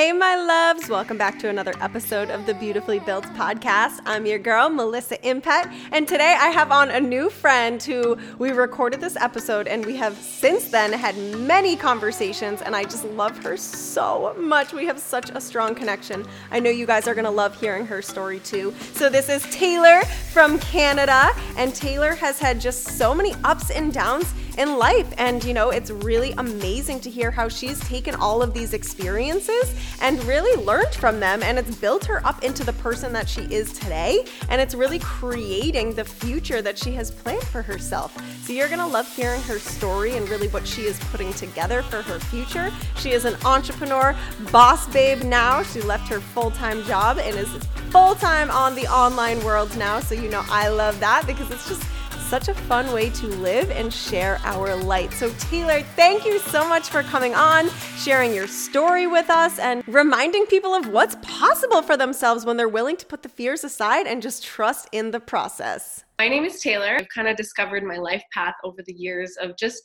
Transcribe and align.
Hey, 0.00 0.12
my 0.12 0.34
loves, 0.34 0.88
welcome 0.88 1.18
back 1.18 1.38
to 1.40 1.50
another 1.50 1.74
episode 1.78 2.30
of 2.30 2.46
the 2.46 2.54
Beautifully 2.54 3.00
Built 3.00 3.24
podcast. 3.34 4.00
I'm 4.06 4.24
your 4.24 4.38
girl, 4.38 4.70
Melissa 4.70 5.18
Impett, 5.18 5.70
and 5.92 6.08
today 6.08 6.38
I 6.40 6.48
have 6.48 6.72
on 6.72 6.88
a 6.88 6.98
new 6.98 7.28
friend 7.28 7.82
who 7.82 8.16
we 8.38 8.50
recorded 8.50 9.02
this 9.02 9.14
episode, 9.16 9.68
and 9.68 9.84
we 9.84 9.96
have 9.96 10.16
since 10.16 10.70
then 10.70 10.94
had 10.94 11.18
many 11.36 11.76
conversations, 11.76 12.62
and 12.62 12.74
I 12.74 12.84
just 12.84 13.04
love 13.04 13.36
her 13.44 13.58
so 13.58 14.34
much. 14.38 14.72
We 14.72 14.86
have 14.86 14.98
such 14.98 15.28
a 15.34 15.40
strong 15.40 15.74
connection. 15.74 16.24
I 16.50 16.60
know 16.60 16.70
you 16.70 16.86
guys 16.86 17.06
are 17.06 17.14
gonna 17.14 17.30
love 17.30 17.60
hearing 17.60 17.84
her 17.84 18.00
story 18.00 18.40
too. 18.40 18.72
So, 18.94 19.10
this 19.10 19.28
is 19.28 19.42
Taylor 19.54 20.00
from 20.32 20.58
Canada, 20.60 21.32
and 21.58 21.74
Taylor 21.74 22.14
has 22.14 22.38
had 22.38 22.58
just 22.58 22.84
so 22.96 23.14
many 23.14 23.34
ups 23.44 23.70
and 23.70 23.92
downs 23.92 24.32
in 24.60 24.76
life. 24.76 25.12
And, 25.16 25.42
you 25.42 25.54
know, 25.54 25.70
it's 25.70 25.90
really 25.90 26.32
amazing 26.32 27.00
to 27.00 27.10
hear 27.10 27.30
how 27.30 27.48
she's 27.48 27.80
taken 27.80 28.14
all 28.14 28.42
of 28.42 28.52
these 28.52 28.74
experiences 28.74 29.74
and 30.00 30.22
really 30.24 30.62
learned 30.64 30.94
from 30.94 31.20
them. 31.20 31.42
And 31.42 31.58
it's 31.58 31.76
built 31.76 32.04
her 32.06 32.24
up 32.26 32.42
into 32.42 32.64
the 32.64 32.72
person 32.74 33.12
that 33.12 33.28
she 33.28 33.42
is 33.42 33.72
today. 33.72 34.24
And 34.48 34.60
it's 34.60 34.74
really 34.74 34.98
creating 34.98 35.94
the 35.94 36.04
future 36.04 36.62
that 36.62 36.78
she 36.78 36.92
has 36.92 37.10
planned 37.10 37.44
for 37.44 37.62
herself. 37.62 38.16
So 38.44 38.52
you're 38.52 38.68
going 38.68 38.80
to 38.80 38.86
love 38.86 39.12
hearing 39.14 39.42
her 39.42 39.58
story 39.58 40.16
and 40.16 40.28
really 40.28 40.48
what 40.48 40.66
she 40.66 40.82
is 40.82 40.98
putting 41.10 41.32
together 41.34 41.82
for 41.82 42.02
her 42.02 42.18
future. 42.18 42.72
She 42.96 43.10
is 43.12 43.24
an 43.24 43.36
entrepreneur, 43.44 44.16
boss 44.50 44.86
babe 44.92 45.22
now. 45.22 45.62
She 45.62 45.80
left 45.82 46.08
her 46.08 46.20
full 46.20 46.50
time 46.50 46.82
job 46.84 47.18
and 47.18 47.36
is 47.36 47.48
full 47.90 48.14
time 48.14 48.50
on 48.50 48.74
the 48.74 48.86
online 48.86 49.42
world 49.44 49.76
now. 49.76 50.00
So, 50.00 50.14
you 50.14 50.28
know, 50.28 50.44
I 50.48 50.68
love 50.68 50.98
that 51.00 51.26
because 51.26 51.50
it's 51.50 51.68
just 51.68 51.82
such 52.30 52.46
a 52.46 52.54
fun 52.54 52.92
way 52.92 53.10
to 53.10 53.26
live 53.26 53.72
and 53.72 53.92
share 53.92 54.38
our 54.44 54.76
light. 54.76 55.12
So, 55.12 55.32
Taylor, 55.40 55.82
thank 55.96 56.24
you 56.24 56.38
so 56.38 56.66
much 56.68 56.88
for 56.88 57.02
coming 57.02 57.34
on, 57.34 57.68
sharing 57.96 58.32
your 58.32 58.46
story 58.46 59.08
with 59.08 59.28
us, 59.28 59.58
and 59.58 59.82
reminding 59.88 60.46
people 60.46 60.72
of 60.72 60.86
what's 60.86 61.16
possible 61.22 61.82
for 61.82 61.96
themselves 61.96 62.46
when 62.46 62.56
they're 62.56 62.68
willing 62.68 62.96
to 62.98 63.04
put 63.04 63.24
the 63.24 63.28
fears 63.28 63.64
aside 63.64 64.06
and 64.06 64.22
just 64.22 64.44
trust 64.44 64.88
in 64.92 65.10
the 65.10 65.18
process. 65.18 66.04
My 66.20 66.28
name 66.28 66.44
is 66.44 66.60
Taylor. 66.60 66.98
I've 67.00 67.08
kind 67.08 67.26
of 67.26 67.36
discovered 67.36 67.82
my 67.82 67.96
life 67.96 68.22
path 68.32 68.54
over 68.62 68.80
the 68.86 68.94
years 68.94 69.36
of 69.42 69.56
just 69.56 69.82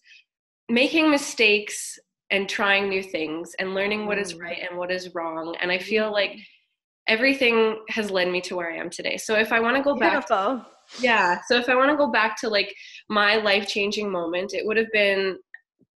making 0.70 1.10
mistakes 1.10 1.98
and 2.30 2.48
trying 2.48 2.90
new 2.90 3.02
things 3.02 3.56
and 3.58 3.74
learning 3.74 4.06
what 4.06 4.20
is 4.20 4.36
mm. 4.36 4.42
right 4.42 4.60
and 4.70 4.78
what 4.78 4.92
is 4.92 5.16
wrong. 5.16 5.56
And 5.62 5.72
I 5.72 5.80
feel 5.80 6.12
like 6.12 6.30
mm. 6.30 6.42
everything 7.08 7.84
has 7.90 8.12
led 8.12 8.30
me 8.30 8.40
to 8.42 8.56
where 8.56 8.72
I 8.72 8.78
am 8.78 8.92
today. 8.92 9.18
So 9.18 9.34
if 9.34 9.52
I 9.52 9.60
want 9.60 9.78
to 9.78 9.82
go 9.82 9.96
Beautiful. 9.96 10.58
back 10.58 10.75
yeah 11.00 11.40
so 11.48 11.58
if 11.58 11.70
i 11.70 11.76
want 11.76 11.90
to 11.90 11.98
go 11.98 12.12
back 12.12 12.40
to 12.40 12.50
like 12.50 12.74
my 13.10 13.36
life 13.36 13.68
changing 13.68 14.12
moment 14.12 14.54
it 14.54 14.66
would 14.66 14.78
have 14.78 14.92
been 14.92 15.38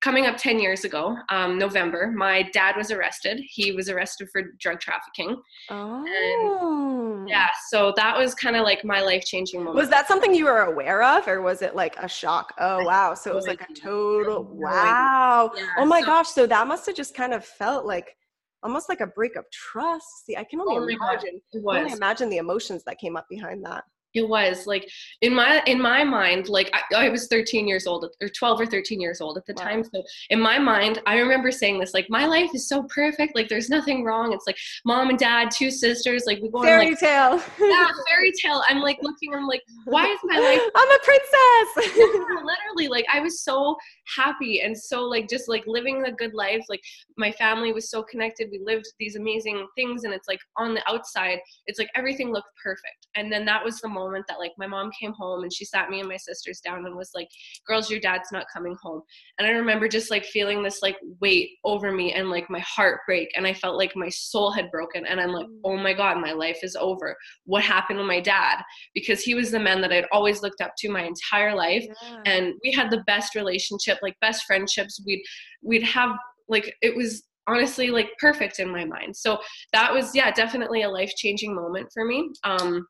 coming 0.01 0.27
up 0.27 0.37
10 0.37 0.61
years 0.61 0.85
ago 0.85 1.17
um, 1.29 1.59
november 1.59 2.13
my 2.15 2.43
dad 2.53 2.77
was 2.77 2.91
arrested. 2.91 3.41
He 3.49 3.73
was 3.73 3.89
arrested 3.89 4.29
for 4.31 4.43
drug 4.59 4.81
trafficking. 4.81 5.37
Oh. 5.71 6.05
And 6.07 7.29
yeah 7.29 7.49
so 7.69 7.93
that 7.97 8.17
was 8.17 8.35
kind 8.35 8.57
of 8.57 8.63
like 8.63 8.85
my 8.85 9.01
life 9.01 9.25
changing 9.25 9.61
moment. 9.61 9.77
Was 9.77 9.91
that 9.91 10.07
something 10.07 10.35
you 10.35 10.45
were 10.45 10.63
aware 10.63 11.03
of 11.03 11.27
or 11.27 11.43
was 11.43 11.63
it 11.63 11.75
like 11.75 11.97
a 11.97 12.09
shock? 12.09 12.55
Oh 12.59 12.85
wow 12.85 13.15
so 13.15 13.31
it 13.31 13.35
was 13.35 13.47
like 13.47 13.61
a 13.63 13.75
total 13.75 14.45
wow. 14.45 15.51
Yeah, 15.57 15.67
oh 15.79 15.85
my 15.85 16.01
so, 16.01 16.07
gosh 16.07 16.29
so 16.29 16.47
that 16.47 16.67
must 16.67 16.87
have 16.87 16.95
just 16.95 17.15
kind 17.15 17.35
of 17.35 17.45
felt 17.45 17.85
like 17.85 18.15
almost 18.63 18.89
like 18.89 19.01
a 19.01 19.07
break 19.07 19.37
of 19.37 19.45
trust. 19.53 20.27
See 20.27 20.37
i 20.37 20.45
can 20.45 20.61
only 20.61 20.97
oh 21.01 21.07
imagine. 21.07 21.41
only 21.67 21.93
imagine 21.93 22.29
the 22.29 22.39
emotions 22.39 22.85
that 22.85 22.99
came 22.99 23.17
up 23.17 23.27
behind 23.29 23.65
that 23.65 23.85
it 24.15 24.29
was 24.29 24.67
like 24.67 24.89
in 25.21 25.35
my 25.35 25.63
in 25.67 25.81
my 25.81 26.03
mind 26.03 26.49
like 26.49 26.71
I, 26.73 27.07
I, 27.07 27.09
was 27.11 27.29
13 27.29 27.69
years 27.69 27.87
old 27.87 28.07
or 28.21 28.29
12 28.29 28.61
or 28.61 28.67
13 28.67 29.01
years 29.01 29.21
old 29.21 29.37
at 29.37 29.45
the 29.47 29.55
wow. 29.59 29.65
time 29.65 29.85
so 29.85 30.03
in 30.31 30.41
my 30.41 30.59
mind 30.59 31.01
i 31.07 31.19
remember 31.19 31.51
saying 31.51 31.79
this 31.79 31.93
like 31.93 32.07
my 32.09 32.27
life 32.27 32.51
is 32.55 32.69
so 32.69 32.85
perfect 32.85 33.35
like 33.35 33.49
there's 33.49 33.69
nothing 33.69 34.05
wrong 34.05 34.33
it's 34.33 34.47
like 34.47 34.57
mom 34.85 35.11
and 35.11 35.19
dad 35.19 35.51
two 35.51 35.71
sisters 35.71 36.25
like 36.27 36.39
we 36.41 36.51
go 36.51 36.63
fairy 36.63 36.87
on 36.87 36.93
like 36.93 37.01
tale 37.01 37.43
yeah 37.61 37.89
fairy 38.09 38.33
tale 38.41 38.63
i'm 38.69 38.81
like 38.81 38.99
looking 39.03 39.35
i'm 39.35 39.47
like 39.47 39.63
why 39.85 40.07
is 40.07 40.19
my 40.25 40.39
life 40.39 40.61
i'm 40.75 40.91
a 40.91 40.99
princess 41.05 41.97
yeah, 41.97 42.43
literally 42.43 42.89
like 42.89 43.07
i 43.13 43.21
was 43.21 43.43
so 43.43 43.77
happy 44.17 44.63
and 44.63 44.77
so 44.77 45.03
like 45.03 45.29
just 45.29 45.49
like 45.49 45.65
living 45.67 46.03
the 46.03 46.13
good 46.13 46.33
life 46.33 46.65
like 46.69 46.81
my 47.17 47.31
family 47.33 47.73
was 47.73 47.91
so 47.91 48.03
connected 48.03 48.49
we 48.51 48.59
lived 48.59 48.87
these 48.99 49.17
amazing 49.17 49.67
things 49.77 50.05
and 50.05 50.15
it's 50.15 50.29
like 50.29 50.41
on 50.57 50.73
the 50.73 50.83
outside 50.91 51.39
it's 51.67 51.79
like 51.79 51.91
everything 51.95 52.33
looked 52.33 52.49
perfect 52.63 53.07
and 53.17 53.31
then 53.31 53.45
that 53.45 53.63
was 53.63 53.81
the 53.81 53.89
moment 53.99 54.25
that 54.29 54.39
like 54.39 54.53
my 54.59 54.67
mom 54.67 54.91
came 54.99 55.13
home 55.13 55.43
and 55.43 55.53
she 55.53 55.65
sat 55.65 55.91
me 55.91 56.01
and 56.01 56.09
my 56.09 56.17
sisters 56.17 56.61
down 56.61 56.87
and 56.87 56.97
was 56.97 57.11
like 57.15 57.29
girls 57.67 57.91
your 57.91 58.01
dad's 58.01 58.33
not 58.33 58.47
coming 58.53 58.77
home. 58.83 59.03
And 59.39 59.47
i 59.47 59.51
remember 59.51 59.89
just 59.89 60.11
like 60.11 60.25
feeling 60.25 60.63
this 60.63 60.81
like 60.83 60.97
weight 61.21 61.51
over 61.65 61.93
me 61.93 62.13
and 62.13 62.31
like 62.31 62.49
my 62.51 62.61
heart 62.61 63.01
break 63.07 63.29
and 63.37 63.47
i 63.47 63.55
felt 63.55 63.77
like 63.77 63.95
my 63.97 64.09
soul 64.09 64.51
had 64.51 64.71
broken 64.71 65.07
and 65.07 65.21
i'm 65.21 65.33
like 65.33 65.47
oh 65.65 65.77
my 65.77 65.93
god 65.93 66.19
my 66.19 66.33
life 66.33 66.59
is 66.63 66.77
over. 66.77 67.17
What 67.45 67.63
happened 67.63 67.99
to 67.99 68.05
my 68.05 68.21
dad? 68.21 68.63
Because 68.95 69.23
he 69.23 69.35
was 69.35 69.51
the 69.51 69.61
man 69.61 69.81
that 69.83 69.93
i'd 69.93 70.07
always 70.13 70.43
looked 70.43 70.61
up 70.61 70.73
to 70.79 70.89
my 70.89 71.03
entire 71.03 71.55
life 71.55 71.85
yeah. 72.03 72.19
and 72.25 72.55
we 72.65 72.73
had 72.73 72.91
the 72.91 73.03
best 73.07 73.35
relationship 73.35 73.99
like 74.03 74.17
best 74.21 74.45
friendships. 74.45 75.01
We'd 75.05 75.23
we'd 75.63 75.83
have 75.83 76.17
like 76.49 76.75
it 76.83 76.97
was 76.97 77.25
honestly 77.47 77.91
like 77.91 78.11
perfect 78.21 78.59
in 78.59 78.69
my 78.69 78.85
mind. 78.85 79.17
So 79.17 79.39
that 79.73 79.93
was 79.93 80.15
yeah 80.15 80.31
definitely 80.31 80.83
a 80.83 80.89
life 80.89 81.13
changing 81.17 81.55
moment 81.55 81.89
for 81.93 82.05
me. 82.05 82.31
Um 82.45 82.87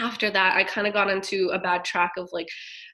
after 0.00 0.30
that 0.30 0.56
i 0.56 0.64
kind 0.64 0.86
of 0.86 0.92
got 0.92 1.10
into 1.10 1.50
a 1.52 1.58
bad 1.58 1.84
track 1.84 2.12
of 2.16 2.28
like 2.32 2.48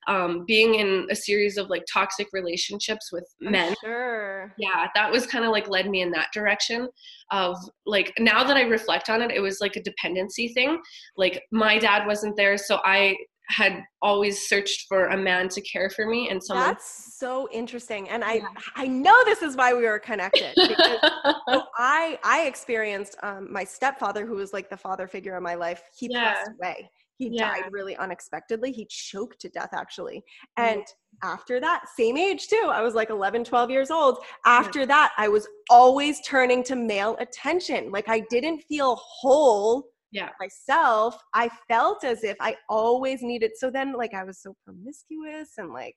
um, 0.08 0.44
being 0.46 0.76
in 0.76 1.08
a 1.10 1.16
series 1.16 1.56
of 1.56 1.68
like 1.68 1.82
toxic 1.92 2.28
relationships 2.32 3.10
with 3.12 3.24
men 3.40 3.74
sure. 3.82 4.54
yeah 4.58 4.86
that 4.94 5.10
was 5.10 5.26
kind 5.26 5.44
of 5.44 5.50
like 5.50 5.68
led 5.68 5.90
me 5.90 6.00
in 6.00 6.10
that 6.12 6.28
direction 6.32 6.88
of 7.32 7.56
like 7.86 8.12
now 8.18 8.44
that 8.44 8.56
i 8.56 8.62
reflect 8.62 9.10
on 9.10 9.20
it 9.20 9.30
it 9.30 9.40
was 9.40 9.58
like 9.60 9.74
a 9.76 9.82
dependency 9.82 10.48
thing 10.48 10.78
like 11.16 11.42
my 11.50 11.78
dad 11.78 12.06
wasn't 12.06 12.36
there 12.36 12.56
so 12.56 12.80
i 12.84 13.16
had 13.48 13.82
always 14.02 14.48
searched 14.48 14.86
for 14.88 15.06
a 15.06 15.16
man 15.16 15.48
to 15.48 15.60
care 15.60 15.88
for 15.90 16.06
me 16.06 16.28
and 16.30 16.42
someone 16.42 16.66
that's 16.66 17.16
so 17.16 17.48
interesting 17.52 18.08
and 18.08 18.24
i 18.24 18.34
yeah. 18.34 18.46
i 18.74 18.86
know 18.86 19.16
this 19.24 19.42
is 19.42 19.56
why 19.56 19.72
we 19.72 19.84
were 19.84 19.98
connected 19.98 20.52
because 20.56 20.98
so 21.48 21.62
i 21.78 22.18
i 22.24 22.44
experienced 22.46 23.16
um, 23.22 23.50
my 23.52 23.64
stepfather 23.64 24.26
who 24.26 24.34
was 24.34 24.52
like 24.52 24.68
the 24.68 24.76
father 24.76 25.06
figure 25.06 25.36
of 25.36 25.42
my 25.42 25.54
life 25.54 25.82
he 25.96 26.08
yeah. 26.10 26.34
passed 26.34 26.50
away. 26.60 26.90
He 27.18 27.30
yeah. 27.32 27.48
died 27.48 27.72
really 27.72 27.96
unexpectedly. 27.96 28.72
He 28.72 28.86
choked 28.90 29.40
to 29.40 29.48
death 29.48 29.70
actually. 29.72 30.22
And 30.58 30.82
after 31.22 31.58
that 31.60 31.84
same 31.96 32.18
age 32.18 32.48
too. 32.48 32.70
I 32.70 32.82
was 32.82 32.94
like 32.94 33.08
11 33.08 33.44
12 33.44 33.70
years 33.70 33.90
old. 33.90 34.18
After 34.44 34.84
that 34.86 35.12
i 35.16 35.28
was 35.28 35.48
always 35.70 36.20
turning 36.26 36.62
to 36.64 36.76
male 36.76 37.16
attention. 37.18 37.90
Like 37.90 38.08
i 38.08 38.20
didn't 38.28 38.62
feel 38.68 38.96
whole 38.96 39.88
yeah. 40.12 40.30
myself 40.40 41.18
i 41.34 41.48
felt 41.68 42.04
as 42.04 42.24
if 42.24 42.36
i 42.40 42.54
always 42.68 43.22
needed 43.22 43.52
so 43.56 43.70
then 43.70 43.92
like 43.92 44.14
i 44.14 44.24
was 44.24 44.38
so 44.38 44.54
promiscuous 44.64 45.50
and 45.58 45.72
like 45.72 45.96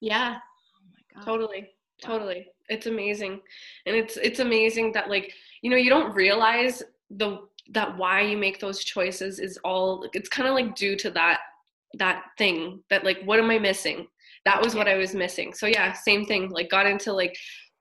yeah. 0.00 0.38
oh 0.38 0.86
my 0.94 1.20
god. 1.20 1.26
Totally 1.26 1.68
totally. 2.00 2.48
It's 2.68 2.86
amazing. 2.86 3.40
And 3.86 3.96
it's 3.96 4.16
it's 4.16 4.40
amazing 4.40 4.92
that 4.92 5.10
like 5.10 5.32
you 5.62 5.70
know 5.70 5.76
you 5.76 5.90
don't 5.90 6.14
realize 6.14 6.82
the 7.10 7.46
that 7.70 7.96
why 7.96 8.22
you 8.22 8.36
make 8.36 8.58
those 8.58 8.82
choices 8.82 9.38
is 9.38 9.58
all 9.64 10.08
it's 10.12 10.28
kind 10.28 10.48
of 10.48 10.54
like 10.54 10.74
due 10.74 10.96
to 10.96 11.10
that 11.10 11.40
that 11.94 12.24
thing 12.38 12.82
that 12.90 13.04
like 13.04 13.20
what 13.24 13.38
am 13.38 13.50
i 13.50 13.58
missing? 13.58 14.06
That 14.44 14.62
was 14.62 14.74
what 14.74 14.88
i 14.88 14.96
was 14.96 15.14
missing. 15.14 15.52
So 15.52 15.66
yeah 15.66 15.92
same 15.92 16.24
thing 16.24 16.50
like 16.50 16.70
got 16.70 16.86
into 16.86 17.12
like 17.12 17.36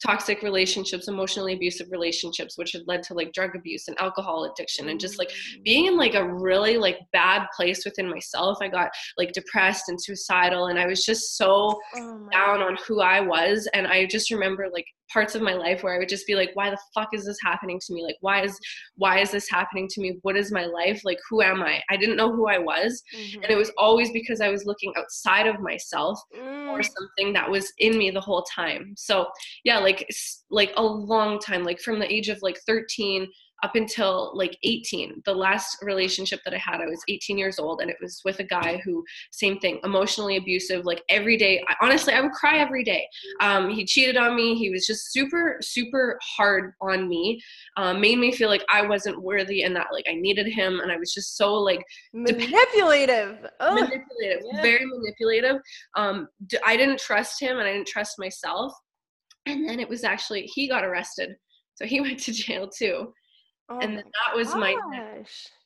toxic 0.06 0.42
relationships, 0.42 1.08
emotionally 1.08 1.54
abusive 1.54 1.88
relationships, 1.92 2.58
which 2.58 2.72
had 2.72 2.84
led 2.88 3.04
to 3.04 3.14
like 3.14 3.34
drug 3.34 3.56
abuse 3.56 3.88
and 3.88 4.00
alcohol 4.00 4.46
addiction 4.46 4.90
and 4.90 5.00
just 5.00 5.18
like 5.18 5.30
mm. 5.30 5.64
being 5.64 5.86
in 5.86 5.98
like 5.98 6.16
a 6.16 6.34
really 6.34 6.78
like 6.78 7.00
bad 7.12 7.48
place 7.56 7.84
within 7.86 8.10
myself. 8.10 8.58
I 8.62 8.68
got 8.68 8.90
like 9.18 9.32
depressed 9.34 9.90
and 9.90 10.02
suicidal 10.02 10.68
and 10.68 10.80
I 10.80 10.88
was 10.88 11.06
just 11.06 11.38
so 11.38 11.80
oh 11.96 12.30
down 12.32 12.62
on 12.62 12.78
who 12.88 13.02
I 13.02 13.20
was. 13.20 13.68
And 13.74 13.88
I 13.88 14.06
just 14.06 14.32
remember 14.32 14.68
like 14.72 14.86
parts 15.12 15.36
of 15.36 15.42
my 15.42 15.54
life 15.54 15.84
where 15.84 15.94
I 15.94 15.98
would 15.98 16.10
just 16.10 16.28
be 16.28 16.36
like, 16.36 16.52
why 16.54 16.70
the 16.70 16.78
fuck 16.94 17.10
is 17.14 17.26
this 17.26 17.38
happening 17.44 17.80
to 17.86 17.94
me? 17.94 18.04
Like, 18.04 18.18
why 18.22 18.44
is, 18.44 18.58
why 18.96 19.20
is 19.20 19.32
this 19.32 19.50
happening 19.50 19.88
to 19.90 20.02
me? 20.02 20.20
What 20.22 20.38
is 20.38 20.52
my 20.52 20.66
life? 20.66 21.02
Like, 21.04 21.20
who 21.30 21.42
am 21.42 21.62
I? 21.62 21.82
I 21.90 21.98
didn't 21.98 22.18
know 22.18 22.32
who 22.32 22.48
I 22.48 22.58
was. 22.58 23.02
Mm-hmm. 23.16 23.44
And 23.44 23.52
it 23.52 23.58
was 23.58 23.72
always 23.78 24.12
because 24.12 24.42
I 24.42 24.50
was 24.50 24.66
looking 24.66 24.94
outside 24.98 25.48
of 25.48 25.60
myself 25.60 26.20
mm. 26.36 26.68
for 26.68 26.84
something 26.84 27.34
that 27.34 27.50
was 27.50 27.72
in 27.80 27.98
me 27.98 28.12
the 28.12 28.22
whole 28.22 28.44
time. 28.44 28.94
So 28.96 29.28
yeah, 29.64 29.80
like, 29.80 30.08
like 30.50 30.72
a 30.78 30.84
long 30.84 31.40
time, 31.40 31.64
like 31.64 31.80
from 31.80 32.00
the 32.00 32.12
age 32.12 32.30
of 32.30 32.40
like 32.42 32.60
13 32.66 33.28
up 33.64 33.76
until 33.76 34.32
like 34.36 34.58
18 34.64 35.22
the 35.26 35.34
last 35.34 35.78
relationship 35.82 36.40
that 36.46 36.54
i 36.54 36.58
had 36.58 36.82
i 36.82 36.86
was 36.86 37.02
18 37.08 37.38
years 37.38 37.60
old 37.60 37.82
and 37.82 37.90
it 37.90 37.98
was 38.02 38.22
with 38.24 38.40
a 38.40 38.44
guy 38.44 38.82
who 38.84 39.04
same 39.32 39.60
thing 39.60 39.80
emotionally 39.84 40.38
abusive 40.38 40.86
like 40.86 41.04
every 41.10 41.38
day. 41.38 41.64
I, 41.68 41.76
honestly 41.82 42.14
i 42.14 42.22
would 42.22 42.32
cry 42.32 42.58
every 42.58 42.84
day. 42.84 43.08
Um, 43.42 43.70
he 43.70 43.86
cheated 43.86 44.18
on 44.18 44.36
me. 44.36 44.56
He 44.56 44.70
was 44.70 44.86
just 44.86 45.12
super 45.12 45.58
super 45.62 46.20
hard 46.22 46.74
on 46.82 47.08
me 47.08 47.42
um, 47.78 48.02
made 48.02 48.18
me 48.18 48.32
feel 48.32 48.50
like 48.50 48.64
i 48.70 48.86
wasn't 48.86 49.22
worthy 49.22 49.64
and 49.64 49.76
that 49.76 49.88
like 49.92 50.06
i 50.10 50.14
needed 50.14 50.48
him 50.48 50.80
and 50.80 50.92
i 50.92 50.98
was 50.98 51.14
just 51.14 51.38
so 51.38 51.54
like 51.54 51.84
manipulative. 52.14 53.38
Manipulative. 53.60 54.44
Yeah. 54.54 54.62
very 54.62 54.86
manipulative. 54.86 55.58
Um, 55.96 56.28
i 56.66 56.78
didn't 56.78 57.00
trust 57.00 57.42
him 57.42 57.58
and 57.58 57.68
i 57.68 57.74
didn't 57.74 57.88
trust 57.88 58.20
myself. 58.20 58.74
And 59.46 59.68
then 59.68 59.80
it 59.80 59.90
was 59.90 60.04
actually 60.04 60.44
he 60.44 60.68
got 60.68 60.84
arrested. 60.84 61.36
So 61.76 61.86
he 61.86 62.02
went 62.06 62.20
to 62.20 62.34
jail 62.34 62.70
too 62.70 63.14
Oh 63.70 63.80
and 63.80 63.98
that 63.98 64.36
was 64.36 64.56
my 64.56 64.76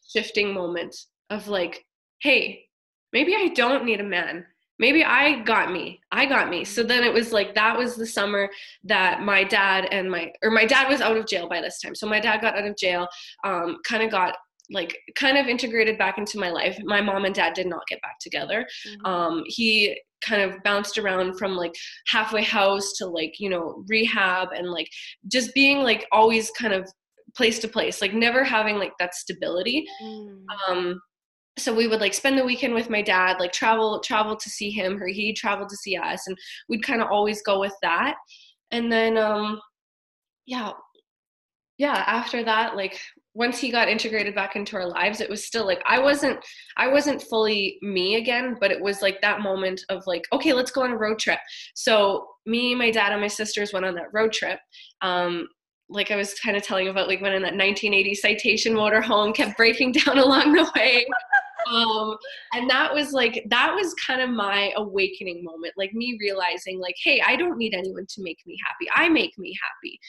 shifting 0.07 0.53
moment 0.53 0.95
of 1.29 1.47
like, 1.47 1.85
hey, 2.21 2.65
maybe 3.11 3.35
I 3.35 3.49
don't 3.55 3.85
need 3.85 4.01
a 4.01 4.03
man. 4.03 4.45
Maybe 4.79 5.03
I 5.03 5.39
got 5.43 5.71
me. 5.71 6.01
I 6.11 6.25
got 6.25 6.49
me. 6.49 6.65
So 6.65 6.83
then 6.83 7.03
it 7.03 7.13
was 7.13 7.31
like 7.31 7.55
that 7.55 7.77
was 7.77 7.95
the 7.95 8.07
summer 8.07 8.49
that 8.83 9.21
my 9.21 9.43
dad 9.43 9.87
and 9.91 10.09
my 10.09 10.31
or 10.43 10.51
my 10.51 10.65
dad 10.65 10.89
was 10.89 10.99
out 10.99 11.15
of 11.15 11.27
jail 11.27 11.47
by 11.47 11.61
this 11.61 11.79
time. 11.79 11.95
So 11.95 12.07
my 12.07 12.19
dad 12.19 12.41
got 12.41 12.57
out 12.57 12.65
of 12.65 12.75
jail, 12.75 13.07
um, 13.43 13.77
kind 13.85 14.03
of 14.03 14.11
got 14.11 14.35
like 14.71 14.97
kind 15.15 15.37
of 15.37 15.47
integrated 15.47 15.97
back 15.97 16.17
into 16.17 16.39
my 16.39 16.49
life. 16.49 16.77
My 16.83 17.01
mom 17.01 17.25
and 17.25 17.35
dad 17.35 17.53
did 17.53 17.67
not 17.67 17.85
get 17.87 18.01
back 18.01 18.17
together. 18.19 18.65
Mm-hmm. 18.87 19.05
Um, 19.05 19.43
he 19.45 19.97
kind 20.25 20.41
of 20.41 20.61
bounced 20.63 20.97
around 20.97 21.37
from 21.37 21.55
like 21.55 21.73
halfway 22.07 22.43
house 22.43 22.93
to 22.93 23.05
like 23.05 23.39
you 23.39 23.49
know 23.49 23.83
rehab 23.87 24.49
and 24.55 24.69
like 24.69 24.89
just 25.27 25.53
being 25.53 25.79
like 25.83 26.07
always 26.11 26.49
kind 26.51 26.73
of 26.73 26.89
place 27.35 27.59
to 27.59 27.67
place 27.67 28.01
like 28.01 28.13
never 28.13 28.43
having 28.43 28.77
like 28.77 28.93
that 28.99 29.15
stability. 29.15 29.85
Mm. 30.01 30.45
um 30.67 31.01
so 31.57 31.73
we 31.73 31.87
would 31.87 32.01
like 32.01 32.15
spend 32.15 32.37
the 32.37 32.45
weekend 32.45 32.73
with 32.73 32.89
my 32.89 33.01
dad 33.01 33.37
like 33.39 33.51
travel 33.51 33.99
travel 33.99 34.35
to 34.35 34.49
see 34.49 34.71
him 34.71 35.01
or 35.01 35.07
he 35.07 35.33
traveled 35.33 35.69
to 35.69 35.77
see 35.77 35.95
us 35.95 36.25
and 36.27 36.37
we'd 36.67 36.83
kind 36.83 37.01
of 37.01 37.09
always 37.11 37.41
go 37.43 37.59
with 37.59 37.75
that. 37.81 38.15
And 38.71 38.91
then 38.91 39.17
um 39.17 39.59
yeah 40.45 40.71
yeah 41.77 42.03
after 42.07 42.43
that 42.43 42.75
like 42.75 42.99
once 43.33 43.57
he 43.57 43.71
got 43.71 43.89
integrated 43.89 44.35
back 44.35 44.55
into 44.55 44.75
our 44.75 44.85
lives 44.85 45.21
it 45.21 45.29
was 45.29 45.45
still 45.45 45.65
like 45.65 45.81
i 45.87 45.97
wasn't 45.97 46.37
i 46.77 46.87
wasn't 46.87 47.21
fully 47.21 47.77
me 47.81 48.15
again 48.15 48.55
but 48.59 48.69
it 48.69 48.79
was 48.79 49.01
like 49.01 49.19
that 49.21 49.41
moment 49.41 49.81
of 49.89 50.03
like 50.05 50.23
okay 50.31 50.53
let's 50.53 50.71
go 50.71 50.83
on 50.83 50.91
a 50.91 50.97
road 50.97 51.17
trip. 51.17 51.39
So 51.75 52.27
me 52.45 52.75
my 52.75 52.91
dad 52.91 53.11
and 53.11 53.21
my 53.21 53.27
sisters 53.27 53.73
went 53.73 53.85
on 53.85 53.95
that 53.95 54.13
road 54.13 54.33
trip 54.33 54.59
um 55.01 55.47
like 55.89 56.11
I 56.11 56.15
was 56.15 56.33
kind 56.35 56.57
of 56.57 56.63
telling 56.63 56.87
about, 56.87 57.07
like 57.07 57.21
when 57.21 57.33
in 57.33 57.41
that 57.41 57.53
1980 57.53 58.15
citation 58.15 58.73
motorhome 58.73 59.35
kept 59.35 59.57
breaking 59.57 59.91
down 60.05 60.17
along 60.17 60.53
the 60.53 60.69
way. 60.75 61.05
Um, 61.71 62.17
and 62.53 62.69
that 62.69 62.93
was 62.93 63.11
like 63.11 63.43
that 63.49 63.73
was 63.73 63.93
kind 63.95 64.21
of 64.21 64.29
my 64.29 64.71
awakening 64.75 65.43
moment, 65.43 65.73
like 65.77 65.93
me 65.93 66.17
realizing, 66.19 66.79
like, 66.79 66.95
hey, 67.03 67.21
I 67.25 67.35
don't 67.35 67.57
need 67.57 67.73
anyone 67.73 68.05
to 68.07 68.23
make 68.23 68.39
me 68.45 68.57
happy. 68.65 68.89
I 68.95 69.09
make 69.09 69.37
me 69.37 69.55
happy 69.61 69.99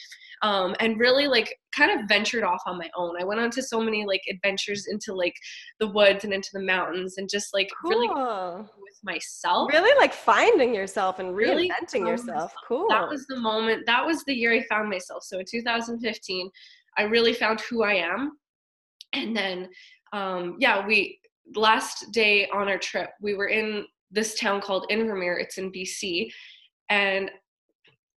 um, 0.41 0.75
and 0.79 0.99
really 0.99 1.27
like 1.27 1.57
kind 1.75 1.99
of 1.99 2.07
ventured 2.07 2.43
off 2.43 2.61
on 2.65 2.77
my 2.77 2.89
own. 2.95 3.15
I 3.19 3.23
went 3.23 3.39
on 3.39 3.49
to 3.51 3.63
so 3.63 3.79
many 3.79 4.05
like 4.05 4.21
adventures 4.29 4.87
into 4.87 5.13
like 5.13 5.35
the 5.79 5.87
woods 5.87 6.23
and 6.23 6.33
into 6.33 6.49
the 6.53 6.61
mountains 6.61 7.17
and 7.17 7.29
just 7.29 7.53
like 7.53 7.69
cool. 7.81 7.91
really 7.91 8.07
with 8.07 8.99
myself. 9.03 9.71
Really 9.71 9.97
like 9.99 10.13
finding 10.13 10.73
yourself 10.73 11.19
and 11.19 11.29
reinventing 11.29 11.93
really 11.93 12.11
yourself. 12.11 12.27
Myself. 12.27 12.53
Cool. 12.67 12.87
That 12.89 13.09
was 13.09 13.25
the 13.27 13.39
moment. 13.39 13.85
That 13.85 14.05
was 14.05 14.23
the 14.23 14.33
year 14.33 14.53
I 14.53 14.63
found 14.63 14.89
myself. 14.89 15.23
So 15.23 15.39
in 15.39 15.45
2015, 15.49 16.49
I 16.97 17.03
really 17.03 17.33
found 17.33 17.61
who 17.61 17.83
I 17.83 17.93
am. 17.93 18.37
And 19.13 19.35
then, 19.35 19.69
um, 20.13 20.57
yeah, 20.59 20.85
we 20.85 21.19
last 21.55 22.11
day 22.11 22.47
on 22.49 22.67
our 22.67 22.77
trip, 22.77 23.11
we 23.21 23.35
were 23.35 23.47
in 23.47 23.85
this 24.11 24.39
town 24.39 24.61
called 24.61 24.87
Invermere. 24.91 25.39
It's 25.39 25.57
in 25.57 25.71
BC. 25.71 26.29
And 26.89 27.29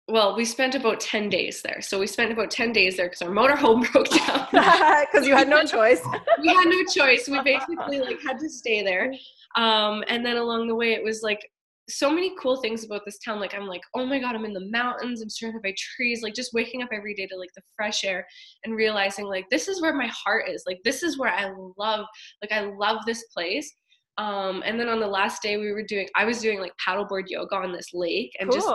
well, 0.07 0.35
we 0.35 0.45
spent 0.45 0.75
about 0.75 0.99
10 0.99 1.29
days 1.29 1.63
there. 1.63 1.81
So 1.81 1.99
we 1.99 2.05
spent 2.05 2.31
about 2.31 2.51
10 2.51 2.71
days 2.71 2.97
there 2.97 3.07
because 3.07 3.23
our 3.23 3.31
motorhome 3.31 3.91
broke 3.91 4.09
down. 4.09 4.47
Because 5.11 5.27
you 5.27 5.35
had 5.35 5.47
no 5.47 5.63
choice. 5.63 6.01
we 6.41 6.49
had 6.49 6.67
no 6.67 6.83
choice. 6.85 7.27
We 7.27 7.41
basically 7.41 7.99
like 7.99 8.21
had 8.21 8.39
to 8.39 8.49
stay 8.49 8.83
there. 8.83 9.13
Um, 9.55 10.03
and 10.07 10.25
then 10.25 10.37
along 10.37 10.67
the 10.67 10.75
way, 10.75 10.93
it 10.93 11.03
was 11.03 11.21
like 11.23 11.49
so 11.89 12.11
many 12.11 12.33
cool 12.41 12.57
things 12.57 12.83
about 12.83 13.01
this 13.05 13.19
town. 13.19 13.39
Like 13.39 13.53
I'm 13.53 13.67
like, 13.67 13.81
oh 13.93 14.05
my 14.05 14.19
God, 14.19 14.35
I'm 14.35 14.45
in 14.45 14.53
the 14.53 14.69
mountains. 14.69 15.21
I'm 15.21 15.29
surrounded 15.29 15.61
by 15.61 15.73
trees. 15.77 16.21
Like 16.23 16.33
just 16.33 16.53
waking 16.53 16.81
up 16.81 16.89
every 16.91 17.13
day 17.13 17.27
to 17.27 17.37
like 17.37 17.51
the 17.55 17.61
fresh 17.75 18.03
air 18.03 18.25
and 18.63 18.75
realizing 18.75 19.25
like 19.25 19.45
this 19.49 19.67
is 19.67 19.81
where 19.81 19.93
my 19.93 20.07
heart 20.07 20.49
is. 20.49 20.63
Like 20.65 20.79
this 20.83 21.03
is 21.03 21.17
where 21.17 21.31
I 21.31 21.53
love, 21.77 22.05
like 22.41 22.51
I 22.51 22.61
love 22.61 22.99
this 23.05 23.23
place. 23.33 23.71
Um, 24.17 24.63
and 24.65 24.79
then 24.79 24.89
on 24.89 24.99
the 24.99 25.07
last 25.07 25.41
day 25.41 25.57
we 25.57 25.71
were 25.71 25.83
doing, 25.83 26.07
I 26.15 26.25
was 26.25 26.39
doing 26.39 26.59
like 26.59 26.73
paddleboard 26.85 27.25
yoga 27.27 27.55
on 27.55 27.71
this 27.71 27.89
lake 27.93 28.31
and 28.39 28.49
cool. 28.49 28.59
just 28.59 28.73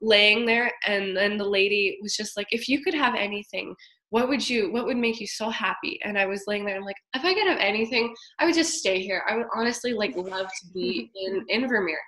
laying 0.00 0.46
there 0.46 0.72
and 0.86 1.16
then 1.16 1.36
the 1.36 1.44
lady 1.44 1.98
was 2.02 2.16
just 2.16 2.36
like 2.36 2.46
if 2.50 2.68
you 2.68 2.82
could 2.82 2.94
have 2.94 3.14
anything 3.14 3.74
what 4.08 4.28
would 4.28 4.48
you 4.48 4.72
what 4.72 4.86
would 4.86 4.96
make 4.96 5.20
you 5.20 5.26
so 5.26 5.50
happy 5.50 5.98
and 6.04 6.18
i 6.18 6.24
was 6.24 6.44
laying 6.46 6.64
there 6.64 6.76
i'm 6.76 6.84
like 6.84 6.96
if 7.14 7.22
i 7.24 7.34
could 7.34 7.46
have 7.46 7.58
anything 7.58 8.14
i 8.38 8.46
would 8.46 8.54
just 8.54 8.78
stay 8.78 9.00
here 9.00 9.22
i 9.28 9.36
would 9.36 9.46
honestly 9.54 9.92
like 9.92 10.16
love 10.16 10.46
to 10.46 10.72
be 10.72 11.10
in 11.26 11.44
invermere 11.52 12.00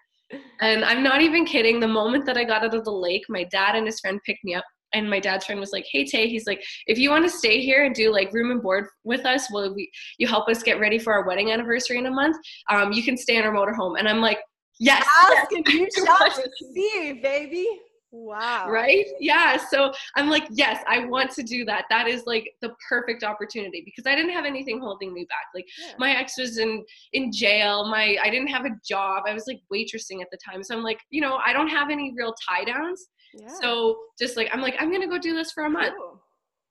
and 0.61 0.85
i'm 0.85 1.03
not 1.03 1.21
even 1.21 1.45
kidding 1.45 1.81
the 1.81 1.89
moment 1.89 2.25
that 2.27 2.37
i 2.37 2.45
got 2.45 2.65
out 2.65 2.75
of 2.75 2.85
the 2.85 2.91
lake 2.91 3.23
my 3.29 3.45
dad 3.45 3.75
and 3.75 3.87
his 3.87 4.01
friend 4.01 4.21
picked 4.25 4.45
me 4.45 4.55
up 4.55 4.65
and 4.95 5.09
my 5.09 5.19
dad's 5.19 5.47
friend 5.47 5.61
was 5.61 5.73
like 5.73 5.87
hey 5.91 6.05
tay 6.05 6.29
he's 6.29 6.47
like 6.47 6.63
if 6.87 6.99
you 6.99 7.11
want 7.11 7.25
to 7.25 7.31
stay 7.31 7.61
here 7.61 7.85
and 7.85 7.95
do 7.95 8.13
like 8.13 8.33
room 8.33 8.51
and 8.51 8.63
board 8.63 8.87
with 9.05 9.25
us 9.25 9.51
will 9.51 9.75
we 9.75 9.91
you 10.19 10.27
help 10.27 10.49
us 10.49 10.63
get 10.63 10.79
ready 10.81 10.99
for 10.99 11.13
our 11.13 11.27
wedding 11.27 11.51
anniversary 11.51 11.99
in 11.99 12.07
a 12.07 12.11
month 12.11 12.37
um, 12.71 12.93
you 12.93 13.03
can 13.03 13.17
stay 13.17 13.37
in 13.37 13.45
our 13.45 13.53
motorhome 13.53 13.99
and 13.99 14.09
i'm 14.09 14.21
like 14.21 14.39
Yes. 14.83 15.07
And 15.53 15.67
you 15.69 15.89
shall 15.97 16.19
receive, 16.27 17.23
baby. 17.23 17.69
Wow. 18.13 18.69
Right? 18.71 19.07
Yeah. 19.19 19.57
So 19.57 19.91
I'm 20.17 20.29
like, 20.29 20.47
yes, 20.51 20.85
I 20.87 21.07
want 21.07 21.31
to 21.33 21.43
do 21.43 21.65
that. 21.65 21.87
That 21.89 22.07
is 22.07 22.25
like 22.27 22.47
the 22.61 22.75
perfect 22.87 23.25
opportunity 23.25 23.83
because 23.85 24.07
I 24.07 24.15
didn't 24.15 24.33
have 24.33 24.45
anything 24.45 24.81
holding 24.81 25.15
me 25.15 25.25
back. 25.25 25.47
Like 25.55 25.67
yeah. 25.81 25.95
my 25.99 26.15
ex 26.15 26.37
was 26.37 26.59
in 26.59 26.85
in 27.15 27.33
jail. 27.33 27.89
My 27.89 28.19
I 28.23 28.29
didn't 28.29 28.49
have 28.49 28.67
a 28.67 28.77
job. 28.87 29.25
I 29.27 29.33
was 29.33 29.47
like 29.47 29.61
waitressing 29.73 30.21
at 30.21 30.31
the 30.31 30.39
time. 30.45 30.63
So 30.63 30.77
I'm 30.77 30.83
like, 30.83 31.01
you 31.09 31.23
know, 31.23 31.39
I 31.45 31.55
don't 31.55 31.69
have 31.69 31.89
any 31.89 32.13
real 32.15 32.35
tie 32.47 32.65
downs. 32.65 33.09
Yeah. 33.33 33.49
So 33.61 33.97
just 34.19 34.37
like 34.37 34.51
I'm 34.53 34.61
like, 34.61 34.77
I'm 34.79 34.93
gonna 34.93 35.09
go 35.09 35.19
do 35.19 35.35
this 35.35 35.53
for 35.53 35.65
a 35.65 35.71
month. 35.71 35.95
Cool. 35.97 36.12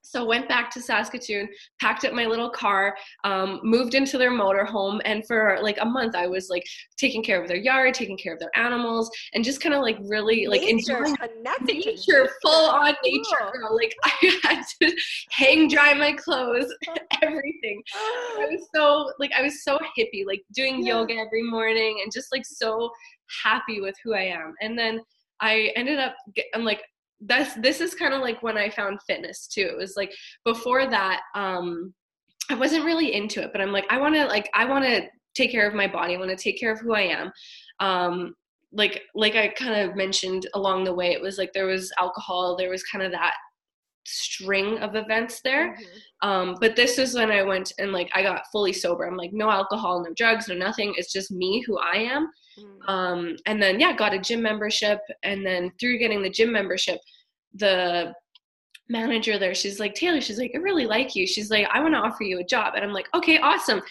So 0.01 0.25
went 0.25 0.49
back 0.49 0.71
to 0.71 0.81
Saskatoon, 0.81 1.49
packed 1.79 2.05
up 2.05 2.13
my 2.13 2.25
little 2.25 2.49
car, 2.49 2.95
um, 3.23 3.59
moved 3.63 3.93
into 3.95 4.17
their 4.17 4.31
motorhome, 4.31 4.99
and 5.05 5.25
for 5.25 5.59
like 5.61 5.77
a 5.79 5.85
month 5.85 6.15
I 6.15 6.27
was 6.27 6.49
like 6.49 6.63
taking 6.97 7.23
care 7.23 7.41
of 7.41 7.47
their 7.47 7.57
yard, 7.57 7.93
taking 7.93 8.17
care 8.17 8.33
of 8.33 8.39
their 8.39 8.51
animals, 8.55 9.09
and 9.33 9.43
just 9.43 9.61
kind 9.61 9.75
of 9.75 9.81
like 9.81 9.97
really 10.01 10.47
like 10.47 10.61
nature, 10.61 11.05
enjoying 11.05 11.15
nature, 11.63 12.29
full 12.41 12.69
on 12.69 12.95
nature. 13.03 13.51
Girl. 13.53 13.75
Like 13.75 13.95
I 14.03 14.39
had 14.43 14.63
to 14.81 14.95
hang 15.29 15.67
dry 15.67 15.93
my 15.93 16.13
clothes, 16.13 16.73
everything. 17.21 17.81
I 17.95 18.47
was 18.51 18.67
so 18.75 19.11
like 19.19 19.31
I 19.37 19.41
was 19.41 19.63
so 19.63 19.79
hippie, 19.97 20.25
like 20.25 20.41
doing 20.53 20.85
yeah. 20.85 20.95
yoga 20.95 21.15
every 21.15 21.43
morning, 21.43 22.01
and 22.03 22.11
just 22.11 22.31
like 22.31 22.45
so 22.45 22.91
happy 23.43 23.81
with 23.81 23.95
who 24.03 24.13
I 24.13 24.23
am. 24.23 24.53
And 24.61 24.77
then 24.77 25.01
I 25.39 25.71
ended 25.75 25.99
up, 25.99 26.15
I'm 26.53 26.63
like, 26.63 26.81
that's 27.21 27.53
this 27.55 27.81
is 27.81 27.93
kind 27.93 28.13
of 28.13 28.21
like 28.21 28.41
when 28.41 28.57
I 28.57 28.69
found 28.69 29.01
fitness 29.03 29.47
too. 29.47 29.67
It 29.71 29.77
was 29.77 29.95
like 29.95 30.13
before 30.45 30.87
that, 30.87 31.21
um, 31.35 31.93
I 32.49 32.55
wasn't 32.55 32.85
really 32.85 33.13
into 33.13 33.41
it, 33.41 33.51
but 33.51 33.61
I'm 33.61 33.71
like, 33.71 33.85
I 33.89 33.97
want 33.97 34.15
to 34.15 34.25
like 34.25 34.49
I 34.53 34.65
want 34.65 34.85
to 34.85 35.07
take 35.35 35.51
care 35.51 35.67
of 35.67 35.73
my 35.73 35.87
body. 35.87 36.15
I 36.15 36.19
want 36.19 36.31
to 36.31 36.43
take 36.43 36.59
care 36.59 36.71
of 36.71 36.79
who 36.79 36.93
I 36.93 37.01
am. 37.01 37.31
Um, 37.79 38.35
like 38.73 39.01
like 39.15 39.35
I 39.35 39.49
kind 39.49 39.89
of 39.89 39.95
mentioned 39.95 40.47
along 40.53 40.83
the 40.83 40.93
way, 40.93 41.11
it 41.11 41.21
was 41.21 41.37
like 41.37 41.53
there 41.53 41.67
was 41.67 41.91
alcohol, 41.99 42.55
there 42.55 42.69
was 42.69 42.83
kind 42.83 43.03
of 43.03 43.11
that 43.11 43.33
string 44.11 44.77
of 44.79 44.95
events 44.95 45.41
there. 45.43 45.73
Mm-hmm. 45.73 46.29
Um, 46.29 46.57
but 46.59 46.75
this 46.75 46.97
is 46.97 47.15
when 47.15 47.31
I 47.31 47.43
went 47.43 47.73
and 47.79 47.91
like 47.91 48.09
I 48.13 48.21
got 48.21 48.43
fully 48.51 48.73
sober. 48.73 49.05
I'm 49.05 49.17
like, 49.17 49.33
no 49.33 49.49
alcohol, 49.49 50.03
no 50.03 50.13
drugs, 50.15 50.47
no 50.47 50.55
nothing. 50.55 50.93
It's 50.97 51.11
just 51.11 51.31
me, 51.31 51.63
who 51.65 51.77
I 51.77 51.97
am. 51.97 52.29
Mm. 52.59 52.89
Um, 52.89 53.35
and 53.45 53.61
then 53.61 53.79
yeah, 53.79 53.95
got 53.95 54.13
a 54.13 54.19
gym 54.19 54.41
membership, 54.41 54.99
and 55.23 55.45
then 55.45 55.71
through 55.79 55.99
getting 55.99 56.21
the 56.21 56.29
gym 56.29 56.51
membership, 56.51 56.99
the 57.53 58.13
manager 58.89 59.39
there, 59.39 59.55
she's 59.55 59.79
like, 59.79 59.93
Taylor, 59.93 60.19
she's 60.19 60.37
like, 60.37 60.51
I 60.53 60.57
really 60.57 60.85
like 60.85 61.15
you. 61.15 61.25
She's 61.25 61.49
like, 61.49 61.67
I 61.71 61.79
want 61.79 61.93
to 61.93 61.99
offer 61.99 62.23
you 62.23 62.39
a 62.39 62.43
job, 62.43 62.73
and 62.75 62.83
I'm 62.83 62.91
like, 62.91 63.07
okay, 63.13 63.39
awesome. 63.39 63.81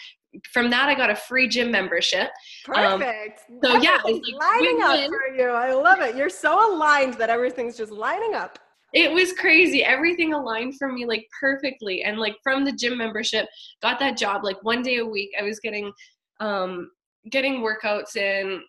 From 0.53 0.69
that, 0.69 0.87
I 0.87 0.95
got 0.95 1.09
a 1.09 1.15
free 1.15 1.49
gym 1.49 1.71
membership. 1.71 2.29
Um, 2.73 2.99
Perfect. 3.01 3.41
Um, 3.49 3.59
so 3.63 3.81
yeah, 3.81 3.97
like, 4.05 4.21
lining 4.39 4.77
win-win. 4.77 4.83
up 4.83 5.09
for 5.09 5.35
you. 5.35 5.49
I 5.49 5.73
love 5.73 5.99
it. 5.99 6.15
You're 6.15 6.29
so 6.29 6.73
aligned 6.73 7.15
that 7.15 7.29
everything's 7.29 7.75
just 7.75 7.91
lining 7.91 8.33
up 8.35 8.57
it 8.93 9.11
was 9.11 9.33
crazy. 9.33 9.83
Everything 9.83 10.33
aligned 10.33 10.77
for 10.77 10.91
me 10.91 11.05
like 11.05 11.27
perfectly. 11.39 12.03
And 12.03 12.17
like 12.17 12.35
from 12.43 12.65
the 12.65 12.71
gym 12.71 12.97
membership 12.97 13.47
got 13.81 13.99
that 13.99 14.17
job 14.17 14.43
like 14.43 14.61
one 14.63 14.81
day 14.81 14.97
a 14.97 15.05
week. 15.05 15.31
I 15.39 15.43
was 15.43 15.59
getting 15.59 15.91
um 16.39 16.91
getting 17.29 17.61
workouts 17.61 18.17
and 18.17 18.61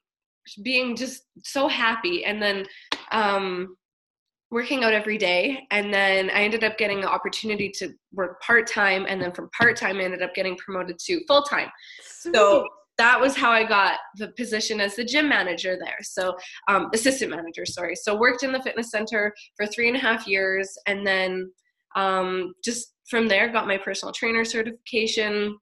being 0.62 0.96
just 0.96 1.22
so 1.42 1.68
happy. 1.68 2.24
And 2.24 2.42
then 2.42 2.66
um, 3.12 3.76
working 4.50 4.84
out 4.84 4.92
every 4.92 5.16
day. 5.16 5.66
And 5.70 5.92
then 5.92 6.28
i 6.30 6.42
ended 6.42 6.62
up 6.62 6.76
getting 6.76 7.00
the 7.00 7.08
opportunity 7.10 7.70
to 7.78 7.90
work 8.12 8.40
part-time. 8.42 9.06
And 9.08 9.20
then 9.20 9.32
from 9.32 9.48
part-time 9.56 9.98
i 9.98 10.02
ended 10.02 10.22
up 10.22 10.34
getting 10.34 10.56
promoted 10.56 10.98
to 11.06 11.24
full-time. 11.26 11.68
So 12.02 12.68
that 12.98 13.20
was 13.20 13.36
how 13.36 13.50
i 13.50 13.64
got 13.64 13.98
the 14.16 14.28
position 14.28 14.80
as 14.80 14.96
the 14.96 15.04
gym 15.04 15.28
manager 15.28 15.76
there 15.78 15.98
so 16.02 16.36
um, 16.68 16.88
assistant 16.94 17.30
manager 17.30 17.64
sorry 17.64 17.94
so 17.96 18.16
worked 18.16 18.42
in 18.42 18.52
the 18.52 18.62
fitness 18.62 18.90
center 18.90 19.32
for 19.56 19.66
three 19.66 19.88
and 19.88 19.96
a 19.96 20.00
half 20.00 20.26
years 20.26 20.76
and 20.86 21.06
then 21.06 21.50
um, 21.94 22.54
just 22.64 22.94
from 23.08 23.28
there 23.28 23.52
got 23.52 23.66
my 23.66 23.76
personal 23.76 24.12
trainer 24.12 24.44
certification 24.44 25.56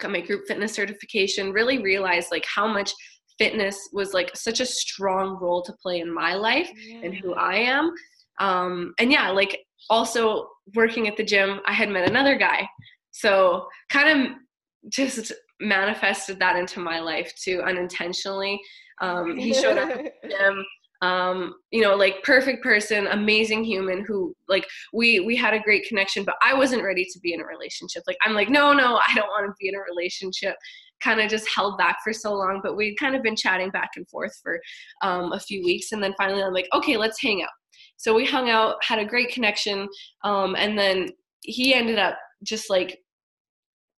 got 0.00 0.10
my 0.10 0.20
group 0.20 0.46
fitness 0.46 0.72
certification, 0.74 1.52
really 1.52 1.78
realized 1.78 2.30
like 2.30 2.44
how 2.44 2.66
much 2.66 2.92
fitness 3.38 3.88
was 3.92 4.12
like 4.12 4.36
such 4.36 4.60
a 4.60 4.66
strong 4.66 5.38
role 5.40 5.62
to 5.62 5.72
play 5.82 6.00
in 6.00 6.12
my 6.12 6.34
life 6.34 6.70
yeah. 6.76 7.00
and 7.04 7.14
who 7.14 7.34
I 7.34 7.56
am. 7.56 7.92
Um, 8.40 8.92
and 8.98 9.10
yeah, 9.10 9.30
like 9.30 9.58
also 9.88 10.48
working 10.74 11.08
at 11.08 11.16
the 11.16 11.24
gym, 11.24 11.60
I 11.66 11.72
had 11.72 11.88
met 11.88 12.08
another 12.08 12.36
guy. 12.36 12.68
So 13.12 13.66
kind 13.88 14.08
of 14.08 14.90
just 14.90 15.32
manifested 15.62 16.38
that 16.40 16.56
into 16.56 16.80
my 16.80 17.00
life 17.00 17.32
too 17.36 17.62
unintentionally. 17.62 18.60
Um, 19.00 19.36
he 19.36 19.54
showed 19.54 19.78
up 19.78 19.90
at 19.90 20.12
the 20.22 20.28
gym 20.28 20.64
um, 21.02 21.56
you 21.72 21.82
know, 21.82 21.96
like 21.96 22.22
perfect 22.22 22.62
person, 22.62 23.08
amazing 23.08 23.64
human 23.64 24.04
who 24.06 24.34
like 24.48 24.64
we 24.92 25.18
we 25.18 25.34
had 25.34 25.52
a 25.52 25.60
great 25.60 25.84
connection, 25.86 26.24
but 26.24 26.36
I 26.40 26.54
wasn't 26.54 26.84
ready 26.84 27.04
to 27.04 27.18
be 27.18 27.34
in 27.34 27.40
a 27.40 27.44
relationship. 27.44 28.04
Like 28.06 28.16
I'm 28.24 28.34
like, 28.34 28.48
no, 28.48 28.72
no, 28.72 29.00
I 29.06 29.14
don't 29.14 29.26
want 29.26 29.46
to 29.46 29.54
be 29.60 29.68
in 29.68 29.74
a 29.74 29.80
relationship. 29.80 30.54
Kind 31.02 31.20
of 31.20 31.28
just 31.28 31.48
held 31.52 31.76
back 31.76 31.98
for 32.04 32.12
so 32.12 32.32
long, 32.32 32.60
but 32.62 32.76
we'd 32.76 32.94
kind 32.94 33.16
of 33.16 33.22
been 33.24 33.34
chatting 33.34 33.70
back 33.70 33.90
and 33.96 34.08
forth 34.08 34.38
for 34.40 34.60
um, 35.02 35.32
a 35.32 35.40
few 35.40 35.64
weeks, 35.64 35.90
and 35.90 36.00
then 36.00 36.14
finally 36.16 36.42
I'm 36.42 36.54
like, 36.54 36.68
okay, 36.72 36.96
let's 36.96 37.20
hang 37.20 37.42
out. 37.42 37.48
So 37.96 38.14
we 38.14 38.24
hung 38.24 38.48
out, 38.48 38.76
had 38.84 39.00
a 39.00 39.04
great 39.04 39.30
connection, 39.30 39.88
um, 40.22 40.54
and 40.54 40.78
then 40.78 41.08
he 41.40 41.74
ended 41.74 41.98
up 41.98 42.16
just 42.44 42.70
like 42.70 43.00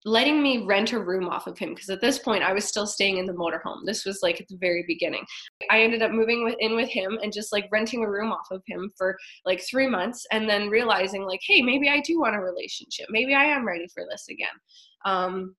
letting 0.04 0.42
me 0.42 0.64
rent 0.64 0.92
a 0.92 0.98
room 0.98 1.28
off 1.28 1.46
of 1.46 1.56
him 1.56 1.70
because 1.70 1.88
at 1.88 2.00
this 2.00 2.18
point 2.18 2.42
I 2.42 2.52
was 2.52 2.64
still 2.64 2.86
staying 2.86 3.16
in 3.16 3.26
the 3.26 3.32
motorhome. 3.32 3.84
This 3.84 4.04
was 4.04 4.20
like 4.22 4.40
at 4.40 4.48
the 4.48 4.56
very 4.58 4.84
beginning. 4.86 5.24
I 5.70 5.80
ended 5.80 6.02
up 6.02 6.10
moving 6.10 6.44
with, 6.44 6.56
in 6.58 6.76
with 6.76 6.90
him 6.90 7.18
and 7.22 7.32
just 7.32 7.52
like 7.52 7.68
renting 7.72 8.04
a 8.04 8.10
room 8.10 8.30
off 8.30 8.46
of 8.50 8.62
him 8.66 8.92
for 8.98 9.16
like 9.46 9.62
three 9.62 9.88
months 9.88 10.26
and 10.30 10.48
then 10.48 10.68
realizing 10.68 11.22
like, 11.24 11.40
hey, 11.46 11.62
maybe 11.62 11.88
I 11.88 12.00
do 12.00 12.20
want 12.20 12.36
a 12.36 12.40
relationship. 12.40 13.06
Maybe 13.08 13.34
I 13.34 13.44
am 13.44 13.66
ready 13.66 13.86
for 13.94 14.04
this 14.10 14.26
again. 14.28 14.48
Um, 15.06 15.56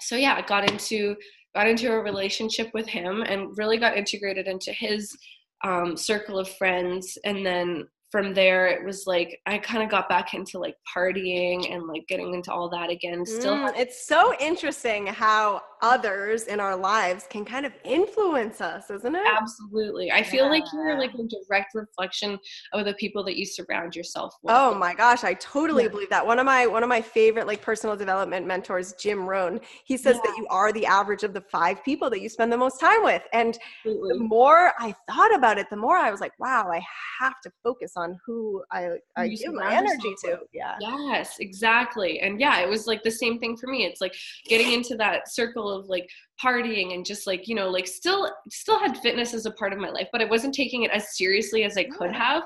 so 0.00 0.16
yeah, 0.16 0.34
I 0.34 0.42
got 0.42 0.70
into 0.70 1.16
got 1.54 1.68
into 1.68 1.92
a 1.92 2.00
relationship 2.00 2.70
with 2.72 2.86
him 2.86 3.22
and 3.22 3.56
really 3.58 3.78
got 3.78 3.96
integrated 3.96 4.46
into 4.46 4.72
his 4.72 5.16
um, 5.64 5.96
circle 5.96 6.38
of 6.38 6.48
friends 6.56 7.18
and 7.24 7.44
then 7.44 7.86
from 8.12 8.34
there 8.34 8.68
it 8.68 8.84
was 8.84 9.06
like 9.06 9.40
i 9.46 9.58
kind 9.58 9.82
of 9.82 9.90
got 9.90 10.08
back 10.08 10.34
into 10.34 10.58
like 10.58 10.76
partying 10.94 11.72
and 11.74 11.86
like 11.88 12.06
getting 12.08 12.34
into 12.34 12.52
all 12.52 12.68
that 12.68 12.90
again. 12.90 13.24
Still 13.24 13.56
mm, 13.56 13.72
it's 13.76 14.06
so 14.06 14.34
interesting 14.38 15.06
how 15.06 15.62
others 15.82 16.44
in 16.44 16.60
our 16.60 16.76
lives 16.76 17.26
can 17.28 17.44
kind 17.44 17.66
of 17.66 17.72
influence 17.84 18.60
us 18.60 18.88
isn't 18.88 19.14
it 19.14 19.26
absolutely 19.26 20.10
i 20.12 20.22
feel 20.22 20.44
yeah. 20.44 20.50
like 20.50 20.64
you're 20.72 20.98
like 20.98 21.12
a 21.14 21.46
direct 21.46 21.74
reflection 21.74 22.38
of 22.72 22.84
the 22.84 22.94
people 22.94 23.24
that 23.24 23.36
you 23.36 23.44
surround 23.44 23.94
yourself 23.94 24.34
with 24.42 24.54
oh 24.54 24.74
my 24.74 24.94
gosh 24.94 25.24
i 25.24 25.34
totally 25.34 25.82
yeah. 25.82 25.88
believe 25.88 26.08
that 26.08 26.24
one 26.24 26.38
of 26.38 26.46
my 26.46 26.66
one 26.66 26.82
of 26.82 26.88
my 26.88 27.00
favorite 27.00 27.46
like 27.46 27.60
personal 27.60 27.96
development 27.96 28.46
mentors 28.46 28.92
jim 28.94 29.26
rohn 29.26 29.60
he 29.84 29.96
says 29.96 30.16
yeah. 30.16 30.30
that 30.30 30.36
you 30.38 30.46
are 30.48 30.72
the 30.72 30.86
average 30.86 31.24
of 31.24 31.34
the 31.34 31.40
five 31.42 31.84
people 31.84 32.08
that 32.08 32.20
you 32.20 32.28
spend 32.28 32.52
the 32.52 32.56
most 32.56 32.78
time 32.78 33.02
with 33.02 33.22
and 33.32 33.58
absolutely. 33.84 34.18
the 34.18 34.24
more 34.24 34.72
i 34.78 34.94
thought 35.10 35.34
about 35.34 35.58
it 35.58 35.68
the 35.68 35.76
more 35.76 35.96
i 35.96 36.10
was 36.10 36.20
like 36.20 36.32
wow 36.38 36.70
i 36.72 36.80
have 37.22 37.40
to 37.40 37.50
focus 37.62 37.92
on 37.96 38.18
who 38.24 38.62
I, 38.70 38.90
I 39.16 39.28
give 39.28 39.54
my 39.54 39.74
energy 39.74 40.14
to. 40.24 40.38
Yeah. 40.52 40.76
Yes, 40.80 41.36
exactly. 41.40 42.20
And 42.20 42.40
yeah, 42.40 42.60
it 42.60 42.68
was 42.68 42.86
like 42.86 43.02
the 43.02 43.10
same 43.10 43.38
thing 43.38 43.56
for 43.56 43.68
me. 43.68 43.84
It's 43.84 44.00
like 44.00 44.14
getting 44.46 44.72
into 44.72 44.96
that 44.96 45.32
circle 45.32 45.71
of 45.72 45.86
like 45.86 46.08
partying 46.42 46.94
and 46.94 47.04
just 47.04 47.26
like, 47.26 47.48
you 47.48 47.54
know, 47.54 47.70
like 47.70 47.86
still 47.86 48.30
still 48.50 48.78
had 48.78 48.96
fitness 48.98 49.34
as 49.34 49.46
a 49.46 49.50
part 49.52 49.72
of 49.72 49.78
my 49.78 49.90
life, 49.90 50.08
but 50.12 50.20
I 50.20 50.26
wasn't 50.26 50.54
taking 50.54 50.82
it 50.82 50.90
as 50.90 51.16
seriously 51.16 51.64
as 51.64 51.76
I 51.76 51.84
could 51.84 52.12
have. 52.12 52.44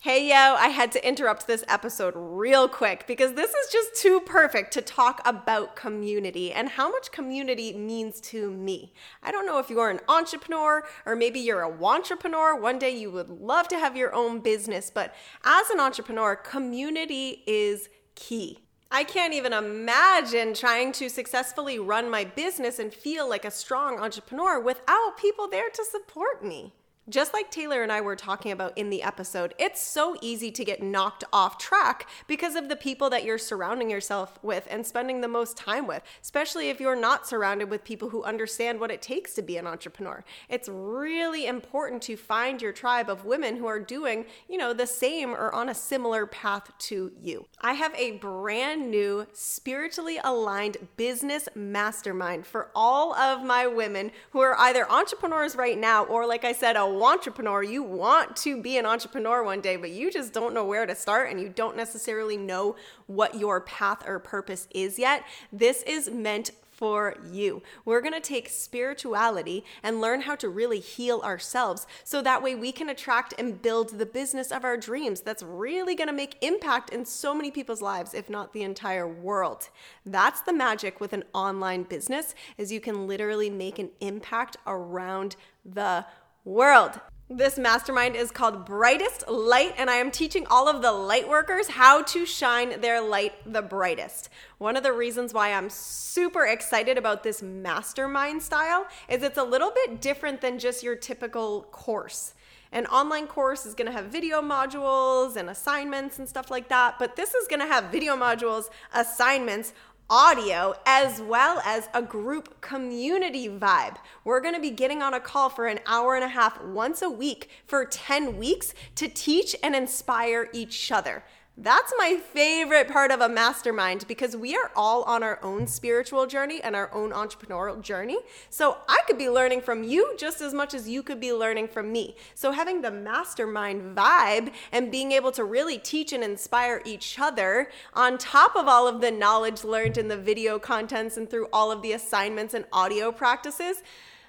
Hey 0.00 0.28
yo, 0.28 0.54
I 0.54 0.68
had 0.68 0.92
to 0.92 1.04
interrupt 1.04 1.48
this 1.48 1.64
episode 1.66 2.14
real 2.16 2.68
quick 2.68 3.04
because 3.08 3.32
this 3.32 3.50
is 3.50 3.72
just 3.72 4.00
too 4.00 4.20
perfect 4.20 4.72
to 4.74 4.80
talk 4.80 5.20
about 5.24 5.74
community 5.74 6.52
and 6.52 6.68
how 6.68 6.88
much 6.88 7.10
community 7.10 7.76
means 7.76 8.20
to 8.20 8.48
me. 8.48 8.92
I 9.24 9.32
don't 9.32 9.44
know 9.44 9.58
if 9.58 9.68
you're 9.68 9.90
an 9.90 9.98
entrepreneur 10.08 10.84
or 11.04 11.16
maybe 11.16 11.40
you're 11.40 11.62
a 11.62 11.84
entrepreneur. 11.84 12.54
One 12.54 12.78
day 12.78 12.96
you 12.96 13.10
would 13.10 13.28
love 13.28 13.66
to 13.68 13.78
have 13.80 13.96
your 13.96 14.14
own 14.14 14.38
business, 14.38 14.88
but 14.88 15.16
as 15.44 15.68
an 15.70 15.80
entrepreneur, 15.80 16.36
community 16.36 17.42
is 17.48 17.88
key. 18.14 18.67
I 18.90 19.04
can't 19.04 19.34
even 19.34 19.52
imagine 19.52 20.54
trying 20.54 20.92
to 20.92 21.10
successfully 21.10 21.78
run 21.78 22.10
my 22.10 22.24
business 22.24 22.78
and 22.78 22.92
feel 22.92 23.28
like 23.28 23.44
a 23.44 23.50
strong 23.50 23.98
entrepreneur 23.98 24.58
without 24.58 25.18
people 25.18 25.46
there 25.46 25.68
to 25.68 25.84
support 25.84 26.42
me. 26.42 26.72
Just 27.08 27.32
like 27.32 27.50
Taylor 27.50 27.82
and 27.82 27.90
I 27.90 28.02
were 28.02 28.16
talking 28.16 28.52
about 28.52 28.76
in 28.76 28.90
the 28.90 29.02
episode, 29.02 29.54
it's 29.58 29.80
so 29.80 30.18
easy 30.20 30.50
to 30.50 30.62
get 30.62 30.82
knocked 30.82 31.24
off 31.32 31.56
track 31.56 32.06
because 32.26 32.54
of 32.54 32.68
the 32.68 32.76
people 32.76 33.08
that 33.08 33.24
you're 33.24 33.38
surrounding 33.38 33.88
yourself 33.88 34.38
with 34.42 34.68
and 34.70 34.86
spending 34.86 35.22
the 35.22 35.28
most 35.28 35.56
time 35.56 35.86
with, 35.86 36.02
especially 36.20 36.68
if 36.68 36.80
you're 36.80 36.94
not 36.94 37.26
surrounded 37.26 37.70
with 37.70 37.82
people 37.82 38.10
who 38.10 38.22
understand 38.24 38.78
what 38.78 38.90
it 38.90 39.00
takes 39.00 39.32
to 39.34 39.42
be 39.42 39.56
an 39.56 39.66
entrepreneur. 39.66 40.22
It's 40.50 40.68
really 40.68 41.46
important 41.46 42.02
to 42.02 42.16
find 42.16 42.60
your 42.60 42.72
tribe 42.72 43.08
of 43.08 43.24
women 43.24 43.56
who 43.56 43.66
are 43.66 43.80
doing, 43.80 44.26
you 44.46 44.58
know, 44.58 44.74
the 44.74 44.86
same 44.86 45.30
or 45.30 45.50
on 45.54 45.70
a 45.70 45.74
similar 45.74 46.26
path 46.26 46.70
to 46.78 47.12
you. 47.22 47.46
I 47.62 47.72
have 47.72 47.94
a 47.94 48.18
brand 48.18 48.90
new 48.90 49.26
spiritually 49.32 50.18
aligned 50.22 50.76
business 50.98 51.48
mastermind 51.54 52.46
for 52.46 52.70
all 52.74 53.14
of 53.14 53.42
my 53.42 53.66
women 53.66 54.10
who 54.32 54.40
are 54.40 54.58
either 54.58 54.90
entrepreneurs 54.90 55.56
right 55.56 55.78
now 55.78 56.04
or 56.04 56.26
like 56.26 56.44
I 56.44 56.52
said, 56.52 56.76
a 56.76 56.97
entrepreneur, 57.04 57.62
you 57.62 57.82
want 57.82 58.36
to 58.36 58.60
be 58.60 58.78
an 58.78 58.86
entrepreneur 58.86 59.42
one 59.42 59.60
day, 59.60 59.76
but 59.76 59.90
you 59.90 60.10
just 60.10 60.32
don't 60.32 60.54
know 60.54 60.64
where 60.64 60.86
to 60.86 60.94
start 60.94 61.30
and 61.30 61.40
you 61.40 61.48
don't 61.48 61.76
necessarily 61.76 62.36
know 62.36 62.76
what 63.06 63.34
your 63.34 63.60
path 63.60 64.06
or 64.06 64.18
purpose 64.18 64.68
is 64.70 64.98
yet, 64.98 65.24
this 65.52 65.82
is 65.82 66.10
meant 66.10 66.50
for 66.78 67.16
you. 67.32 67.60
We're 67.84 68.00
going 68.00 68.14
to 68.14 68.20
take 68.20 68.48
spirituality 68.48 69.64
and 69.82 70.00
learn 70.00 70.20
how 70.20 70.36
to 70.36 70.48
really 70.48 70.78
heal 70.78 71.20
ourselves 71.22 71.88
so 72.04 72.22
that 72.22 72.40
way 72.40 72.54
we 72.54 72.70
can 72.70 72.88
attract 72.88 73.34
and 73.36 73.60
build 73.60 73.98
the 73.98 74.06
business 74.06 74.52
of 74.52 74.64
our 74.64 74.76
dreams 74.76 75.20
that's 75.20 75.42
really 75.42 75.96
going 75.96 76.06
to 76.06 76.14
make 76.14 76.36
impact 76.40 76.90
in 76.90 77.04
so 77.04 77.34
many 77.34 77.50
people's 77.50 77.82
lives 77.82 78.14
if 78.14 78.30
not 78.30 78.52
the 78.52 78.62
entire 78.62 79.08
world. 79.08 79.70
That's 80.06 80.40
the 80.42 80.52
magic 80.52 81.00
with 81.00 81.12
an 81.12 81.24
online 81.34 81.82
business 81.82 82.36
is 82.56 82.70
you 82.70 82.80
can 82.80 83.08
literally 83.08 83.50
make 83.50 83.80
an 83.80 83.90
impact 84.00 84.56
around 84.64 85.34
the 85.64 86.06
world. 86.48 86.98
This 87.28 87.58
mastermind 87.58 88.16
is 88.16 88.30
called 88.30 88.64
Brightest 88.64 89.28
Light, 89.28 89.74
and 89.76 89.90
I 89.90 89.96
am 89.96 90.10
teaching 90.10 90.46
all 90.46 90.66
of 90.66 90.80
the 90.80 90.92
light 90.92 91.28
workers 91.28 91.68
how 91.68 92.02
to 92.04 92.24
shine 92.24 92.80
their 92.80 93.02
light 93.02 93.34
the 93.44 93.60
brightest. 93.60 94.30
One 94.56 94.74
of 94.74 94.82
the 94.82 94.94
reasons 94.94 95.34
why 95.34 95.52
I'm 95.52 95.68
super 95.68 96.46
excited 96.46 96.96
about 96.96 97.22
this 97.22 97.42
mastermind 97.42 98.42
style 98.42 98.86
is 99.10 99.22
it's 99.22 99.36
a 99.36 99.44
little 99.44 99.70
bit 99.70 100.00
different 100.00 100.40
than 100.40 100.58
just 100.58 100.82
your 100.82 100.96
typical 100.96 101.64
course. 101.70 102.32
An 102.72 102.86
online 102.86 103.26
course 103.26 103.66
is 103.66 103.74
going 103.74 103.86
to 103.86 103.92
have 103.92 104.06
video 104.06 104.40
modules 104.40 105.36
and 105.36 105.50
assignments 105.50 106.18
and 106.18 106.26
stuff 106.26 106.50
like 106.50 106.70
that, 106.70 106.98
but 106.98 107.14
this 107.14 107.34
is 107.34 107.46
going 107.46 107.60
to 107.60 107.66
have 107.66 107.92
video 107.92 108.16
modules, 108.16 108.70
assignments, 108.94 109.74
audio 110.10 110.74
as 110.86 111.20
well 111.20 111.60
as 111.66 111.88
a 111.92 112.00
group 112.00 112.60
community 112.62 113.46
vibe. 113.46 113.96
We're 114.24 114.40
going 114.40 114.54
to 114.54 114.60
be 114.60 114.70
getting 114.70 115.02
on 115.02 115.12
a 115.12 115.20
call 115.20 115.50
for 115.50 115.66
an 115.66 115.80
hour 115.86 116.14
and 116.14 116.24
a 116.24 116.28
half 116.28 116.62
once 116.64 117.02
a 117.02 117.10
week 117.10 117.50
for 117.66 117.84
10 117.84 118.38
weeks 118.38 118.72
to 118.94 119.08
teach 119.08 119.54
and 119.62 119.76
inspire 119.76 120.48
each 120.54 120.90
other. 120.90 121.24
That's 121.60 121.92
my 121.98 122.20
favorite 122.32 122.86
part 122.86 123.10
of 123.10 123.20
a 123.20 123.28
mastermind 123.28 124.06
because 124.06 124.36
we 124.36 124.54
are 124.54 124.70
all 124.76 125.02
on 125.02 125.24
our 125.24 125.40
own 125.42 125.66
spiritual 125.66 126.24
journey 126.28 126.62
and 126.62 126.76
our 126.76 126.88
own 126.94 127.10
entrepreneurial 127.10 127.82
journey. 127.82 128.18
So 128.48 128.76
I 128.88 129.00
could 129.08 129.18
be 129.18 129.28
learning 129.28 129.62
from 129.62 129.82
you 129.82 130.14
just 130.16 130.40
as 130.40 130.54
much 130.54 130.72
as 130.72 130.88
you 130.88 131.02
could 131.02 131.18
be 131.18 131.32
learning 131.32 131.66
from 131.66 131.90
me. 131.90 132.14
So 132.36 132.52
having 132.52 132.80
the 132.80 132.92
mastermind 132.92 133.96
vibe 133.96 134.52
and 134.70 134.92
being 134.92 135.10
able 135.10 135.32
to 135.32 135.42
really 135.42 135.78
teach 135.78 136.12
and 136.12 136.22
inspire 136.22 136.80
each 136.84 137.18
other 137.18 137.70
on 137.92 138.18
top 138.18 138.54
of 138.54 138.68
all 138.68 138.86
of 138.86 139.00
the 139.00 139.10
knowledge 139.10 139.64
learned 139.64 139.98
in 139.98 140.06
the 140.06 140.16
video 140.16 140.60
contents 140.60 141.16
and 141.16 141.28
through 141.28 141.48
all 141.52 141.72
of 141.72 141.82
the 141.82 141.90
assignments 141.90 142.54
and 142.54 142.66
audio 142.72 143.10
practices. 143.10 143.82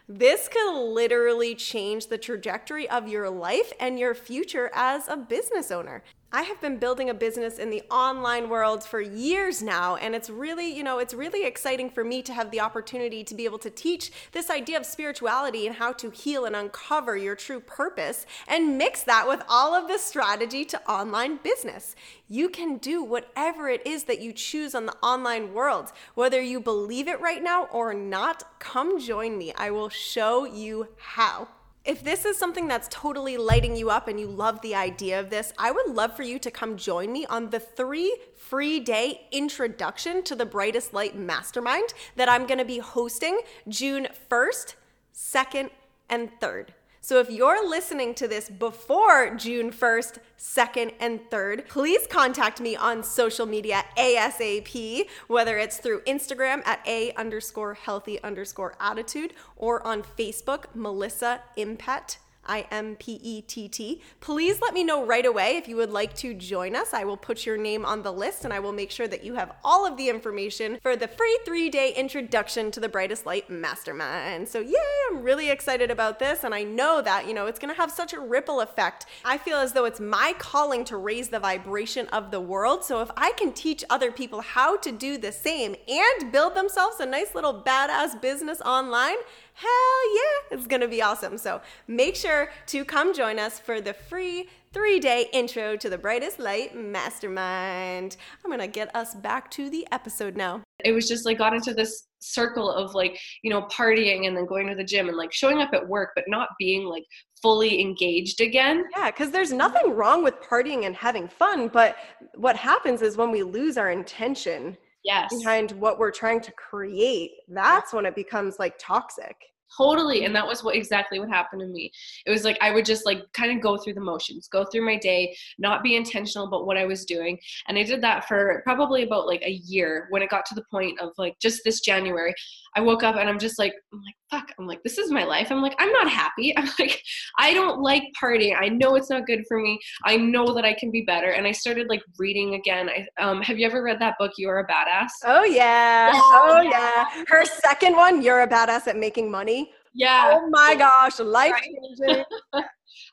This 0.08 0.48
could 0.48 0.74
literally 0.74 1.54
change 1.54 2.08
the 2.08 2.18
trajectory 2.18 2.90
of 2.90 3.08
your 3.08 3.30
life 3.30 3.72
and 3.80 4.00
your 4.00 4.16
future 4.16 4.72
as 4.74 5.08
a 5.08 5.16
business 5.16 5.70
owner. 5.70 6.02
I 6.32 6.44
have 6.44 6.62
been 6.62 6.78
building 6.78 7.10
a 7.10 7.16
business 7.16 7.58
in 7.58 7.72
the 7.72 7.82
online 7.90 8.50
world 8.50 8.84
for 8.84 9.02
years 9.02 9.64
now, 9.64 9.96
and 9.96 10.14
it's 10.14 10.30
really, 10.30 10.72
you 10.72 10.84
know, 10.84 11.00
it's 11.00 11.16
really 11.16 11.44
exciting 11.44 11.90
for 11.90 12.04
me 12.04 12.22
to 12.22 12.34
have 12.36 12.52
the 12.52 12.60
opportunity 12.60 13.24
to 13.24 13.34
be 13.34 13.46
able 13.46 13.58
to 13.58 13.72
teach 13.72 14.12
this 14.32 14.52
idea 14.52 14.78
of 14.78 14.86
spirituality 14.86 15.66
and 15.66 15.78
how 15.78 15.92
to 15.94 16.12
heal 16.12 16.46
and 16.46 16.56
uncover 16.56 17.18
your 17.18 17.36
true 17.36 17.60
purpose 17.60 18.28
and 18.48 18.78
mix 18.78 19.02
that 19.02 19.28
with 19.28 19.42
all 19.50 19.74
of 19.74 19.88
the 19.88 19.98
strategy 19.98 20.64
to 20.66 20.80
online 20.88 21.38
business. 21.38 21.96
You 22.28 22.48
can 22.48 22.78
do 22.78 23.04
whatever 23.04 23.68
it 23.68 23.82
is 23.88 24.04
that 24.04 24.22
you 24.22 24.32
choose 24.32 24.76
on 24.76 24.86
the 24.86 24.98
online 25.02 25.52
world, 25.56 25.92
whether 26.14 26.40
you 26.40 26.60
believe 26.60 27.08
it 27.08 27.20
right 27.20 27.42
now 27.42 27.66
or 27.72 27.96
not. 27.96 28.60
Come 28.60 29.00
join 29.00 29.36
me. 29.36 29.52
I 29.58 29.72
will 29.72 29.90
show 29.90 30.46
you 30.46 30.90
how. 30.96 31.48
If 31.90 32.04
this 32.04 32.24
is 32.24 32.38
something 32.38 32.68
that's 32.68 32.88
totally 32.92 33.36
lighting 33.36 33.76
you 33.76 33.90
up 33.90 34.08
and 34.08 34.20
you 34.20 34.28
love 34.28 34.62
the 34.62 34.76
idea 34.76 35.20
of 35.20 35.32
this, 35.32 35.52
I 35.58 35.72
would 35.72 35.88
love 35.88 36.16
for 36.16 36.22
you 36.22 36.38
to 36.38 36.52
come 36.52 36.78
join 36.78 37.12
me 37.12 37.26
on 37.26 37.50
the 37.50 37.60
three 37.60 38.16
free 38.38 38.80
day 38.80 39.22
introduction 39.32 40.22
to 40.26 40.36
the 40.36 40.46
Brightest 40.46 40.94
Light 40.94 41.18
Mastermind 41.18 41.96
that 42.16 42.30
I'm 42.30 42.46
gonna 42.46 42.64
be 42.64 42.78
hosting 42.78 43.42
June 43.68 44.08
1st, 44.30 44.76
2nd, 45.16 45.72
and 46.12 46.30
3rd. 46.40 46.68
So 47.10 47.20
if 47.20 47.32
you're 47.32 47.68
listening 47.68 48.14
to 48.14 48.28
this 48.28 48.52
before 48.52 49.36
June 49.36 49.72
1st, 49.72 50.20
2nd, 50.38 50.94
and 51.00 51.20
3rd, 51.32 51.68
please 51.68 52.06
contact 52.06 52.62
me 52.62 52.76
on 52.76 53.02
social 53.02 53.48
media 53.48 53.84
ASAP, 53.98 55.08
whether 55.28 55.58
it's 55.58 55.78
through 55.78 56.02
Instagram 56.02 56.62
at 56.68 56.88
A 56.88 57.12
underscore 57.14 57.74
healthy 57.74 58.22
underscore 58.22 58.76
attitude 58.80 59.34
or 59.56 59.82
on 59.88 60.04
Facebook, 60.04 60.66
Melissa 60.76 61.42
Impett 61.58 62.18
I 62.50 62.66
M 62.72 62.96
P 62.96 63.20
E 63.24 63.42
T 63.44 63.70
T. 63.70 64.02
Please 64.20 64.60
let 64.60 64.74
me 64.74 64.84
know 64.84 65.06
right 65.06 65.26
away 65.26 65.56
if 65.58 65.68
you 65.68 65.76
would 65.76 65.92
like 65.92 66.16
to 66.16 66.34
join 66.34 66.76
us. 66.76 66.94
I 66.94 67.04
will 67.04 67.16
put 67.16 67.46
your 67.46 67.58
name 67.58 67.86
on 67.86 68.02
the 68.02 68.12
list 68.12 68.44
and 68.44 68.52
I 68.52 68.60
will 68.60 68.72
make 68.74 68.90
sure 68.90 69.08
that 69.08 69.24
you 69.24 69.36
have 69.36 69.54
all 69.64 69.86
of 69.86 69.96
the 69.96 70.10
information 70.10 70.80
for 70.82 70.96
the 70.96 71.08
free 71.08 71.40
three 71.46 71.70
day 71.70 71.94
introduction 71.94 72.72
to 72.72 72.80
the 72.80 72.90
Brightest 72.90 73.26
Light 73.26 73.50
Mastermind. 73.50 74.50
So, 74.50 74.60
yay, 74.60 74.74
I'm 75.12 75.22
really 75.22 75.52
excited 75.52 75.92
about 75.92 76.18
this. 76.18 76.44
And 76.44 76.56
I 76.56 76.64
know 76.64 77.02
that, 77.04 77.28
you 77.28 77.36
know, 77.36 77.46
it's 77.46 77.60
going 77.60 77.74
to 77.74 77.80
have 77.80 77.92
such 77.92 78.14
a 78.14 78.20
ripple 78.20 78.62
effect. 78.62 79.06
I 79.24 79.38
feel 79.38 79.58
as 79.58 79.74
though 79.74 79.86
it's 79.86 80.00
my 80.00 80.34
calling 80.40 80.84
to 80.86 80.98
raise 80.98 81.30
the 81.30 81.40
vibration 81.40 82.08
of 82.08 82.32
the 82.32 82.42
world. 82.42 82.84
So, 82.84 83.02
if 83.02 83.12
I 83.16 83.34
can 83.34 83.54
teach 83.54 83.84
other 83.92 84.12
people 84.12 84.42
how 84.42 84.78
to 84.78 84.92
do 84.92 85.20
the 85.20 85.32
same 85.32 85.76
and 85.88 86.32
build 86.32 86.56
themselves 86.56 87.00
a 87.00 87.06
nice 87.06 87.36
little 87.36 87.62
badass 87.62 88.20
business 88.20 88.60
online, 88.62 89.18
hell 89.60 90.16
yeah, 90.16 90.58
it's 90.58 90.68
gonna 90.68 90.88
be 90.88 91.02
awesome. 91.02 91.38
So 91.38 91.62
make 91.88 92.16
sure 92.16 92.50
to 92.68 92.86
come 92.86 93.14
join 93.14 93.40
us 93.40 93.60
for 93.60 93.82
the 93.82 93.94
free 93.94 94.48
three 94.72 95.00
day 95.00 95.28
intro 95.34 95.76
to 95.76 95.90
the 95.90 95.98
Brightest 95.98 96.40
Light 96.40 96.76
Mastermind. 96.76 98.16
I'm 98.44 98.52
gonna 98.52 98.68
get 98.68 98.96
us 98.96 99.16
back 99.16 99.52
to 99.52 99.70
the 99.70 99.86
episode 99.92 100.38
now. 100.38 100.62
It 100.86 100.94
was 100.94 101.10
just 101.10 101.26
like 101.26 101.40
got 101.40 101.54
into 101.54 101.74
this 101.74 102.08
circle 102.20 102.72
of 102.72 102.94
like, 102.94 103.20
you 103.44 103.50
know, 103.50 103.64
partying 103.64 104.28
and 104.28 104.36
then 104.36 104.46
going 104.46 104.68
to 104.68 104.76
the 104.76 104.84
gym 104.84 105.10
and 105.10 105.18
like 105.18 105.34
showing 105.34 105.60
up 105.60 105.72
at 105.74 105.88
work, 105.88 106.12
but 106.16 106.26
not 106.28 106.50
being 106.58 106.86
like 106.86 107.04
fully 107.42 107.82
engaged 107.82 108.40
again. 108.40 108.86
Yeah, 108.96 109.12
because 109.12 109.32
there's 109.32 109.52
nothing 109.52 109.94
wrong 109.94 110.24
with 110.24 110.36
partying 110.42 110.86
and 110.86 110.96
having 110.96 111.28
fun, 111.28 111.68
but 111.68 111.98
what 112.36 112.56
happens 112.56 113.02
is 113.02 113.18
when 113.18 113.32
we 113.32 113.44
lose 113.44 113.78
our 113.78 113.92
intention 113.92 114.78
yes. 115.04 115.34
behind 115.36 115.72
what 115.74 116.00
we're 116.00 116.12
trying 116.12 116.42
to 116.42 116.52
create, 116.54 117.32
that's 117.48 117.94
when 117.94 118.06
it 118.06 118.16
becomes 118.16 118.60
like 118.60 118.78
toxic 118.80 119.36
totally 119.76 120.26
and 120.26 120.36
that 120.36 120.46
was 120.46 120.64
what 120.64 120.76
exactly 120.76 121.20
what 121.20 121.30
happened 121.30 121.62
to 121.62 121.68
me. 121.68 121.92
It 122.26 122.32
was 122.32 122.44
like 122.44 122.58
i 122.62 122.72
would 122.72 122.86
just 122.86 123.06
like 123.06 123.22
kind 123.34 123.52
of 123.52 123.62
go 123.62 123.78
through 123.78 123.94
the 123.94 124.02
motions 124.02 124.48
go 124.48 124.66
through 124.66 124.86
my 124.86 124.98
day 124.98 125.36
not 125.58 125.84
be 125.84 125.96
intentional 125.96 126.48
about 126.48 126.66
what 126.66 126.78
i 126.78 126.86
was 126.86 127.06
doing 127.06 127.38
and 127.68 127.78
i 127.78 127.84
did 127.84 128.02
that 128.02 128.28
for 128.28 128.62
probably 128.64 129.04
about 129.04 129.28
like 129.28 129.42
a 129.44 129.52
year 129.52 130.08
when 130.10 130.22
it 130.22 130.30
got 130.30 130.46
to 130.46 130.56
the 130.56 130.64
point 130.72 131.00
of 131.00 131.12
like 131.18 131.38
just 131.40 131.62
this 131.64 131.82
january 131.82 132.34
i 132.76 132.82
woke 132.82 133.04
up 133.04 133.16
and 133.16 133.30
i'm 133.30 133.40
just 133.40 133.60
like 133.60 133.74
i'm 133.94 134.02
like 134.02 134.16
fuck 134.30 134.52
i'm 134.60 134.68
like 134.68 134.82
this 134.84 134.98
is 134.98 135.12
my 135.12 135.24
life 135.24 135.52
i'm 135.52 135.62
like 135.62 135.76
i'm 135.80 135.92
not 135.92 136.10
happy 136.10 136.56
i'm 136.58 136.70
like 136.80 137.02
i 137.38 137.54
don't 137.54 137.82
like 137.82 138.04
partying 138.22 138.56
i 138.60 138.68
know 138.70 138.96
it's 138.96 139.10
not 139.10 139.26
good 139.26 139.44
for 139.48 139.60
me 139.60 139.80
i 140.06 140.16
know 140.16 140.54
that 140.54 140.66
i 140.66 140.74
can 140.74 140.92
be 140.92 141.02
better 141.02 141.32
and 141.32 141.48
i 141.48 141.52
started 141.52 141.88
like 141.90 142.02
reading 142.18 142.56
again 142.56 142.90
i 142.90 143.06
um 143.22 143.42
have 143.42 143.58
you 143.58 143.66
ever 143.66 143.82
read 143.82 144.00
that 144.00 144.16
book 144.20 144.32
you 144.38 144.48
are 144.50 144.60
a 144.60 144.68
badass? 144.68 145.10
Oh 145.26 145.44
yeah, 145.44 146.14
yeah. 146.14 146.22
oh 146.24 146.62
yeah. 146.62 147.24
Her 147.28 147.46
second 147.46 147.96
one 147.96 148.22
you're 148.22 148.42
a 148.42 148.48
badass 148.48 148.88
at 148.88 148.96
making 148.96 149.30
money 149.30 149.59
yeah. 149.94 150.32
Oh 150.34 150.50
my 150.50 150.76
gosh, 150.76 151.20
life 151.20 151.56
changing. 151.64 152.24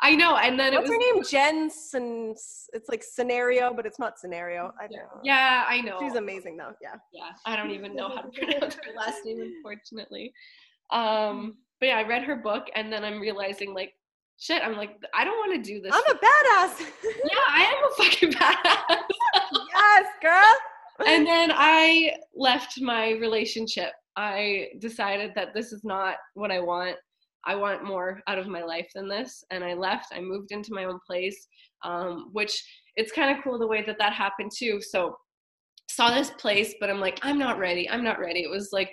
I 0.01 0.15
know. 0.15 0.37
And 0.37 0.59
then 0.59 0.75
What's 0.75 0.91
it 0.91 0.97
was 0.99 1.07
her 1.07 1.15
name? 1.15 1.25
Jen 1.25 1.71
and 1.95 2.37
it's 2.73 2.89
like 2.89 3.03
scenario, 3.03 3.73
but 3.75 3.87
it's 3.87 3.99
not 3.99 4.19
scenario. 4.19 4.73
I 4.81 4.89
yeah. 4.91 4.99
yeah, 5.23 5.65
I 5.69 5.81
know. 5.81 5.99
She's 6.01 6.15
amazing 6.15 6.57
though. 6.57 6.73
Yeah. 6.83 6.95
Yeah. 7.13 7.31
I 7.45 7.57
don't 7.57 7.71
even 7.71 7.95
know 7.95 8.09
how 8.09 8.23
to 8.23 8.29
pronounce 8.35 8.75
her 8.75 8.93
last 8.97 9.25
name, 9.25 9.41
unfortunately. 9.41 10.33
Um, 10.91 11.57
but 11.81 11.87
yeah, 11.87 11.99
I 11.99 12.07
read 12.07 12.23
her 12.25 12.37
book 12.37 12.67
and 12.75 12.93
then 12.93 13.05
I'm 13.05 13.21
realizing 13.21 13.75
like 13.75 13.93
shit, 14.39 14.63
I'm 14.63 14.77
like, 14.77 14.97
I 15.15 15.25
don't 15.25 15.37
want 15.37 15.65
to 15.65 15.71
do 15.71 15.81
this. 15.81 15.93
I'm 15.95 16.15
a 16.15 16.19
badass. 16.19 16.81
yeah, 17.05 17.47
I 17.49 17.63
am 17.65 17.91
a 17.91 18.05
fucking 18.05 18.33
badass. 18.33 18.99
yes, 19.75 20.07
girl. 20.23 21.07
and 21.07 21.27
then 21.27 21.51
I 21.55 22.15
left 22.35 22.81
my 22.81 23.13
relationship 23.13 23.93
I 24.17 24.69
decided 24.81 25.33
that 25.35 25.55
this 25.55 25.73
is 25.73 25.85
not 25.85 26.17
what 26.35 26.51
I 26.51 26.61
want. 26.61 26.97
I 27.45 27.55
want 27.55 27.85
more 27.85 28.23
out 28.27 28.39
of 28.39 28.49
my 28.49 28.63
life 28.63 28.89
than 28.95 29.09
this. 29.09 29.45
And 29.51 29.63
I 29.63 29.75
left. 29.75 30.07
I 30.13 30.21
moved 30.21 30.51
into 30.51 30.75
my 30.75 30.85
own 30.85 30.99
place, 31.07 31.47
um, 31.85 32.31
which 32.33 32.61
it's 32.97 33.13
kind 33.13 33.37
of 33.37 33.45
cool 33.45 33.59
the 33.59 33.67
way 33.67 33.85
that 33.85 33.99
that 33.99 34.13
happened 34.13 34.51
too. 34.57 34.81
So 34.81 35.17
saw 35.89 36.13
this 36.13 36.31
place, 36.31 36.75
but 36.81 36.91
I'm 36.91 37.01
like, 37.01 37.19
I'm 37.23 37.39
not 37.39 37.59
ready. 37.59 37.89
I'm 37.89 38.03
not 38.03 38.19
ready. 38.19 38.41
It 38.41 38.51
was 38.51 38.71
like 38.73 38.91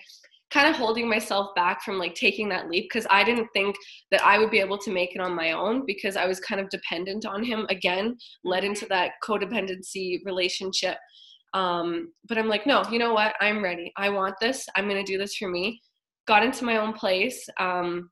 kind 0.52 0.70
of 0.70 0.76
holding 0.76 1.10
myself 1.10 1.50
back 1.56 1.82
from 1.82 1.98
like 1.98 2.14
taking 2.14 2.48
that 2.48 2.70
leap 2.70 2.86
because 2.86 3.08
I 3.10 3.24
didn't 3.24 3.48
think 3.54 3.76
that 4.12 4.24
I 4.24 4.38
would 4.38 4.52
be 4.52 4.60
able 4.60 4.78
to 4.78 4.94
make 4.94 5.16
it 5.16 5.22
on 5.22 5.36
my 5.36 5.54
own 5.54 5.84
because 5.88 6.16
I 6.16 6.28
was 6.28 6.40
kind 6.40 6.62
of 6.62 6.70
dependent 6.70 7.26
on 7.26 7.44
him 7.44 7.66
again, 7.70 8.16
led 8.44 8.64
into 8.64 8.86
that 8.88 9.14
codependency 9.24 10.24
relationship 10.26 10.98
um, 11.54 12.12
but 12.28 12.38
I'm 12.38 12.48
like, 12.48 12.66
no, 12.66 12.84
you 12.90 13.00
know 13.00 13.14
what? 13.14 13.36
I'm 13.40 13.64
ready. 13.64 13.92
I 13.98 14.10
want 14.10 14.36
this. 14.42 14.66
I'm 14.76 14.88
going 14.88 15.04
to 15.04 15.12
do 15.12 15.18
this 15.18 15.36
for 15.36 15.48
me. 15.50 15.82
Got 16.28 16.44
into 16.44 16.66
my 16.66 16.78
own 16.78 16.94
place. 16.94 17.48
Um, 17.60 18.10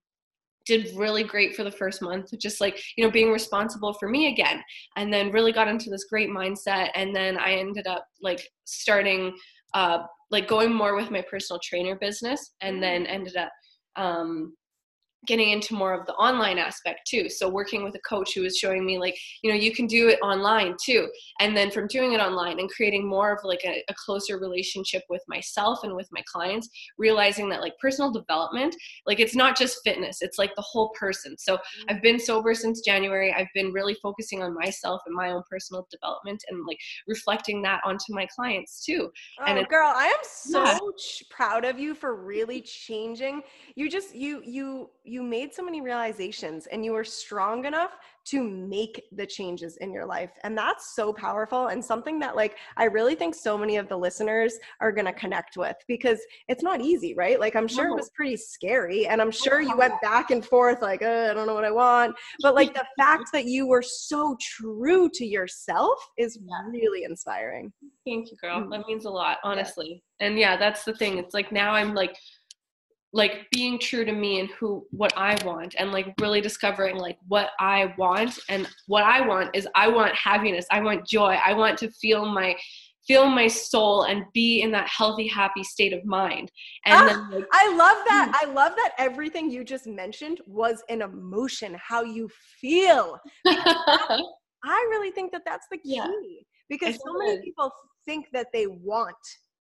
did 0.66 0.96
really 0.96 1.24
great 1.24 1.56
for 1.56 1.64
the 1.64 1.72
first 1.72 2.02
month, 2.02 2.28
just 2.40 2.62
like, 2.62 2.80
you 2.96 3.04
know, 3.04 3.10
being 3.10 3.32
responsible 3.32 3.94
for 3.94 4.08
me 4.08 4.28
again. 4.28 4.62
And 4.96 5.12
then 5.12 5.32
really 5.32 5.52
got 5.52 5.68
into 5.68 5.90
this 5.90 6.06
great 6.06 6.30
mindset. 6.30 6.90
And 6.94 7.16
then 7.16 7.38
I 7.38 7.54
ended 7.54 7.88
up 7.88 8.06
like 8.22 8.48
starting, 8.66 9.36
uh, 9.74 10.00
like 10.30 10.48
going 10.48 10.72
more 10.72 10.96
with 10.96 11.10
my 11.10 11.24
personal 11.30 11.60
trainer 11.64 11.96
business 11.96 12.52
and 12.62 12.82
then 12.82 13.08
ended 13.08 13.38
up 13.38 13.52
um, 13.96 14.54
getting 15.28 15.52
into 15.52 15.76
more 15.76 15.94
of 15.94 16.06
the 16.08 16.14
online 16.14 16.58
aspect 16.58 17.08
too. 17.08 17.30
So 17.30 17.50
working 17.50 17.84
with 17.84 17.96
a 17.96 18.00
coach 18.00 18.34
who 18.34 18.42
was 18.42 18.58
showing 18.58 18.86
me 18.86 18.98
like 18.98 19.18
you 19.44 19.52
know 19.52 19.58
you 19.58 19.72
can 19.72 19.88
do 19.88 20.10
it 20.10 20.20
online 20.22 20.76
too. 20.84 21.10
And 21.40 21.56
then 21.56 21.72
from 21.72 21.88
doing 21.88 22.14
it 22.14 22.20
online 22.20 22.60
and 22.60 22.70
creating 22.70 23.08
more 23.08 23.32
of 23.32 23.40
like 23.44 23.62
a, 23.66 23.84
a, 23.90 23.94
closer 24.02 24.40
relationship 24.40 25.04
with 25.10 25.22
myself 25.28 25.80
and 25.84 25.96
with 25.96 26.08
my 26.12 26.24
clients 26.32 26.70
realizing 26.98 27.50
that 27.50 27.62
like 27.62 27.78
personal 27.80 28.12
development 28.12 28.76
like 29.06 29.20
it's 29.20 29.36
not 29.36 29.56
just 29.56 29.78
fitness 29.84 30.22
it's 30.22 30.40
like 30.40 30.56
the 30.56 30.62
whole 30.62 30.90
person. 31.00 31.38
So 31.38 31.56
mm-hmm. 31.56 31.84
i've 31.90 32.02
been 32.02 32.20
sober 32.20 32.54
since 32.54 32.82
january. 32.82 33.34
I've 33.34 33.54
been 33.54 33.72
really 33.72 33.96
focusing 34.02 34.42
on 34.42 34.56
myself 34.56 35.02
and 35.06 35.16
my 35.16 35.32
own 35.32 35.44
personal 35.50 35.88
development 35.92 36.44
and 36.50 36.66
like 36.66 36.80
reflecting 37.08 37.62
that 37.64 37.82
onto 37.86 38.14
my 38.14 38.26
clients 38.36 38.84
too. 38.84 39.12
Oh, 39.40 39.46
and 39.46 39.68
girl 39.68 39.92
i 39.96 40.08
am 40.08 40.24
so 40.24 40.64
yeah. 40.64 40.78
proud 41.30 41.64
of 41.64 41.80
you 41.80 41.94
for 41.94 42.16
really 42.16 42.62
changing. 42.62 43.42
You 43.76 43.90
just 43.90 44.16
you 44.16 44.42
you 44.46 44.90
you 45.12 45.22
made 45.22 45.54
so 45.54 45.62
many 45.62 45.82
realizations 45.82 46.68
and 46.68 46.86
you 46.86 46.94
were 46.94 47.04
strong 47.04 47.66
enough 47.66 47.98
to 48.24 48.42
make 48.42 49.04
the 49.12 49.26
changes 49.26 49.76
in 49.78 49.92
your 49.92 50.06
life. 50.06 50.30
And 50.46 50.58
that's 50.58 50.96
so 50.96 51.12
powerful 51.12 51.68
and 51.68 51.84
something 51.84 52.18
that 52.20 52.38
like 52.38 52.56
i 52.78 52.86
really 52.86 53.16
think 53.16 53.36
so 53.36 53.58
many 53.58 53.76
of 53.76 53.90
the 53.90 53.98
listeners 53.98 54.54
are 54.80 54.92
going 54.94 55.06
to 55.06 55.12
connect 55.14 55.58
with 55.58 55.76
because 55.86 56.20
it's 56.48 56.64
not 56.64 56.80
easy 56.80 57.14
right? 57.14 57.40
Like 57.40 57.58
i'm 57.58 57.68
sure 57.68 57.88
no. 57.88 57.94
it 57.94 57.98
was 57.98 58.10
pretty 58.16 58.38
scary 58.38 59.08
and 59.08 59.22
i'm 59.22 59.32
sure 59.32 59.60
you 59.60 59.76
went 59.76 59.96
back 60.02 60.32
and 60.32 60.46
forth 60.46 60.82
like 60.82 61.02
i 61.04 61.34
don't 61.34 61.48
know 61.48 61.56
what 61.56 61.66
i 61.66 61.72
want. 61.72 62.16
But 62.42 62.56
like 62.56 62.74
the 62.74 62.86
fact 62.98 63.34
that 63.34 63.46
you 63.46 63.68
were 63.68 63.82
so 63.82 64.38
true 64.40 65.10
to 65.16 65.26
yourself 65.26 65.98
is 66.18 66.40
really 66.72 67.04
inspiring. 67.04 67.74
Thank 68.08 68.32
you 68.32 68.38
girl. 68.38 68.62
Mm. 68.62 68.72
that 68.72 68.88
means 68.88 69.04
a 69.04 69.10
lot 69.10 69.40
honestly. 69.44 70.04
And 70.22 70.38
yeah 70.38 70.56
that's 70.56 70.86
the 70.86 70.94
thing. 70.94 71.18
It's 71.18 71.34
like 71.34 71.52
now 71.52 71.74
i'm 71.74 71.94
like 71.94 72.16
like 73.14 73.48
being 73.52 73.78
true 73.78 74.06
to 74.06 74.12
me 74.12 74.40
and 74.40 74.50
who 74.52 74.86
what 74.92 75.12
I 75.18 75.38
want 75.46 75.76
and 75.78 75.92
like 75.92 76.14
really 76.20 76.40
discovering 76.40 76.98
like 76.98 77.18
what 77.28 77.50
I 77.60 77.94
want. 77.98 78.40
And 78.50 78.68
what 78.88 79.04
I 79.04 79.26
want 79.26 79.56
is 79.56 79.68
I 79.76 79.88
want 79.90 80.16
happiness. 80.16 80.66
I 80.72 80.82
want 80.82 81.06
joy. 81.06 81.38
I 81.46 81.54
want 81.54 81.78
to 81.80 81.92
feel 81.92 82.26
my 82.26 82.56
feel 83.08 83.26
my 83.26 83.48
soul 83.48 84.04
and 84.04 84.24
be 84.32 84.62
in 84.62 84.72
that 84.72 84.88
healthy 84.88 85.28
happy 85.28 85.64
state 85.64 85.92
of 85.92 86.06
mind. 86.06 86.52
And 86.86 86.96
ah, 86.96 87.08
then 87.08 87.40
like, 87.40 87.48
I 87.52 87.68
love 87.76 87.98
that. 88.08 88.32
Mm. 88.32 88.48
I 88.48 88.52
love 88.52 88.74
that 88.76 88.94
everything 88.98 89.50
you 89.50 89.64
just 89.64 89.88
mentioned 89.88 90.40
was 90.46 90.84
an 90.88 91.02
emotion 91.02 91.76
how 91.84 92.04
you 92.04 92.30
feel. 92.60 93.20
I 93.48 94.88
really 94.92 95.12
think 95.12 95.32
that 95.32 95.42
that's 95.46 95.66
the 95.72 95.78
key 95.78 95.96
yeah. 95.96 96.08
because 96.70 96.96
so 96.96 97.14
many 97.18 97.42
people 97.42 97.72
think 98.06 98.28
that 98.34 98.48
they 98.54 98.68
want 98.68 99.16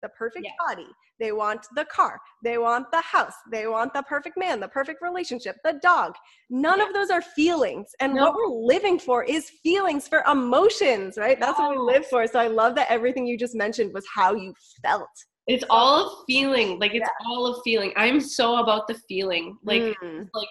the 0.02 0.08
perfect 0.10 0.46
yes. 0.46 0.54
body. 0.66 0.86
They 1.18 1.32
want 1.32 1.66
the 1.76 1.84
car. 1.86 2.18
They 2.42 2.58
want 2.58 2.90
the 2.92 3.00
house. 3.02 3.34
They 3.50 3.66
want 3.66 3.92
the 3.92 4.02
perfect 4.02 4.38
man, 4.38 4.60
the 4.60 4.68
perfect 4.68 5.02
relationship, 5.02 5.56
the 5.64 5.78
dog. 5.82 6.14
None 6.48 6.78
yes. 6.78 6.88
of 6.88 6.94
those 6.94 7.10
are 7.10 7.22
feelings. 7.22 7.88
And 8.00 8.14
what 8.14 8.34
we're 8.34 8.46
living 8.46 8.98
for 8.98 9.24
is 9.24 9.50
feelings 9.62 10.08
for 10.08 10.22
emotions, 10.30 11.16
right? 11.18 11.38
That's 11.38 11.58
what 11.58 11.70
we 11.70 11.78
live 11.78 12.06
for. 12.06 12.26
So 12.26 12.38
I 12.38 12.48
love 12.48 12.74
that 12.76 12.90
everything 12.90 13.26
you 13.26 13.36
just 13.36 13.54
mentioned 13.54 13.92
was 13.92 14.06
how 14.14 14.34
you 14.34 14.54
felt. 14.82 15.08
It's 15.46 15.64
all 15.68 16.06
of 16.06 16.24
feeling. 16.28 16.78
Like 16.78 16.94
it's 16.94 17.00
yeah. 17.00 17.26
all 17.26 17.46
of 17.46 17.60
feeling. 17.64 17.92
I'm 17.96 18.20
so 18.20 18.58
about 18.58 18.86
the 18.86 18.94
feeling. 19.08 19.56
Like 19.64 19.82
mm. 19.82 20.28
like 20.32 20.48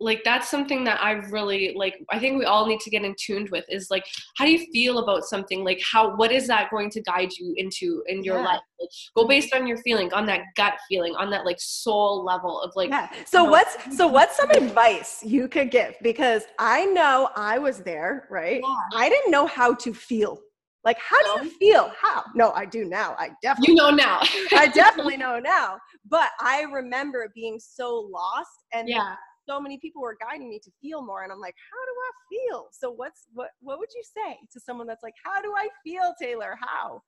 like 0.00 0.22
that's 0.24 0.50
something 0.50 0.84
that 0.84 1.02
i 1.02 1.12
really 1.12 1.72
like 1.74 1.94
i 2.10 2.18
think 2.18 2.38
we 2.38 2.44
all 2.44 2.66
need 2.66 2.80
to 2.80 2.90
get 2.90 3.02
in 3.02 3.14
tuned 3.18 3.48
with 3.50 3.64
is 3.68 3.90
like 3.90 4.04
how 4.36 4.44
do 4.44 4.52
you 4.52 4.66
feel 4.72 4.98
about 4.98 5.24
something 5.24 5.64
like 5.64 5.80
how 5.82 6.14
what 6.16 6.30
is 6.30 6.46
that 6.46 6.70
going 6.70 6.90
to 6.90 7.00
guide 7.02 7.30
you 7.38 7.54
into 7.56 8.02
in 8.06 8.22
your 8.22 8.36
yeah. 8.36 8.44
life 8.44 8.60
like 8.80 8.90
go 9.14 9.26
based 9.26 9.54
on 9.54 9.66
your 9.66 9.78
feeling, 9.78 10.12
on 10.12 10.26
that 10.26 10.42
gut 10.54 10.74
feeling, 10.88 11.14
on 11.16 11.30
that 11.30 11.44
like 11.44 11.58
soul 11.58 12.24
level 12.24 12.60
of 12.60 12.72
like. 12.76 12.90
Yeah. 12.90 13.10
So 13.24 13.44
what's 13.44 13.74
so 13.96 14.04
mm-hmm. 14.04 14.14
what's 14.14 14.36
some 14.36 14.50
advice 14.50 15.22
you 15.24 15.48
could 15.48 15.70
give? 15.70 15.94
Because 16.02 16.44
I 16.58 16.84
know 16.86 17.30
I 17.36 17.58
was 17.58 17.78
there, 17.78 18.26
right? 18.30 18.60
Yeah. 18.62 18.98
I 18.98 19.08
didn't 19.08 19.30
know 19.30 19.46
how 19.46 19.74
to 19.74 19.94
feel. 19.94 20.40
Like, 20.84 20.98
how 21.00 21.20
do 21.36 21.44
you 21.44 21.50
feel? 21.50 21.90
How? 22.00 22.22
No, 22.36 22.52
I 22.52 22.64
do 22.64 22.84
now. 22.84 23.16
I 23.18 23.30
definitely 23.42 23.74
you 23.74 23.76
know 23.76 23.90
now. 23.90 24.20
I 24.52 24.70
definitely 24.72 25.16
know 25.24 25.40
now. 25.40 25.78
But 26.08 26.30
I 26.40 26.62
remember 26.62 27.28
being 27.34 27.58
so 27.58 28.08
lost, 28.12 28.64
and 28.72 28.88
yeah, 28.88 29.16
so 29.48 29.60
many 29.60 29.78
people 29.78 30.02
were 30.02 30.16
guiding 30.20 30.48
me 30.48 30.58
to 30.58 30.70
feel 30.80 31.04
more. 31.04 31.22
And 31.22 31.32
I'm 31.32 31.40
like, 31.40 31.54
how 31.70 31.84
do 31.84 31.92
I 32.06 32.50
feel? 32.50 32.68
So 32.72 32.90
what's 32.90 33.24
what? 33.32 33.50
What 33.60 33.78
would 33.78 33.90
you 33.94 34.02
say 34.02 34.38
to 34.52 34.60
someone 34.60 34.86
that's 34.86 35.02
like, 35.02 35.14
how 35.24 35.40
do 35.40 35.54
I 35.56 35.68
feel, 35.84 36.14
Taylor? 36.20 36.56
How? 36.60 37.02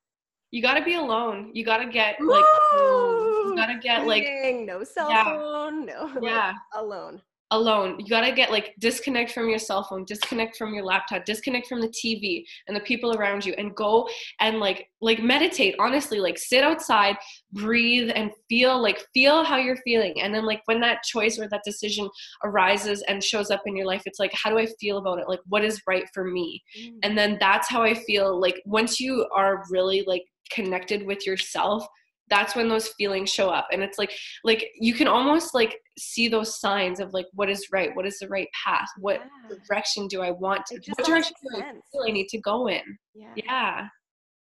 You 0.51 0.63
gotta 0.63 0.83
be 0.83 0.95
alone. 0.95 1.51
You 1.53 1.65
gotta 1.65 1.87
get 1.87 2.17
like, 2.21 2.45
you 2.73 3.55
gotta 3.55 3.79
get 3.79 4.07
like, 4.07 4.25
no 4.65 4.83
cell 4.83 5.11
yeah. 5.11 5.25
phone, 5.25 5.85
no, 5.85 6.11
yeah, 6.23 6.55
alone 6.75 7.21
alone. 7.51 7.97
You 7.99 8.07
got 8.07 8.23
to 8.23 8.33
get 8.33 8.51
like 8.51 8.75
disconnect 8.79 9.33
from 9.33 9.49
your 9.49 9.59
cell 9.59 9.83
phone, 9.83 10.05
disconnect 10.05 10.57
from 10.57 10.75
your 10.75 10.85
laptop, 10.85 11.25
disconnect 11.25 11.67
from 11.67 11.81
the 11.81 11.89
TV 11.89 12.45
and 12.67 12.77
the 12.77 12.81
people 12.81 13.15
around 13.15 13.45
you 13.45 13.55
and 13.57 13.75
go 13.75 14.09
and 14.41 14.59
like 14.59 14.89
like 15.01 15.23
meditate. 15.23 15.75
Honestly, 15.79 16.21
like 16.21 16.39
sit 16.39 16.63
outside, 16.63 17.17
breathe 17.53 18.11
and 18.15 18.31
feel 18.49 18.81
like 18.81 19.05
feel 19.15 19.45
how 19.45 19.57
you're 19.57 19.77
feeling. 19.77 20.21
And 20.21 20.35
then 20.35 20.45
like 20.45 20.63
when 20.67 20.81
that 20.81 21.03
choice 21.03 21.39
or 21.39 21.49
that 21.49 21.63
decision 21.65 22.09
arises 22.45 23.03
and 23.09 23.23
shows 23.23 23.51
up 23.51 23.63
in 23.67 23.77
your 23.77 23.87
life, 23.87 24.03
it's 24.05 24.19
like 24.19 24.33
how 24.35 24.51
do 24.51 24.59
I 24.59 24.67
feel 24.81 24.99
about 24.99 25.19
it? 25.19 25.29
Like 25.29 25.41
what 25.49 25.65
is 25.65 25.83
right 25.87 26.05
for 26.13 26.25
me? 26.25 26.63
Mm. 26.79 26.99
And 27.03 27.19
then 27.19 27.39
that's 27.41 27.69
how 27.69 27.83
I 27.83 27.95
feel 27.95 28.39
like 28.39 28.63
once 28.67 29.01
you 29.01 29.27
are 29.35 29.65
really 29.71 30.05
like 30.07 30.25
connected 30.51 31.07
with 31.07 31.27
yourself 31.27 31.87
that's 32.31 32.55
when 32.55 32.69
those 32.69 32.89
feelings 32.89 33.31
show 33.31 33.49
up. 33.49 33.69
And 33.73 33.83
it's 33.83 33.99
like 33.99 34.13
like 34.45 34.69
you 34.79 34.95
can 34.95 35.09
almost 35.09 35.55
like 35.55 35.79
see 35.99 36.29
those 36.29 36.61
signs 36.61 37.01
of 37.01 37.13
like 37.13 37.27
what 37.33 37.51
is 37.51 37.67
right 37.73 37.95
what 37.97 38.07
is 38.07 38.19
the 38.19 38.29
right 38.29 38.49
path 38.65 38.89
what 38.99 39.21
yeah. 39.51 39.57
direction 39.67 40.07
do 40.07 40.23
i 40.23 40.31
want 40.31 40.65
to 40.67 40.81
what 40.97 41.07
direction 41.07 41.33
do 41.43 41.61
i 41.61 41.73
feel 41.73 42.03
i 42.07 42.11
need 42.11 42.29
to 42.29 42.39
go 42.39 42.69
in. 42.69 42.83
Yeah. 43.15 43.33
Yeah. 43.37 43.89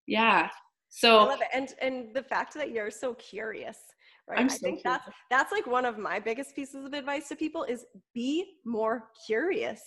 Yeah. 0.05 0.49
So 0.89 1.19
i 1.19 1.23
love 1.25 1.41
it. 1.41 1.47
And 1.53 1.73
and 1.81 2.15
the 2.15 2.23
fact 2.23 2.53
that 2.55 2.71
you're 2.71 2.91
so 2.91 3.13
curious 3.15 3.77
right? 4.29 4.39
I'm 4.39 4.45
i 4.45 4.49
so 4.49 4.59
think 4.59 4.81
curious. 4.81 5.01
that's 5.05 5.17
that's 5.31 5.51
like 5.51 5.67
one 5.67 5.85
of 5.85 5.97
my 5.97 6.19
biggest 6.19 6.55
pieces 6.55 6.85
of 6.85 6.93
advice 6.93 7.27
to 7.29 7.35
people 7.35 7.63
is 7.63 7.85
be 8.13 8.45
more 8.65 9.05
curious. 9.25 9.81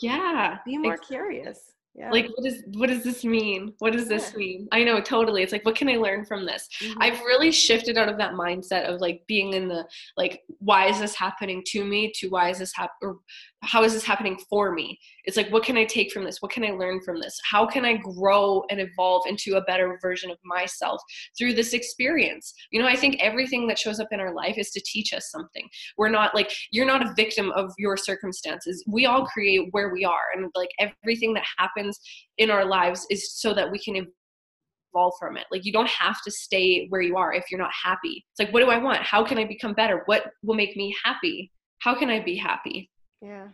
Yeah. 0.00 0.58
Be 0.64 0.78
more 0.78 0.94
exactly. 0.94 1.16
curious 1.16 1.60
yeah. 1.94 2.10
like 2.10 2.28
what 2.34 2.44
does 2.44 2.62
what 2.74 2.88
does 2.88 3.04
this 3.04 3.24
mean 3.24 3.72
what 3.78 3.92
does 3.92 4.08
this 4.08 4.32
yeah. 4.32 4.38
mean 4.38 4.68
i 4.72 4.82
know 4.82 5.00
totally 5.00 5.42
it's 5.42 5.52
like 5.52 5.64
what 5.64 5.76
can 5.76 5.88
i 5.88 5.96
learn 5.96 6.24
from 6.24 6.44
this 6.44 6.68
mm-hmm. 6.82 7.00
i've 7.00 7.20
really 7.20 7.52
shifted 7.52 7.96
out 7.96 8.08
of 8.08 8.18
that 8.18 8.32
mindset 8.32 8.84
of 8.84 9.00
like 9.00 9.22
being 9.28 9.52
in 9.52 9.68
the 9.68 9.86
like 10.16 10.42
why 10.58 10.86
is 10.86 10.98
this 10.98 11.14
happening 11.14 11.62
to 11.64 11.84
me 11.84 12.10
to 12.14 12.28
why 12.28 12.50
is 12.50 12.58
this 12.58 12.74
happening 12.74 12.96
or 13.02 13.18
how 13.64 13.82
is 13.82 13.92
this 13.92 14.04
happening 14.04 14.38
for 14.48 14.72
me 14.72 14.98
it's 15.24 15.36
like 15.36 15.50
what 15.50 15.62
can 15.62 15.76
i 15.76 15.84
take 15.84 16.12
from 16.12 16.24
this 16.24 16.40
what 16.40 16.52
can 16.52 16.64
i 16.64 16.70
learn 16.70 17.00
from 17.00 17.20
this 17.20 17.38
how 17.48 17.66
can 17.66 17.84
i 17.84 17.96
grow 17.96 18.62
and 18.70 18.80
evolve 18.80 19.22
into 19.26 19.56
a 19.56 19.62
better 19.62 19.98
version 20.00 20.30
of 20.30 20.38
myself 20.44 21.00
through 21.36 21.52
this 21.52 21.72
experience 21.72 22.52
you 22.70 22.80
know 22.80 22.88
i 22.88 22.96
think 22.96 23.16
everything 23.20 23.66
that 23.66 23.78
shows 23.78 24.00
up 24.00 24.08
in 24.12 24.20
our 24.20 24.34
life 24.34 24.56
is 24.58 24.70
to 24.70 24.82
teach 24.84 25.12
us 25.12 25.30
something 25.30 25.68
we're 25.96 26.08
not 26.08 26.34
like 26.34 26.52
you're 26.70 26.86
not 26.86 27.02
a 27.02 27.12
victim 27.16 27.50
of 27.52 27.72
your 27.78 27.96
circumstances 27.96 28.84
we 28.86 29.06
all 29.06 29.26
create 29.26 29.68
where 29.72 29.92
we 29.92 30.04
are 30.04 30.32
and 30.34 30.50
like 30.54 30.70
everything 30.78 31.34
that 31.34 31.44
happens 31.58 31.98
in 32.38 32.50
our 32.50 32.64
lives 32.64 33.06
is 33.10 33.32
so 33.32 33.54
that 33.54 33.70
we 33.70 33.78
can 33.78 34.06
evolve 34.94 35.14
from 35.18 35.36
it. 35.36 35.46
Like 35.50 35.64
you 35.64 35.72
don't 35.72 35.88
have 35.88 36.22
to 36.22 36.30
stay 36.30 36.86
where 36.88 37.00
you 37.00 37.16
are 37.16 37.32
if 37.32 37.44
you're 37.50 37.60
not 37.60 37.72
happy. 37.72 38.24
It's 38.32 38.38
like, 38.38 38.52
what 38.52 38.60
do 38.60 38.70
I 38.70 38.78
want? 38.78 39.02
How 39.02 39.24
can 39.24 39.38
I 39.38 39.44
become 39.44 39.74
better? 39.74 40.02
What 40.06 40.30
will 40.42 40.54
make 40.54 40.76
me 40.76 40.94
happy? 41.04 41.50
How 41.78 41.98
can 41.98 42.10
I 42.10 42.20
be 42.20 42.36
happy? 42.36 42.90
Yeah. 43.24 43.48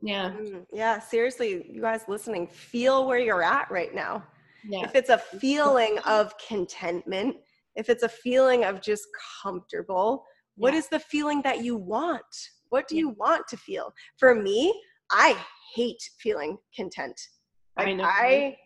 Yeah. 0.00 0.32
Mm, 0.32 0.66
yeah. 0.72 0.98
Seriously, 0.98 1.64
you 1.70 1.80
guys 1.80 2.02
listening, 2.08 2.48
feel 2.48 3.06
where 3.06 3.18
you're 3.18 3.42
at 3.42 3.70
right 3.70 3.94
now. 3.94 4.24
Yeah. 4.68 4.84
If 4.84 4.94
it's 4.94 5.10
a 5.10 5.18
feeling 5.18 5.98
of 6.00 6.34
contentment, 6.38 7.36
if 7.76 7.88
it's 7.88 8.02
a 8.02 8.08
feeling 8.08 8.64
of 8.64 8.82
just 8.82 9.06
comfortable, 9.42 10.24
what 10.56 10.72
yeah. 10.72 10.80
is 10.80 10.88
the 10.88 10.98
feeling 10.98 11.40
that 11.42 11.64
you 11.64 11.76
want? 11.76 12.24
What 12.70 12.88
do 12.88 12.96
you 12.96 13.10
want 13.10 13.46
to 13.48 13.56
feel? 13.56 13.92
For 14.18 14.34
me, 14.34 14.74
I 15.10 15.36
hate 15.74 16.02
feeling 16.18 16.58
content. 16.76 17.18
Like 17.76 17.88
I 17.88 17.92
know. 17.92 18.04
I 18.04 18.56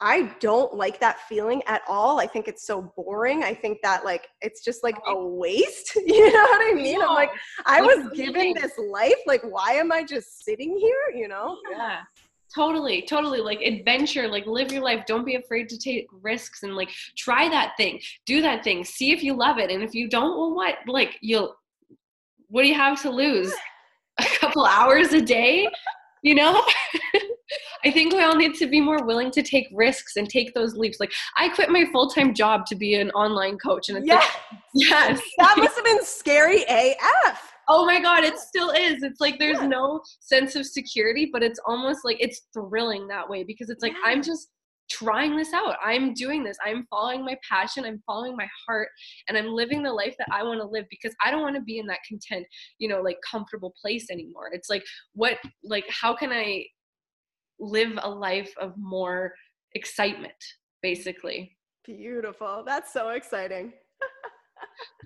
I 0.00 0.34
don't 0.40 0.74
like 0.74 1.00
that 1.00 1.20
feeling 1.28 1.62
at 1.66 1.82
all. 1.88 2.20
I 2.20 2.26
think 2.26 2.48
it's 2.48 2.66
so 2.66 2.92
boring. 2.96 3.44
I 3.44 3.54
think 3.54 3.78
that 3.82 4.04
like 4.04 4.28
it's 4.40 4.62
just 4.62 4.82
like 4.82 4.96
a 5.06 5.16
waste. 5.16 5.96
You 6.06 6.32
know 6.32 6.42
what 6.42 6.70
I 6.70 6.74
mean? 6.74 7.00
I'm 7.00 7.14
like, 7.14 7.30
I 7.66 7.80
was 7.80 8.10
given 8.14 8.54
this 8.54 8.72
life. 8.78 9.14
Like, 9.26 9.42
why 9.42 9.72
am 9.72 9.90
I 9.92 10.04
just 10.04 10.44
sitting 10.44 10.76
here? 10.76 11.18
You 11.18 11.28
know? 11.28 11.56
Yeah. 11.70 12.00
Totally, 12.54 13.02
totally. 13.02 13.40
Like 13.40 13.60
adventure, 13.62 14.28
like 14.28 14.46
live 14.46 14.70
your 14.70 14.82
life. 14.82 15.04
Don't 15.06 15.24
be 15.24 15.34
afraid 15.34 15.68
to 15.70 15.78
take 15.78 16.06
risks 16.22 16.62
and 16.62 16.76
like 16.76 16.90
try 17.16 17.48
that 17.48 17.72
thing. 17.76 18.00
Do 18.26 18.42
that 18.42 18.62
thing. 18.62 18.84
See 18.84 19.10
if 19.10 19.22
you 19.22 19.34
love 19.34 19.58
it. 19.58 19.70
And 19.70 19.82
if 19.82 19.94
you 19.94 20.08
don't, 20.08 20.36
well 20.36 20.54
what? 20.54 20.76
Like 20.86 21.18
you'll 21.20 21.56
what 22.48 22.62
do 22.62 22.68
you 22.68 22.74
have 22.74 23.00
to 23.02 23.10
lose? 23.10 23.52
A 24.18 24.24
couple 24.38 24.64
hours 24.64 25.12
a 25.12 25.20
day? 25.20 25.66
You 26.22 26.36
know? 26.36 26.62
I 27.84 27.90
think 27.90 28.12
we 28.14 28.22
all 28.22 28.36
need 28.36 28.54
to 28.54 28.66
be 28.66 28.80
more 28.80 29.04
willing 29.04 29.30
to 29.32 29.42
take 29.42 29.68
risks 29.72 30.16
and 30.16 30.28
take 30.28 30.54
those 30.54 30.74
leaps. 30.74 30.98
Like 31.00 31.12
I 31.36 31.48
quit 31.48 31.70
my 31.70 31.84
full 31.92 32.08
time 32.08 32.34
job 32.34 32.66
to 32.66 32.74
be 32.74 32.94
an 32.94 33.10
online 33.10 33.58
coach, 33.58 33.88
and 33.88 33.98
it's 33.98 34.06
yes, 34.06 34.22
like, 34.22 34.60
yes, 34.74 35.20
that 35.38 35.54
must 35.58 35.76
have 35.76 35.84
been 35.84 36.04
scary 36.04 36.64
AF. 36.68 37.52
Oh 37.68 37.86
my 37.86 38.00
god, 38.00 38.24
it 38.24 38.38
still 38.38 38.70
is. 38.70 39.02
It's 39.02 39.20
like 39.20 39.38
there's 39.38 39.58
yeah. 39.58 39.66
no 39.66 40.00
sense 40.20 40.54
of 40.56 40.66
security, 40.66 41.30
but 41.32 41.42
it's 41.42 41.60
almost 41.66 42.00
like 42.04 42.16
it's 42.20 42.42
thrilling 42.52 43.06
that 43.08 43.28
way 43.28 43.44
because 43.44 43.70
it's 43.70 43.82
like 43.82 43.92
yeah. 43.92 44.12
I'm 44.12 44.22
just 44.22 44.48
trying 44.90 45.36
this 45.36 45.52
out. 45.52 45.76
I'm 45.82 46.12
doing 46.14 46.44
this. 46.44 46.56
I'm 46.64 46.86
following 46.90 47.24
my 47.24 47.36
passion. 47.48 47.84
I'm 47.84 48.02
following 48.06 48.36
my 48.36 48.46
heart 48.66 48.88
and 49.28 49.38
I'm 49.38 49.46
living 49.46 49.82
the 49.82 49.92
life 49.92 50.14
that 50.18 50.28
I 50.30 50.42
want 50.42 50.60
to 50.60 50.66
live 50.66 50.84
because 50.90 51.14
I 51.24 51.30
don't 51.30 51.40
want 51.40 51.56
to 51.56 51.62
be 51.62 51.78
in 51.78 51.86
that 51.86 52.00
content, 52.06 52.46
you 52.78 52.88
know, 52.88 53.00
like 53.00 53.16
comfortable 53.28 53.74
place 53.80 54.10
anymore. 54.10 54.50
It's 54.52 54.68
like 54.68 54.84
what 55.14 55.38
like 55.62 55.84
how 55.88 56.14
can 56.14 56.30
I 56.32 56.66
live 57.58 57.98
a 58.02 58.08
life 58.08 58.52
of 58.60 58.76
more 58.76 59.34
excitement, 59.72 60.34
basically. 60.82 61.56
Beautiful. 61.84 62.62
That's 62.66 62.92
so 62.92 63.10
exciting. 63.10 63.72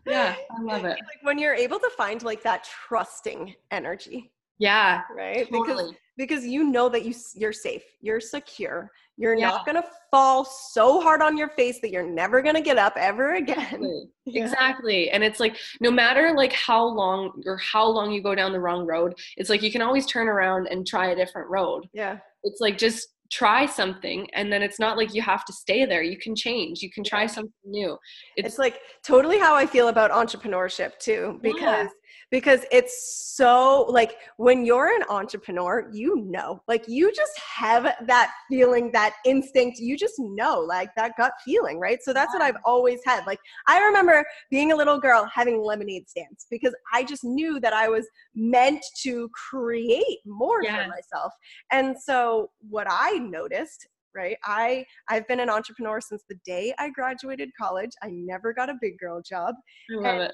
yeah, 0.07 0.35
I 0.51 0.63
love 0.63 0.85
it. 0.85 0.99
Like 0.99 1.23
when 1.23 1.39
you're 1.39 1.55
able 1.55 1.79
to 1.79 1.91
find 1.97 2.23
like 2.23 2.43
that 2.43 2.69
trusting 2.89 3.55
energy. 3.71 4.33
Yeah. 4.59 5.03
Right? 5.15 5.49
Totally. 5.51 5.85
Because 5.85 5.97
because 6.19 6.45
you 6.45 6.65
know 6.65 6.89
that 6.89 7.05
you 7.05 7.15
you're 7.35 7.53
safe. 7.53 7.85
You're 8.01 8.21
secure. 8.21 8.91
You're 9.17 9.37
yeah. 9.37 9.49
not 9.49 9.67
going 9.67 9.77
to 9.77 9.89
fall 10.11 10.45
so 10.45 11.01
hard 11.01 11.23
on 11.23 11.37
your 11.37 11.49
face 11.49 11.81
that 11.81 11.91
you're 11.91 12.09
never 12.09 12.41
going 12.43 12.55
to 12.55 12.61
get 12.61 12.79
up 12.79 12.95
ever 12.97 13.35
again. 13.35 13.57
Exactly. 13.57 14.05
Yeah. 14.31 14.45
exactly. 14.45 15.11
And 15.11 15.25
it's 15.25 15.41
like 15.41 15.57
no 15.81 15.91
matter 15.91 16.35
like 16.37 16.53
how 16.53 16.85
long 16.85 17.43
or 17.47 17.57
how 17.57 17.87
long 17.87 18.13
you 18.13 18.23
go 18.23 18.35
down 18.35 18.53
the 18.53 18.61
wrong 18.61 18.85
road, 18.85 19.15
it's 19.39 19.49
like 19.49 19.63
you 19.63 19.73
can 19.73 19.81
always 19.81 20.05
turn 20.05 20.29
around 20.29 20.67
and 20.67 20.87
try 20.87 21.13
a 21.13 21.17
different 21.17 21.49
road. 21.49 21.89
Yeah. 21.95 22.19
It's 22.43 22.61
like 22.61 22.77
just 22.77 23.09
try 23.33 23.65
something 23.65 24.29
and 24.35 24.53
then 24.53 24.63
it's 24.63 24.79
not 24.79 24.99
like 24.99 25.15
you 25.15 25.23
have 25.23 25.45
to 25.45 25.53
stay 25.53 25.85
there 25.85 26.03
you 26.03 26.17
can 26.17 26.35
change 26.35 26.81
you 26.81 26.91
can 26.91 27.05
try 27.05 27.27
something 27.27 27.53
new 27.67 27.95
it's, 28.37 28.49
it's 28.49 28.59
like 28.59 28.81
totally 29.05 29.39
how 29.39 29.55
i 29.55 29.67
feel 29.67 29.89
about 29.89 30.11
entrepreneurship 30.11 30.99
too 30.99 31.39
because 31.43 31.61
yeah 31.61 31.89
because 32.31 32.61
it's 32.71 33.35
so 33.37 33.87
like 33.89 34.17
when 34.37 34.65
you're 34.65 34.95
an 34.95 35.03
entrepreneur, 35.09 35.89
you 35.93 36.25
know, 36.27 36.63
like 36.69 36.87
you 36.87 37.13
just 37.13 37.33
have 37.39 37.95
that 38.07 38.31
feeling, 38.51 38.91
that 38.93 39.15
instinct, 39.25 39.79
you 39.79 39.97
just 39.97 40.15
know, 40.19 40.61
like 40.61 40.91
that 40.97 41.13
gut 41.17 41.33
feeling, 41.45 41.79
right? 41.79 41.99
So 42.03 42.13
that's 42.13 42.33
what 42.33 42.43
I've 42.43 42.57
always 42.65 43.01
had. 43.05 43.27
Like 43.27 43.41
I 43.67 43.81
remember 43.81 44.25
being 44.51 44.73
a 44.73 44.77
little 44.77 44.99
girl 44.99 45.29
having 45.33 45.63
lemonade 45.63 46.09
stands 46.09 46.47
because 46.51 46.75
I 46.93 47.05
just 47.05 47.25
knew 47.25 47.61
that 47.61 47.73
I 47.73 47.89
was 47.89 48.07
meant 48.35 48.85
to 49.03 49.31
create 49.51 50.19
more 50.27 50.63
yeah. 50.63 50.85
for 50.85 50.91
myself. 50.91 51.33
And 51.73 51.97
so 51.99 52.51
what 52.69 52.87
I 52.91 53.13
noticed 53.19 53.89
right 54.17 54.39
i 54.43 54.83
i've 55.11 55.29
been 55.29 55.41
an 55.41 55.51
entrepreneur 55.51 56.01
since 56.01 56.23
the 56.31 56.35
day 56.43 56.73
i 56.79 56.89
graduated 56.89 57.51
college 57.61 57.91
i 58.03 58.09
never 58.11 58.55
got 58.55 58.71
a 58.71 58.75
big 58.81 58.97
girl 58.99 59.21
job 59.21 59.55
i 59.91 59.95
love 59.97 60.15
and, 60.15 60.23
it 60.23 60.33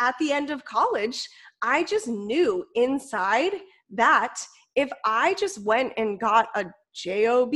at 0.00 0.14
the 0.18 0.32
end 0.32 0.50
of 0.50 0.64
college, 0.64 1.28
I 1.62 1.84
just 1.84 2.08
knew 2.08 2.64
inside 2.74 3.52
that 3.90 4.38
if 4.76 4.90
I 5.04 5.34
just 5.34 5.62
went 5.64 5.92
and 5.96 6.20
got 6.20 6.48
a 6.54 6.66
job, 6.94 7.54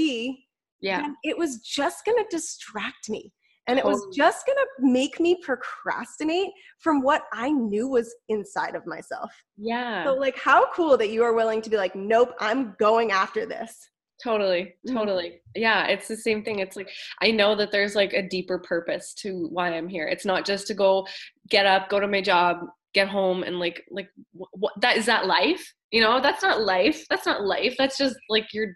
yeah, 0.80 1.08
it 1.22 1.36
was 1.36 1.60
just 1.60 2.04
going 2.04 2.18
to 2.18 2.26
distract 2.30 3.08
me. 3.08 3.32
And 3.66 3.78
it 3.78 3.84
was 3.84 4.06
just 4.14 4.44
going 4.44 4.58
to 4.58 4.66
make 4.80 5.18
me 5.20 5.38
procrastinate 5.42 6.50
from 6.80 7.00
what 7.00 7.22
I 7.32 7.50
knew 7.50 7.88
was 7.88 8.14
inside 8.28 8.74
of 8.74 8.86
myself. 8.86 9.32
Yeah. 9.56 10.04
So, 10.04 10.12
like, 10.12 10.38
how 10.38 10.70
cool 10.74 10.98
that 10.98 11.08
you 11.08 11.24
are 11.24 11.32
willing 11.32 11.62
to 11.62 11.70
be 11.70 11.78
like, 11.78 11.96
nope, 11.96 12.34
I'm 12.40 12.76
going 12.78 13.10
after 13.10 13.46
this. 13.46 13.88
Totally, 14.22 14.74
mm-hmm. 14.86 14.96
totally. 14.96 15.40
Yeah, 15.54 15.86
it's 15.86 16.08
the 16.08 16.16
same 16.16 16.44
thing. 16.44 16.60
It's 16.60 16.76
like 16.76 16.90
I 17.20 17.30
know 17.30 17.56
that 17.56 17.72
there's 17.72 17.94
like 17.94 18.12
a 18.12 18.26
deeper 18.26 18.58
purpose 18.58 19.12
to 19.14 19.48
why 19.50 19.70
I'm 19.70 19.88
here. 19.88 20.06
It's 20.06 20.24
not 20.24 20.44
just 20.44 20.66
to 20.68 20.74
go 20.74 21.06
get 21.48 21.66
up, 21.66 21.88
go 21.88 22.00
to 22.00 22.06
my 22.06 22.20
job, 22.20 22.58
get 22.94 23.08
home 23.08 23.42
and 23.42 23.58
like 23.58 23.84
like 23.90 24.08
what 24.32 24.72
that 24.80 24.96
is 24.96 25.06
that 25.06 25.26
life? 25.26 25.74
You 25.90 26.00
know, 26.00 26.20
that's 26.20 26.42
not 26.42 26.62
life. 26.62 27.04
That's 27.10 27.26
not 27.26 27.44
life. 27.44 27.74
That's 27.78 27.98
just 27.98 28.16
like 28.28 28.46
you're 28.52 28.74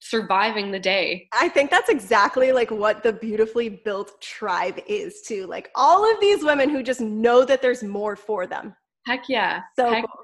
surviving 0.00 0.70
the 0.70 0.78
day. 0.78 1.28
I 1.32 1.48
think 1.48 1.70
that's 1.70 1.88
exactly 1.88 2.52
like 2.52 2.70
what 2.70 3.02
the 3.02 3.12
beautifully 3.12 3.80
built 3.84 4.20
tribe 4.20 4.78
is 4.86 5.22
too. 5.22 5.46
Like 5.46 5.70
all 5.74 6.10
of 6.10 6.20
these 6.20 6.44
women 6.44 6.68
who 6.68 6.82
just 6.82 7.00
know 7.00 7.44
that 7.46 7.62
there's 7.62 7.82
more 7.82 8.16
for 8.16 8.46
them. 8.46 8.74
Heck 9.06 9.28
yeah. 9.28 9.62
So 9.76 9.90
Heck 9.90 10.04
cool. 10.04 10.23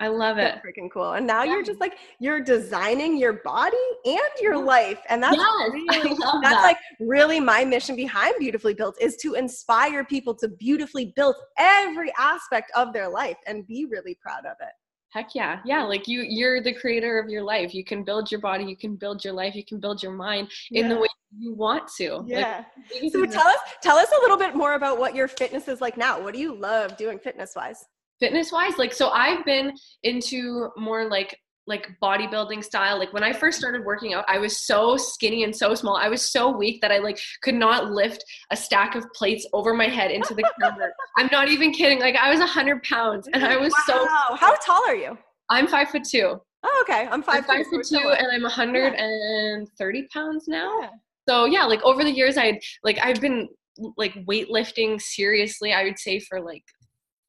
I 0.00 0.08
love 0.08 0.38
it. 0.38 0.54
That's 0.54 0.66
freaking 0.66 0.90
cool. 0.90 1.12
And 1.12 1.26
now 1.26 1.42
yeah. 1.42 1.52
you're 1.52 1.62
just 1.62 1.78
like 1.78 1.98
you're 2.18 2.40
designing 2.40 3.18
your 3.18 3.34
body 3.34 3.76
and 4.06 4.18
your 4.40 4.56
life. 4.56 4.98
And 5.10 5.22
that's 5.22 5.36
yes, 5.36 5.70
really 5.72 6.16
that's 6.16 6.40
that. 6.42 6.62
like 6.62 6.78
really 6.98 7.38
my 7.38 7.64
mission 7.66 7.94
behind 7.94 8.34
Beautifully 8.38 8.72
Built 8.72 8.96
is 9.00 9.16
to 9.18 9.34
inspire 9.34 10.02
people 10.04 10.34
to 10.36 10.48
beautifully 10.48 11.12
build 11.14 11.36
every 11.58 12.10
aspect 12.18 12.72
of 12.74 12.94
their 12.94 13.08
life 13.08 13.36
and 13.46 13.66
be 13.66 13.84
really 13.84 14.16
proud 14.22 14.46
of 14.46 14.56
it. 14.60 14.72
Heck 15.10 15.34
yeah. 15.34 15.60
Yeah, 15.66 15.82
like 15.82 16.08
you 16.08 16.22
you're 16.22 16.62
the 16.62 16.72
creator 16.72 17.18
of 17.18 17.28
your 17.28 17.42
life. 17.42 17.74
You 17.74 17.84
can 17.84 18.02
build 18.02 18.30
your 18.30 18.40
body, 18.40 18.64
you 18.64 18.76
can 18.76 18.96
build 18.96 19.22
your 19.22 19.34
life, 19.34 19.54
you 19.54 19.64
can 19.64 19.80
build 19.80 20.02
your 20.02 20.12
mind 20.12 20.48
in 20.70 20.88
the 20.88 20.96
way 20.96 21.08
you 21.36 21.52
want 21.52 21.88
to. 21.98 22.24
Yeah. 22.26 22.64
Like, 23.02 23.12
so 23.12 23.26
tell 23.26 23.46
us 23.46 23.58
tell 23.82 23.96
us 23.98 24.08
a 24.16 24.20
little 24.22 24.38
bit 24.38 24.54
more 24.54 24.74
about 24.74 24.98
what 24.98 25.14
your 25.14 25.28
fitness 25.28 25.68
is 25.68 25.80
like 25.80 25.98
now. 25.98 26.22
What 26.22 26.32
do 26.32 26.40
you 26.40 26.54
love 26.54 26.96
doing 26.96 27.18
fitness 27.18 27.52
wise? 27.54 27.84
Fitness 28.20 28.52
wise 28.52 28.76
like 28.78 28.92
so 28.92 29.10
i've 29.10 29.44
been 29.44 29.72
into 30.02 30.68
more 30.76 31.08
like 31.08 31.36
like 31.66 31.88
bodybuilding 32.02 32.62
style 32.64 32.98
like 32.98 33.12
when 33.12 33.22
i 33.22 33.32
first 33.32 33.58
started 33.58 33.84
working 33.84 34.14
out 34.14 34.24
i 34.28 34.38
was 34.38 34.66
so 34.66 34.96
skinny 34.96 35.44
and 35.44 35.54
so 35.54 35.74
small 35.74 35.96
i 35.96 36.08
was 36.08 36.30
so 36.30 36.50
weak 36.50 36.80
that 36.80 36.90
i 36.90 36.98
like 36.98 37.18
could 37.42 37.54
not 37.54 37.90
lift 37.90 38.24
a 38.50 38.56
stack 38.56 38.94
of 38.94 39.04
plates 39.14 39.46
over 39.52 39.74
my 39.74 39.86
head 39.86 40.10
into 40.10 40.34
the 40.34 40.44
counter 40.60 40.92
i'm 41.18 41.28
not 41.30 41.48
even 41.48 41.72
kidding 41.72 42.00
like 42.00 42.16
i 42.16 42.30
was 42.30 42.38
100 42.38 42.82
pounds 42.82 43.28
and 43.32 43.44
i 43.44 43.56
was 43.56 43.72
wow. 43.72 43.82
so 43.86 44.36
how 44.36 44.54
tall 44.56 44.82
are 44.86 44.96
you 44.96 45.16
i'm 45.48 45.66
five 45.66 45.88
foot 45.88 46.04
two 46.04 46.40
Oh, 46.62 46.84
okay. 46.86 47.08
I'm 47.10 47.22
five, 47.22 47.44
I'm 47.48 47.64
five 47.64 47.66
foot 47.68 47.86
two, 47.86 47.96
and 47.96 48.26
I'm 48.30 48.42
130 48.42 49.98
yeah. 49.98 50.04
pounds 50.12 50.46
now. 50.46 50.80
Yeah. 50.80 50.90
So 51.28 51.44
yeah, 51.46 51.64
like 51.64 51.82
over 51.82 52.04
the 52.04 52.10
years, 52.10 52.36
I'd 52.36 52.60
like 52.84 52.98
I've 53.02 53.20
been 53.20 53.48
like 53.96 54.14
weightlifting 54.26 55.00
seriously. 55.00 55.72
I 55.72 55.84
would 55.84 55.98
say 55.98 56.20
for 56.20 56.40
like 56.40 56.64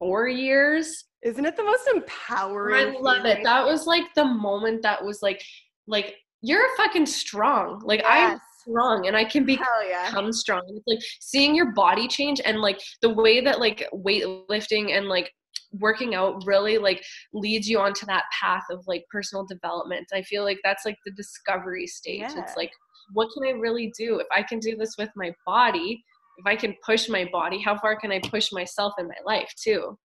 four 0.02 0.28
years. 0.28 1.04
Isn't 1.22 1.46
it 1.46 1.56
the 1.56 1.62
most 1.62 1.86
empowering? 1.94 2.96
I 2.96 2.98
love 2.98 3.22
feeling? 3.22 3.38
it. 3.38 3.44
That 3.44 3.64
was 3.64 3.86
like 3.86 4.02
the 4.16 4.24
moment 4.24 4.82
that 4.82 5.04
was 5.04 5.22
like, 5.22 5.40
like 5.86 6.16
you're 6.40 6.66
fucking 6.76 7.06
strong. 7.06 7.80
Like 7.84 8.00
yes. 8.00 8.32
I'm 8.32 8.40
strong 8.60 9.06
and 9.06 9.16
I 9.16 9.24
can 9.24 9.44
become 9.44 9.66
yeah. 9.88 10.30
strong. 10.32 10.62
It's 10.68 10.86
like 10.86 10.98
seeing 11.20 11.54
your 11.54 11.72
body 11.72 12.08
change 12.08 12.40
and 12.44 12.60
like 12.60 12.80
the 13.00 13.10
way 13.10 13.40
that 13.40 13.60
like 13.60 13.88
weightlifting 13.94 14.96
and 14.96 15.06
like 15.06 15.32
working 15.78 16.14
out 16.14 16.42
really 16.44 16.76
like 16.78 17.02
leads 17.32 17.68
you 17.68 17.78
onto 17.78 18.04
that 18.06 18.24
path 18.38 18.64
of 18.70 18.82
like 18.88 19.04
personal 19.10 19.46
development. 19.46 20.08
I 20.12 20.22
feel 20.22 20.42
like 20.42 20.58
that's 20.64 20.84
like 20.84 20.98
the 21.06 21.12
discovery 21.12 21.86
stage. 21.86 22.20
Yeah. 22.20 22.40
It's 22.40 22.56
like 22.56 22.72
what 23.12 23.28
can 23.32 23.46
I 23.46 23.58
really 23.58 23.92
do 23.96 24.18
if 24.18 24.26
I 24.34 24.42
can 24.42 24.58
do 24.58 24.76
this 24.76 24.96
with 24.98 25.10
my 25.14 25.32
body? 25.46 26.02
If 26.38 26.46
I 26.46 26.56
can 26.56 26.74
push 26.84 27.08
my 27.08 27.28
body, 27.32 27.60
how 27.60 27.78
far 27.78 27.98
can 27.98 28.10
I 28.10 28.20
push 28.20 28.52
myself 28.52 28.94
in 28.98 29.06
my 29.06 29.14
life 29.24 29.52
too? 29.62 29.98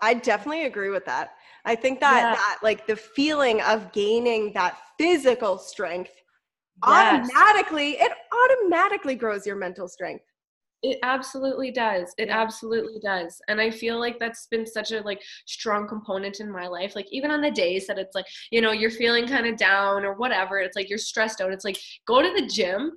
I 0.00 0.14
definitely 0.14 0.64
agree 0.64 0.90
with 0.90 1.04
that. 1.06 1.30
I 1.64 1.74
think 1.74 2.00
that 2.00 2.20
yeah. 2.20 2.34
that 2.34 2.58
like 2.62 2.86
the 2.86 2.96
feeling 2.96 3.60
of 3.62 3.92
gaining 3.92 4.52
that 4.54 4.78
physical 4.98 5.58
strength 5.58 6.12
yes. 6.86 7.28
automatically 7.34 7.98
it 8.00 8.12
automatically 8.32 9.14
grows 9.14 9.46
your 9.46 9.56
mental 9.56 9.88
strength. 9.88 10.24
It 10.82 10.98
absolutely 11.02 11.70
does. 11.70 12.14
It 12.16 12.28
yeah. 12.28 12.40
absolutely 12.40 13.00
does. 13.04 13.38
And 13.48 13.60
I 13.60 13.70
feel 13.70 14.00
like 14.00 14.18
that's 14.18 14.46
been 14.46 14.66
such 14.66 14.92
a 14.92 15.02
like 15.02 15.20
strong 15.46 15.86
component 15.86 16.40
in 16.40 16.50
my 16.50 16.66
life. 16.68 16.96
Like 16.96 17.06
even 17.10 17.30
on 17.30 17.42
the 17.42 17.50
days 17.50 17.86
that 17.86 17.98
it's 17.98 18.14
like, 18.14 18.24
you 18.50 18.62
know, 18.62 18.72
you're 18.72 18.90
feeling 18.90 19.28
kind 19.28 19.46
of 19.46 19.58
down 19.58 20.06
or 20.06 20.14
whatever, 20.14 20.58
it's 20.58 20.76
like 20.76 20.88
you're 20.88 20.98
stressed 20.98 21.42
out. 21.42 21.52
It's 21.52 21.66
like 21.66 21.78
go 22.06 22.22
to 22.22 22.32
the 22.34 22.46
gym 22.46 22.92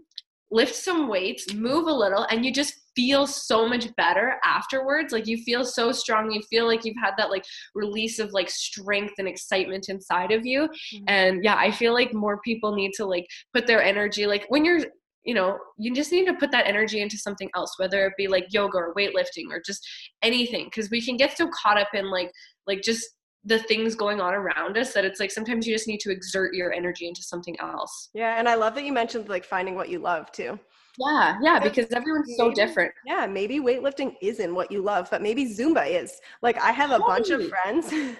lift 0.53 0.75
some 0.75 1.07
weights, 1.07 1.53
move 1.53 1.87
a 1.87 1.91
little, 1.91 2.25
and 2.29 2.45
you 2.45 2.53
just 2.53 2.75
feel 2.95 3.25
so 3.25 3.67
much 3.67 3.93
better 3.95 4.35
afterwards. 4.45 5.11
Like 5.11 5.27
you 5.27 5.37
feel 5.37 5.65
so 5.65 5.91
strong. 5.91 6.31
You 6.31 6.41
feel 6.49 6.67
like 6.67 6.85
you've 6.85 6.95
had 7.03 7.15
that 7.17 7.31
like 7.31 7.43
release 7.73 8.19
of 8.19 8.31
like 8.33 8.49
strength 8.49 9.15
and 9.17 9.27
excitement 9.27 9.89
inside 9.89 10.31
of 10.31 10.45
you. 10.45 10.61
Mm-hmm. 10.63 11.03
And 11.07 11.43
yeah, 11.43 11.55
I 11.55 11.71
feel 11.71 11.91
like 11.91 12.13
more 12.13 12.39
people 12.41 12.75
need 12.75 12.91
to 12.95 13.05
like 13.05 13.25
put 13.53 13.65
their 13.65 13.83
energy, 13.83 14.27
like 14.27 14.45
when 14.49 14.63
you're 14.63 14.81
you 15.25 15.33
know, 15.33 15.57
you 15.77 15.93
just 15.95 16.11
need 16.11 16.25
to 16.25 16.33
put 16.33 16.51
that 16.51 16.67
energy 16.67 16.99
into 16.99 17.17
something 17.17 17.49
else, 17.55 17.79
whether 17.79 18.05
it 18.05 18.13
be 18.17 18.27
like 18.27 18.45
yoga 18.49 18.77
or 18.77 18.93
weightlifting 18.93 19.45
or 19.51 19.61
just 19.65 19.87
anything. 20.21 20.69
Cause 20.75 20.89
we 20.91 21.01
can 21.01 21.15
get 21.15 21.37
so 21.37 21.49
caught 21.63 21.79
up 21.79 21.87
in 21.93 22.11
like, 22.11 22.29
like 22.67 22.81
just 22.81 23.07
the 23.45 23.59
things 23.59 23.95
going 23.95 24.21
on 24.21 24.33
around 24.33 24.77
us 24.77 24.93
that 24.93 25.05
it's 25.05 25.19
like 25.19 25.31
sometimes 25.31 25.67
you 25.67 25.73
just 25.73 25.87
need 25.87 25.99
to 25.99 26.11
exert 26.11 26.53
your 26.53 26.71
energy 26.71 27.07
into 27.07 27.21
something 27.21 27.59
else. 27.59 28.09
Yeah, 28.13 28.39
and 28.39 28.47
I 28.47 28.55
love 28.55 28.75
that 28.75 28.85
you 28.85 28.93
mentioned 28.93 29.29
like 29.29 29.43
finding 29.43 29.75
what 29.75 29.89
you 29.89 29.99
love 29.99 30.31
too. 30.31 30.59
Yeah, 30.97 31.37
yeah, 31.41 31.59
because 31.59 31.91
everyone's 31.91 32.27
maybe, 32.27 32.37
so 32.37 32.51
different. 32.51 32.91
Yeah, 33.05 33.25
maybe 33.25 33.59
weightlifting 33.59 34.13
isn't 34.21 34.53
what 34.53 34.71
you 34.71 34.81
love, 34.81 35.09
but 35.09 35.21
maybe 35.21 35.45
Zumba 35.45 35.89
is. 35.89 36.13
Like 36.41 36.57
I 36.61 36.71
have 36.71 36.91
a 36.91 36.99
totally. 36.99 37.09
bunch 37.09 37.29
of 37.29 37.49
friends. 37.49 37.87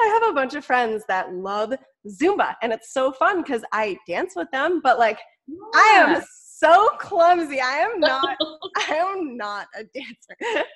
I 0.00 0.20
have 0.20 0.30
a 0.30 0.34
bunch 0.34 0.54
of 0.54 0.64
friends 0.64 1.02
that 1.08 1.32
love 1.34 1.72
Zumba 2.06 2.54
and 2.62 2.72
it's 2.72 2.92
so 2.92 3.12
fun 3.12 3.42
cuz 3.42 3.62
I 3.72 3.98
dance 4.06 4.34
with 4.36 4.50
them, 4.50 4.80
but 4.82 4.98
like 4.98 5.18
yeah. 5.48 5.56
I 5.74 5.86
am 5.96 6.22
so 6.62 6.90
clumsy. 6.98 7.60
I 7.60 7.78
am 7.78 8.00
not 8.00 8.36
I 8.76 8.94
am 8.94 9.36
not 9.36 9.66
a 9.74 9.84
dancer. 9.84 10.36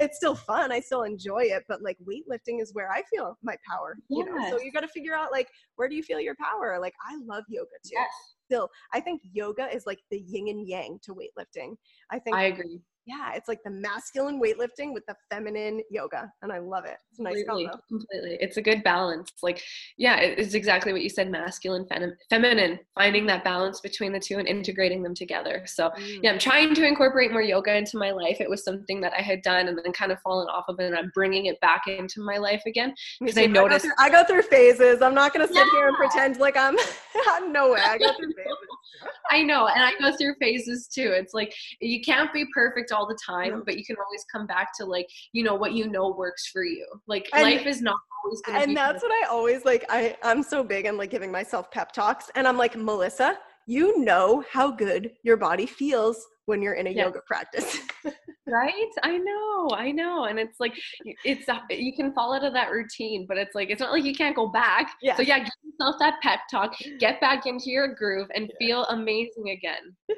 it's 0.00 0.16
still 0.16 0.34
fun. 0.34 0.72
I 0.72 0.80
still 0.80 1.02
enjoy 1.02 1.44
it, 1.44 1.64
but 1.68 1.82
like 1.82 1.98
weightlifting 1.98 2.60
is 2.60 2.72
where 2.72 2.90
I 2.90 3.02
feel 3.12 3.36
my 3.42 3.56
power. 3.68 3.96
Yes. 4.08 4.26
You 4.26 4.34
know? 4.34 4.50
So 4.50 4.62
you 4.62 4.72
got 4.72 4.80
to 4.80 4.88
figure 4.88 5.14
out 5.14 5.32
like 5.32 5.48
where 5.76 5.88
do 5.88 5.94
you 5.94 6.02
feel 6.02 6.20
your 6.20 6.36
power? 6.36 6.78
Like 6.80 6.94
I 7.08 7.16
love 7.26 7.44
yoga 7.48 7.66
too. 7.84 7.92
Yes. 7.92 8.08
Still, 8.46 8.68
I 8.92 9.00
think 9.00 9.22
yoga 9.32 9.74
is 9.74 9.84
like 9.86 10.00
the 10.10 10.20
yin 10.20 10.48
and 10.48 10.68
yang 10.68 10.98
to 11.02 11.14
weightlifting. 11.14 11.76
I 12.10 12.18
think 12.18 12.36
I 12.36 12.44
agree 12.44 12.80
yeah, 13.06 13.32
it's 13.34 13.48
like 13.48 13.62
the 13.64 13.70
masculine 13.70 14.40
weightlifting 14.40 14.94
with 14.94 15.04
the 15.06 15.14
feminine 15.30 15.82
yoga, 15.90 16.30
and 16.40 16.50
I 16.50 16.58
love 16.58 16.86
it. 16.86 16.96
It's 17.10 17.18
a 17.18 17.22
nice 17.22 17.34
completely, 17.44 17.66
combo. 17.66 17.82
Completely, 17.88 18.38
it's 18.40 18.56
a 18.56 18.62
good 18.62 18.82
balance. 18.82 19.30
Like, 19.42 19.62
yeah, 19.98 20.16
it's 20.16 20.54
exactly 20.54 20.92
what 20.92 21.02
you 21.02 21.10
said: 21.10 21.30
masculine, 21.30 21.86
fem- 21.86 22.16
feminine. 22.30 22.78
Finding 22.94 23.26
that 23.26 23.44
balance 23.44 23.80
between 23.80 24.12
the 24.12 24.20
two 24.20 24.38
and 24.38 24.48
integrating 24.48 25.02
them 25.02 25.14
together. 25.14 25.64
So, 25.66 25.90
mm. 25.90 26.20
yeah, 26.22 26.32
I'm 26.32 26.38
trying 26.38 26.74
to 26.74 26.86
incorporate 26.86 27.30
more 27.30 27.42
yoga 27.42 27.76
into 27.76 27.98
my 27.98 28.10
life. 28.10 28.40
It 28.40 28.48
was 28.48 28.64
something 28.64 29.02
that 29.02 29.12
I 29.12 29.20
had 29.20 29.42
done 29.42 29.68
and 29.68 29.76
then 29.76 29.92
kind 29.92 30.10
of 30.10 30.18
fallen 30.20 30.48
off 30.48 30.64
of, 30.68 30.80
it, 30.80 30.86
and 30.86 30.96
I'm 30.96 31.10
bringing 31.14 31.46
it 31.46 31.60
back 31.60 31.82
into 31.86 32.22
my 32.22 32.38
life 32.38 32.62
again 32.66 32.94
because 33.20 33.36
I 33.36 33.46
noticed 33.46 33.86
I 33.98 34.08
go, 34.08 34.24
through, 34.24 34.38
I 34.38 34.40
go, 34.40 34.42
through, 34.42 34.42
phases. 34.50 35.02
I'm 35.02 35.14
not 35.14 35.34
gonna 35.34 35.46
sit 35.46 35.56
yeah. 35.56 35.64
here 35.72 35.88
and 35.88 35.96
pretend 35.96 36.38
like 36.38 36.56
I'm 36.56 36.76
no 37.52 37.72
way. 37.72 37.80
I 37.80 37.98
go 37.98 38.12
through 38.16 38.32
phases. 38.36 38.68
I 39.30 39.42
know, 39.42 39.66
and 39.66 39.82
I 39.82 39.92
go 40.00 40.16
through 40.16 40.34
phases 40.40 40.86
too. 40.86 41.12
It's 41.12 41.34
like 41.34 41.54
you 41.80 42.00
can't 42.00 42.32
be 42.32 42.46
perfect 42.54 42.92
all 42.94 43.06
the 43.06 43.18
time, 43.26 43.50
yeah. 43.50 43.60
but 43.64 43.76
you 43.76 43.84
can 43.84 43.96
always 43.96 44.24
come 44.32 44.46
back 44.46 44.68
to 44.78 44.84
like, 44.84 45.06
you 45.32 45.42
know, 45.42 45.54
what 45.54 45.72
you 45.72 45.88
know 45.88 46.14
works 46.16 46.48
for 46.52 46.64
you. 46.64 46.86
Like 47.06 47.28
and, 47.32 47.42
life 47.42 47.66
is 47.66 47.82
not 47.82 47.96
always 48.24 48.40
going 48.42 48.58
to 48.58 48.64
And 48.64 48.76
that's 48.76 49.02
what 49.02 49.12
I 49.12 49.28
always 49.28 49.64
like 49.64 49.84
I 49.88 50.16
I'm 50.22 50.42
so 50.42 50.64
big 50.64 50.86
and 50.86 50.96
like 50.96 51.10
giving 51.10 51.30
myself 51.32 51.70
pep 51.70 51.92
talks 51.92 52.30
and 52.34 52.46
I'm 52.46 52.56
like, 52.56 52.76
"Melissa, 52.76 53.38
you 53.66 54.02
know 54.02 54.44
how 54.50 54.70
good 54.70 55.12
your 55.22 55.36
body 55.36 55.66
feels 55.66 56.24
when 56.46 56.62
you're 56.62 56.74
in 56.74 56.86
a 56.86 56.90
yes. 56.90 57.04
yoga 57.04 57.20
practice." 57.26 57.78
right 58.46 58.90
i 59.02 59.16
know 59.16 59.70
i 59.74 59.90
know 59.90 60.24
and 60.24 60.38
it's 60.38 60.60
like 60.60 60.74
it's 61.24 61.48
uh, 61.48 61.58
you 61.70 61.94
can 61.96 62.12
fall 62.12 62.34
out 62.34 62.44
of 62.44 62.52
that 62.52 62.70
routine 62.70 63.24
but 63.26 63.38
it's 63.38 63.54
like 63.54 63.70
it's 63.70 63.80
not 63.80 63.90
like 63.90 64.04
you 64.04 64.14
can't 64.14 64.36
go 64.36 64.48
back 64.48 64.92
yeah. 65.00 65.16
so 65.16 65.22
yeah 65.22 65.38
give 65.38 65.48
yourself 65.62 65.96
that 65.98 66.20
pep 66.22 66.40
talk 66.50 66.74
get 66.98 67.18
back 67.22 67.46
into 67.46 67.70
your 67.70 67.94
groove 67.94 68.28
and 68.34 68.50
yeah. 68.60 68.66
feel 68.66 68.84
amazing 68.86 69.50
again 69.50 69.94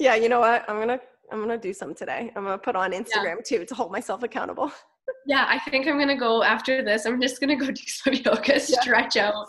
yeah 0.00 0.16
you 0.16 0.28
know 0.28 0.40
what 0.40 0.68
i'm 0.68 0.78
gonna 0.78 1.00
I'm 1.30 1.40
gonna 1.40 1.58
do 1.58 1.72
some 1.72 1.94
today. 1.94 2.32
I'm 2.36 2.44
gonna 2.44 2.58
put 2.58 2.76
on 2.76 2.92
Instagram 2.92 3.36
yeah. 3.50 3.58
too 3.58 3.64
to 3.64 3.74
hold 3.74 3.92
myself 3.92 4.22
accountable. 4.22 4.72
yeah, 5.26 5.46
I 5.48 5.58
think 5.70 5.86
I'm 5.86 5.98
gonna 5.98 6.16
go 6.16 6.42
after 6.42 6.84
this. 6.84 7.06
I'm 7.06 7.20
just 7.20 7.40
gonna 7.40 7.56
go 7.56 7.66
do 7.70 7.82
some 7.86 8.14
yoga, 8.14 8.60
stretch 8.60 9.16
yeah. 9.16 9.28
out, 9.28 9.46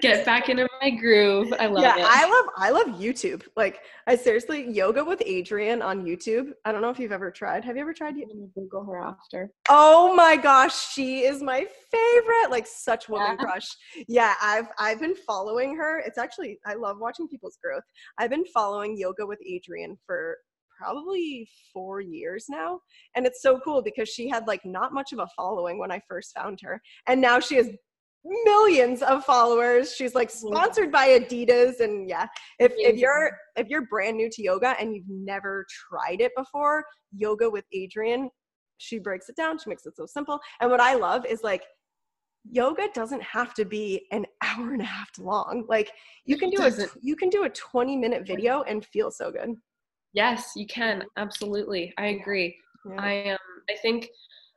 get 0.00 0.24
back 0.24 0.48
into 0.48 0.68
my 0.80 0.90
groove. 0.90 1.52
I 1.58 1.66
love 1.66 1.82
yeah, 1.82 1.98
it. 1.98 2.06
I 2.06 2.28
love 2.28 2.46
I 2.56 2.70
love 2.70 3.00
YouTube. 3.00 3.42
Like 3.56 3.80
I 4.06 4.16
seriously 4.16 4.70
yoga 4.70 5.04
with 5.04 5.20
Adriene 5.20 5.84
on 5.84 6.04
YouTube. 6.04 6.52
I 6.64 6.72
don't 6.72 6.82
know 6.82 6.90
if 6.90 6.98
you've 6.98 7.12
ever 7.12 7.30
tried. 7.30 7.64
Have 7.64 7.76
you 7.76 7.82
ever 7.82 7.94
tried? 7.94 8.14
I'm 8.14 8.50
Google 8.54 8.84
her 8.84 9.00
after. 9.00 9.50
Oh 9.68 10.14
my 10.14 10.36
gosh, 10.36 10.92
she 10.92 11.20
is 11.20 11.42
my 11.42 11.66
favorite. 11.90 12.50
Like 12.50 12.66
such 12.66 13.08
woman 13.08 13.36
yeah. 13.38 13.44
crush. 13.44 13.68
Yeah, 14.08 14.34
I've 14.42 14.68
I've 14.78 15.00
been 15.00 15.14
following 15.26 15.76
her. 15.76 16.00
It's 16.00 16.18
actually 16.18 16.58
I 16.66 16.74
love 16.74 16.98
watching 17.00 17.28
people's 17.28 17.58
growth. 17.62 17.84
I've 18.18 18.30
been 18.30 18.44
following 18.46 18.96
yoga 18.96 19.26
with 19.26 19.38
Adriene 19.48 19.96
for 20.06 20.38
probably 20.76 21.48
four 21.72 22.00
years 22.00 22.46
now. 22.48 22.80
And 23.14 23.26
it's 23.26 23.42
so 23.42 23.58
cool 23.60 23.82
because 23.82 24.08
she 24.08 24.28
had 24.28 24.46
like 24.46 24.64
not 24.64 24.92
much 24.92 25.12
of 25.12 25.18
a 25.18 25.28
following 25.36 25.78
when 25.78 25.90
I 25.90 26.00
first 26.08 26.34
found 26.34 26.58
her. 26.62 26.80
And 27.06 27.20
now 27.20 27.40
she 27.40 27.56
has 27.56 27.70
millions 28.44 29.02
of 29.02 29.24
followers. 29.24 29.94
She's 29.94 30.14
like 30.14 30.30
sponsored 30.30 30.90
by 30.90 31.18
Adidas 31.18 31.80
and 31.80 32.08
yeah. 32.08 32.26
If 32.58 32.72
if 32.76 32.96
you're 32.96 33.30
if 33.56 33.68
you're 33.68 33.86
brand 33.86 34.16
new 34.16 34.28
to 34.30 34.42
yoga 34.42 34.74
and 34.80 34.94
you've 34.94 35.08
never 35.08 35.66
tried 35.88 36.20
it 36.20 36.32
before, 36.36 36.84
yoga 37.14 37.48
with 37.48 37.64
Adriene, 37.74 38.28
she 38.78 38.98
breaks 38.98 39.28
it 39.28 39.36
down, 39.36 39.58
she 39.58 39.70
makes 39.70 39.86
it 39.86 39.96
so 39.96 40.06
simple. 40.06 40.40
And 40.60 40.70
what 40.70 40.80
I 40.80 40.94
love 40.94 41.24
is 41.26 41.42
like 41.42 41.62
yoga 42.50 42.88
doesn't 42.94 43.22
have 43.22 43.54
to 43.54 43.64
be 43.64 44.06
an 44.12 44.26
hour 44.42 44.72
and 44.72 44.82
a 44.82 44.86
half 44.86 45.10
long. 45.18 45.64
Like 45.68 45.90
you 46.24 46.36
can 46.36 46.50
do 46.50 46.62
a 46.62 46.72
you 47.00 47.16
can 47.16 47.28
do 47.28 47.44
a 47.44 47.50
20 47.50 47.96
minute 47.96 48.26
video 48.26 48.62
and 48.62 48.84
feel 48.84 49.10
so 49.10 49.30
good. 49.30 49.54
Yes, 50.16 50.52
you 50.56 50.66
can. 50.66 51.04
Absolutely. 51.18 51.92
I 51.98 52.06
agree. 52.06 52.56
Yeah. 52.88 52.96
I 52.98 53.30
um 53.32 53.38
I 53.70 53.74
think 53.82 54.08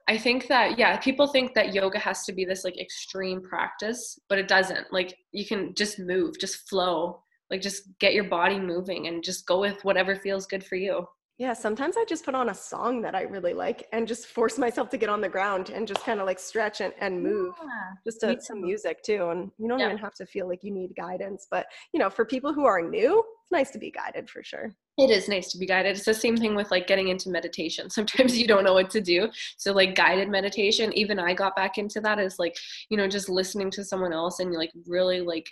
I 0.08 0.18
think 0.18 0.48
that 0.48 0.80
yeah, 0.80 0.98
people 0.98 1.28
think 1.28 1.54
that 1.54 1.74
yoga 1.74 2.00
has 2.00 2.24
to 2.26 2.34
be 2.34 2.46
this 2.46 2.64
like 2.64 2.80
extreme 2.80 3.42
practice, 3.44 4.18
but 4.30 4.40
it 4.40 4.48
doesn't. 4.48 4.92
Like 4.92 5.16
you 5.34 5.46
can 5.46 5.76
just 5.76 6.00
move, 6.00 6.40
just 6.40 6.68
flow, 6.70 7.22
like 7.52 7.62
just 7.62 7.84
get 8.00 8.14
your 8.14 8.24
body 8.24 8.58
moving 8.58 9.08
and 9.08 9.22
just 9.24 9.46
go 9.46 9.60
with 9.60 9.84
whatever 9.84 10.16
feels 10.16 10.48
good 10.48 10.64
for 10.64 10.78
you. 10.78 11.06
Yeah, 11.40 11.54
sometimes 11.54 11.96
I 11.96 12.04
just 12.04 12.26
put 12.26 12.36
on 12.36 12.50
a 12.50 12.54
song 12.54 13.02
that 13.04 13.16
I 13.16 13.22
really 13.22 13.54
like 13.54 13.88
and 13.94 14.06
just 14.06 14.26
force 14.26 14.58
myself 14.58 14.90
to 14.90 14.98
get 14.98 15.08
on 15.08 15.22
the 15.22 15.30
ground 15.30 15.70
and 15.70 15.88
just 15.88 16.04
kind 16.04 16.20
of 16.20 16.26
like 16.26 16.38
stretch 16.38 16.82
and, 16.82 16.94
and 17.00 17.24
move 17.24 17.54
yeah, 17.64 17.94
just 18.06 18.20
to 18.20 18.42
some 18.42 18.62
music 18.62 19.02
too. 19.04 19.30
And 19.30 19.50
you 19.58 19.70
don't 19.70 19.80
yeah. 19.80 19.86
even 19.86 19.98
have 20.00 20.14
to 20.16 20.26
feel 20.26 20.50
like 20.50 20.66
you 20.66 20.72
need 20.72 20.94
guidance. 20.98 21.48
But, 21.50 21.68
you 21.94 22.00
know, 22.00 22.10
for 22.10 22.26
people 22.26 22.54
who 22.54 22.66
are 22.66 22.82
new, 22.82 23.20
it's 23.20 23.52
nice 23.54 23.72
to 23.72 23.80
be 23.80 23.90
guided 23.90 24.30
for 24.30 24.44
sure. 24.44 24.76
It 24.98 25.12
is 25.12 25.30
nice 25.30 25.50
to 25.54 25.58
be 25.58 25.66
guided. 25.66 25.96
It's 25.96 26.04
the 26.04 26.14
same 26.14 26.36
thing 26.36 26.56
with 26.56 26.72
like 26.72 26.88
getting 26.88 27.08
into 27.08 27.30
meditation. 27.30 27.90
Sometimes 27.90 28.38
you 28.38 28.46
don't 28.46 28.66
know 28.66 28.74
what 28.74 28.90
to 28.90 29.00
do. 29.00 29.30
So 29.56 29.72
like 29.72 29.96
guided 29.96 30.28
meditation, 30.28 30.92
even 30.92 31.20
I 31.20 31.34
got 31.34 31.56
back 31.56 31.78
into 31.78 32.02
that 32.02 32.20
is 32.20 32.38
like, 32.38 32.58
you 32.90 32.98
know, 32.98 33.08
just 33.08 33.30
listening 33.30 33.72
to 33.72 33.86
someone 33.86 34.12
else 34.12 34.42
and 34.42 34.52
like 34.52 34.72
really 34.86 35.22
like 35.22 35.50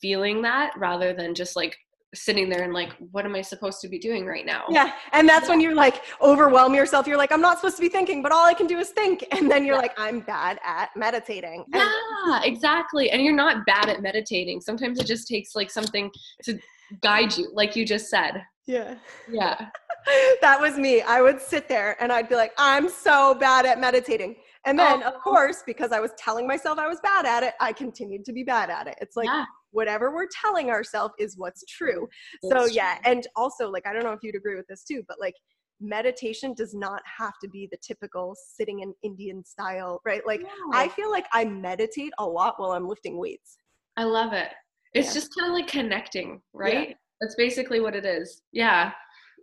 feeling 0.00 0.40
that 0.42 0.72
rather 0.78 1.12
than 1.12 1.34
just 1.34 1.56
like 1.56 1.76
sitting 2.14 2.48
there 2.48 2.62
and 2.62 2.72
like 2.72 2.92
what 3.10 3.24
am 3.24 3.34
i 3.34 3.42
supposed 3.42 3.80
to 3.80 3.88
be 3.88 3.98
doing 3.98 4.24
right 4.24 4.46
now? 4.46 4.64
Yeah 4.70 4.92
and 5.12 5.28
that's 5.28 5.48
when 5.48 5.60
you're 5.60 5.74
like 5.74 6.02
overwhelm 6.20 6.74
yourself. 6.74 7.06
You're 7.06 7.16
like 7.18 7.32
i'm 7.32 7.40
not 7.40 7.58
supposed 7.58 7.76
to 7.76 7.82
be 7.82 7.88
thinking 7.88 8.22
but 8.22 8.32
all 8.32 8.46
i 8.46 8.54
can 8.54 8.66
do 8.66 8.78
is 8.78 8.90
think. 8.90 9.24
And 9.34 9.50
then 9.50 9.64
you're 9.64 9.74
yeah. 9.74 9.82
like 9.82 9.94
i'm 9.98 10.20
bad 10.20 10.60
at 10.64 10.90
meditating. 10.96 11.64
Yeah 11.72 12.40
exactly 12.42 13.10
and 13.10 13.22
you're 13.22 13.34
not 13.34 13.66
bad 13.66 13.88
at 13.88 14.00
meditating. 14.02 14.60
Sometimes 14.60 14.98
it 14.98 15.06
just 15.06 15.28
takes 15.28 15.54
like 15.54 15.70
something 15.70 16.10
to 16.44 16.58
guide 17.02 17.36
you 17.36 17.50
like 17.52 17.76
you 17.76 17.84
just 17.84 18.08
said. 18.08 18.44
Yeah. 18.66 18.96
Yeah. 19.30 19.68
That 20.42 20.60
was 20.60 20.76
me. 20.76 21.00
I 21.00 21.22
would 21.22 21.40
sit 21.40 21.66
there 21.66 21.96
and 21.98 22.12
i'd 22.12 22.28
be 22.28 22.34
like 22.34 22.52
i'm 22.58 22.90
so 22.90 23.34
bad 23.34 23.64
at 23.64 23.80
meditating. 23.80 24.36
And 24.66 24.78
then 24.78 25.02
oh. 25.02 25.08
of 25.08 25.14
course 25.22 25.62
because 25.66 25.92
i 25.92 26.00
was 26.00 26.10
telling 26.18 26.46
myself 26.46 26.78
i 26.78 26.86
was 26.86 27.00
bad 27.02 27.24
at 27.24 27.42
it 27.42 27.54
i 27.58 27.72
continued 27.72 28.24
to 28.26 28.32
be 28.34 28.44
bad 28.44 28.68
at 28.68 28.86
it. 28.86 28.96
It's 29.00 29.16
like 29.16 29.26
yeah 29.26 29.46
whatever 29.74 30.14
we're 30.14 30.28
telling 30.28 30.70
ourselves 30.70 31.12
is 31.18 31.36
what's 31.36 31.64
true. 31.66 32.08
so 32.50 32.64
yeah, 32.66 32.98
and 33.04 33.26
also 33.36 33.70
like 33.70 33.86
I 33.86 33.92
don't 33.92 34.04
know 34.04 34.12
if 34.12 34.20
you'd 34.22 34.36
agree 34.36 34.56
with 34.56 34.66
this 34.68 34.84
too, 34.84 35.02
but 35.06 35.20
like 35.20 35.34
meditation 35.80 36.54
does 36.54 36.74
not 36.74 37.02
have 37.18 37.34
to 37.42 37.48
be 37.48 37.68
the 37.70 37.76
typical 37.86 38.34
sitting 38.56 38.80
in 38.80 38.94
Indian 39.02 39.44
style, 39.44 40.00
right? 40.06 40.22
Like 40.26 40.42
I 40.72 40.88
feel 40.88 41.10
like 41.10 41.26
I 41.32 41.44
meditate 41.44 42.12
a 42.18 42.26
lot 42.26 42.54
while 42.58 42.72
I'm 42.72 42.88
lifting 42.88 43.18
weights. 43.18 43.58
I 43.96 44.04
love 44.04 44.32
it. 44.32 44.48
It's 44.94 45.08
yeah. 45.08 45.14
just 45.14 45.34
kind 45.36 45.50
of 45.50 45.54
like 45.54 45.66
connecting, 45.66 46.40
right? 46.52 46.90
Yeah. 46.90 46.94
That's 47.20 47.34
basically 47.34 47.80
what 47.80 47.96
it 47.96 48.06
is. 48.06 48.42
Yeah. 48.52 48.92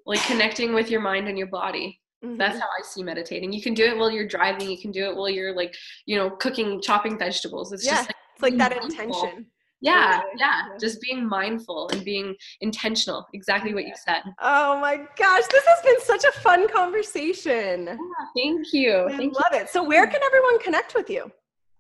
Like 0.06 0.22
connecting 0.24 0.74
with 0.74 0.90
your 0.90 1.02
mind 1.02 1.28
and 1.28 1.38
your 1.38 1.48
body. 1.48 2.00
Mm-hmm. 2.24 2.38
That's 2.38 2.60
how 2.60 2.66
I 2.66 2.84
see 2.84 3.04
meditating. 3.04 3.52
You 3.52 3.62
can 3.62 3.74
do 3.74 3.86
it 3.86 3.98
while 3.98 4.12
you're 4.12 4.28
driving. 4.28 4.70
You 4.70 4.80
can 4.80 4.92
do 4.92 5.10
it 5.10 5.16
while 5.16 5.30
you're 5.30 5.56
like, 5.56 5.76
you 6.06 6.16
know, 6.16 6.30
cooking, 6.30 6.82
chopping 6.82 7.18
vegetables. 7.18 7.74
It's 7.74 7.86
yeah. 7.86 7.96
just 7.96 8.10
like, 8.10 8.16
it's 8.36 8.44
like 8.44 8.58
that 8.58 8.84
intention 8.84 9.48
yeah, 9.82 10.22
yeah, 10.38 10.64
just 10.80 11.02
being 11.02 11.28
mindful 11.28 11.90
and 11.90 12.04
being 12.06 12.36
intentional. 12.62 13.28
Exactly 13.34 13.74
what 13.74 13.86
you 13.86 13.94
said. 13.96 14.22
Oh 14.40 14.80
my 14.80 14.98
gosh, 15.18 15.44
this 15.48 15.64
has 15.66 15.84
been 15.84 16.02
such 16.02 16.24
a 16.24 16.32
fun 16.40 16.68
conversation. 16.70 17.86
Yeah, 17.86 17.98
thank 18.36 18.74
you. 18.74 19.06
I 19.10 19.18
thank 19.18 19.34
love 19.34 19.52
you. 19.52 19.60
it. 19.60 19.70
So, 19.70 19.84
where 19.84 20.06
can 20.08 20.22
everyone 20.24 20.60
connect 20.60 20.94
with 20.96 21.10
you? 21.10 21.32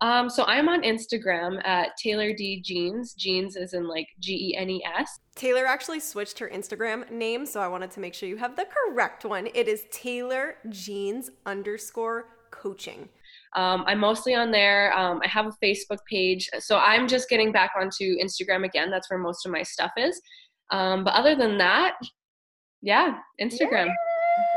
Um, 0.01 0.31
so 0.31 0.43
I'm 0.45 0.67
on 0.67 0.81
Instagram 0.81 1.63
at 1.63 1.95
Taylor 1.95 2.33
D 2.33 2.59
Genes. 2.61 3.13
Genes 3.13 3.55
is 3.55 3.73
in 3.73 3.87
like 3.87 4.07
G 4.19 4.49
E 4.49 4.57
N 4.57 4.69
E 4.69 4.83
S. 4.97 5.19
Taylor 5.35 5.65
actually 5.67 5.99
switched 5.99 6.39
her 6.39 6.49
Instagram 6.49 7.09
name, 7.11 7.45
so 7.45 7.61
I 7.61 7.67
wanted 7.67 7.91
to 7.91 7.99
make 7.99 8.15
sure 8.15 8.27
you 8.27 8.37
have 8.37 8.55
the 8.55 8.65
correct 8.65 9.23
one. 9.25 9.47
It 9.53 9.67
is 9.67 9.85
Taylor 9.91 10.55
Genes 10.69 11.29
underscore 11.45 12.25
coaching. 12.49 13.09
Um, 13.55 13.83
I'm 13.85 13.99
mostly 13.99 14.33
on 14.33 14.51
there. 14.51 14.97
Um, 14.97 15.21
I 15.23 15.27
have 15.27 15.47
a 15.47 15.65
Facebook 15.65 15.99
page. 16.09 16.49
So 16.59 16.77
I'm 16.77 17.07
just 17.07 17.29
getting 17.29 17.51
back 17.51 17.71
onto 17.79 18.17
Instagram 18.17 18.65
again. 18.65 18.89
That's 18.89 19.09
where 19.09 19.19
most 19.19 19.45
of 19.45 19.51
my 19.51 19.63
stuff 19.63 19.91
is. 19.97 20.21
Um, 20.71 21.03
but 21.03 21.13
other 21.13 21.35
than 21.35 21.57
that, 21.57 21.95
yeah, 22.81 23.17
Instagram. 23.41 23.87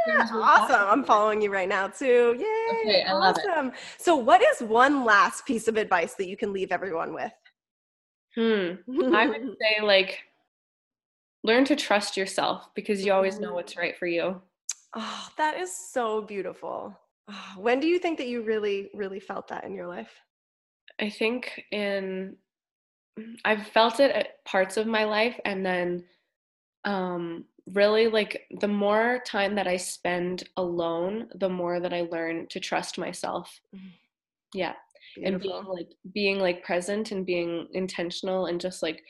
Yeah. 0.07 0.27
Awesome. 0.33 0.89
I'm 0.89 1.05
following 1.05 1.43
you 1.43 1.53
right 1.53 1.69
now 1.69 1.89
too. 1.89 2.37
Yay. 2.39 2.81
Okay, 2.81 3.03
I 3.03 3.13
awesome. 3.13 3.73
So 3.99 4.15
what 4.15 4.43
is 4.43 4.61
one 4.61 5.05
last 5.05 5.45
piece 5.47 5.67
of 5.67 5.77
advice 5.77 6.15
that 6.15 6.29
you 6.29 6.37
can 6.37 6.53
leave 6.53 6.71
everyone 6.71 7.15
with? 7.15 7.33
Hmm. 8.37 9.15
I 9.15 9.27
would 9.27 9.57
say 9.61 9.83
like 9.83 10.21
learn 11.43 11.65
to 11.67 11.77
trust 11.77 12.17
yourself 12.17 12.69
because 12.75 13.05
you 13.05 13.13
always 13.13 13.39
know 13.39 13.55
what's 13.55 13.77
right 13.77 13.97
for 13.97 14.07
you. 14.07 14.41
Oh, 14.95 15.29
that 15.37 15.59
is 15.59 15.77
so 15.77 16.23
beautiful. 16.23 16.97
When 17.57 17.81
do 17.81 17.87
you 17.87 17.99
think 17.99 18.19
that 18.19 18.29
you 18.29 18.43
really, 18.43 18.91
really 18.95 19.21
felt 19.21 19.49
that 19.49 19.65
in 19.65 19.75
your 19.75 19.87
life? 19.87 20.11
I 21.01 21.11
think 21.11 21.65
in 21.73 22.37
I've 23.45 23.67
felt 23.69 24.01
it 24.01 24.11
at 24.11 24.45
parts 24.45 24.77
of 24.77 24.87
my 24.87 25.05
life 25.05 25.39
and 25.45 25.65
then 25.65 26.05
um 26.85 27.45
really 27.73 28.09
like 28.09 28.43
the 28.61 28.69
more 28.69 29.21
time 29.27 29.55
that 29.55 29.67
I 29.67 29.77
spend 29.77 30.49
alone, 30.57 31.29
the 31.35 31.49
more 31.49 31.81
that 31.81 31.95
I 31.95 32.03
learn 32.03 32.47
to 32.49 32.61
trust 32.61 32.99
myself. 32.99 33.61
Mm-hmm. 33.75 33.89
Yeah. 34.55 34.75
Beautiful. 35.17 35.35
And 35.35 35.43
being 35.43 35.77
like 35.77 35.89
being 36.13 36.39
like 36.41 36.65
present 36.65 37.13
and 37.13 37.25
being 37.25 37.69
intentional 37.73 38.47
and 38.47 38.61
just 38.61 38.83
like 38.83 39.03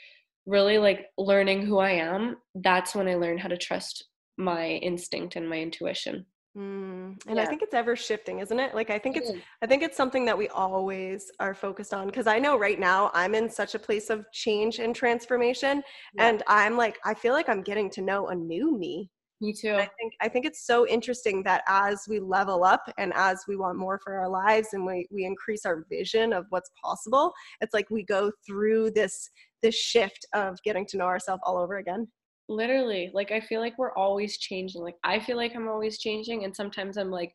really 0.46 0.78
like 0.78 1.06
learning 1.18 1.66
who 1.66 1.78
I 1.78 1.90
am, 1.92 2.36
that's 2.54 2.94
when 2.94 3.08
I 3.08 3.14
learn 3.14 3.38
how 3.38 3.48
to 3.48 3.56
trust 3.56 4.04
my 4.36 4.66
instinct 4.66 5.36
and 5.36 5.48
my 5.48 5.58
intuition. 5.58 6.26
Mm, 6.56 7.18
and 7.26 7.36
yeah. 7.36 7.42
I 7.42 7.46
think 7.46 7.62
it's 7.62 7.74
ever 7.74 7.96
shifting, 7.96 8.38
isn't 8.38 8.60
it? 8.60 8.76
Like 8.76 8.88
I 8.88 8.98
think 8.98 9.16
it's 9.16 9.32
I 9.60 9.66
think 9.66 9.82
it's 9.82 9.96
something 9.96 10.24
that 10.26 10.38
we 10.38 10.48
always 10.48 11.32
are 11.40 11.52
focused 11.52 11.92
on 11.92 12.06
because 12.06 12.28
I 12.28 12.38
know 12.38 12.56
right 12.56 12.78
now 12.78 13.10
I'm 13.12 13.34
in 13.34 13.50
such 13.50 13.74
a 13.74 13.78
place 13.78 14.08
of 14.08 14.24
change 14.32 14.78
and 14.78 14.94
transformation 14.94 15.82
yeah. 16.14 16.28
and 16.28 16.42
I'm 16.46 16.76
like 16.76 16.98
I 17.04 17.14
feel 17.14 17.32
like 17.32 17.48
I'm 17.48 17.62
getting 17.62 17.90
to 17.90 18.02
know 18.02 18.28
a 18.28 18.34
new 18.34 18.78
me. 18.78 19.10
Me 19.40 19.52
too. 19.52 19.74
I 19.74 19.90
think 19.98 20.14
I 20.20 20.28
think 20.28 20.46
it's 20.46 20.64
so 20.64 20.86
interesting 20.86 21.42
that 21.42 21.64
as 21.66 22.04
we 22.08 22.20
level 22.20 22.62
up 22.62 22.84
and 22.98 23.12
as 23.16 23.42
we 23.48 23.56
want 23.56 23.76
more 23.76 23.98
for 23.98 24.14
our 24.14 24.28
lives 24.28 24.68
and 24.74 24.86
we 24.86 25.08
we 25.10 25.24
increase 25.24 25.66
our 25.66 25.84
vision 25.90 26.32
of 26.32 26.46
what's 26.50 26.70
possible, 26.80 27.32
it's 27.62 27.74
like 27.74 27.90
we 27.90 28.04
go 28.04 28.30
through 28.46 28.92
this 28.92 29.28
this 29.60 29.74
shift 29.74 30.24
of 30.34 30.56
getting 30.62 30.86
to 30.86 30.98
know 30.98 31.06
ourselves 31.06 31.42
all 31.44 31.58
over 31.58 31.78
again 31.78 32.06
literally 32.48 33.10
like 33.14 33.30
i 33.30 33.40
feel 33.40 33.60
like 33.60 33.76
we're 33.78 33.94
always 33.94 34.36
changing 34.36 34.82
like 34.82 34.96
i 35.02 35.18
feel 35.18 35.36
like 35.36 35.54
i'm 35.54 35.68
always 35.68 35.98
changing 35.98 36.44
and 36.44 36.54
sometimes 36.54 36.96
i'm 36.96 37.10
like 37.10 37.34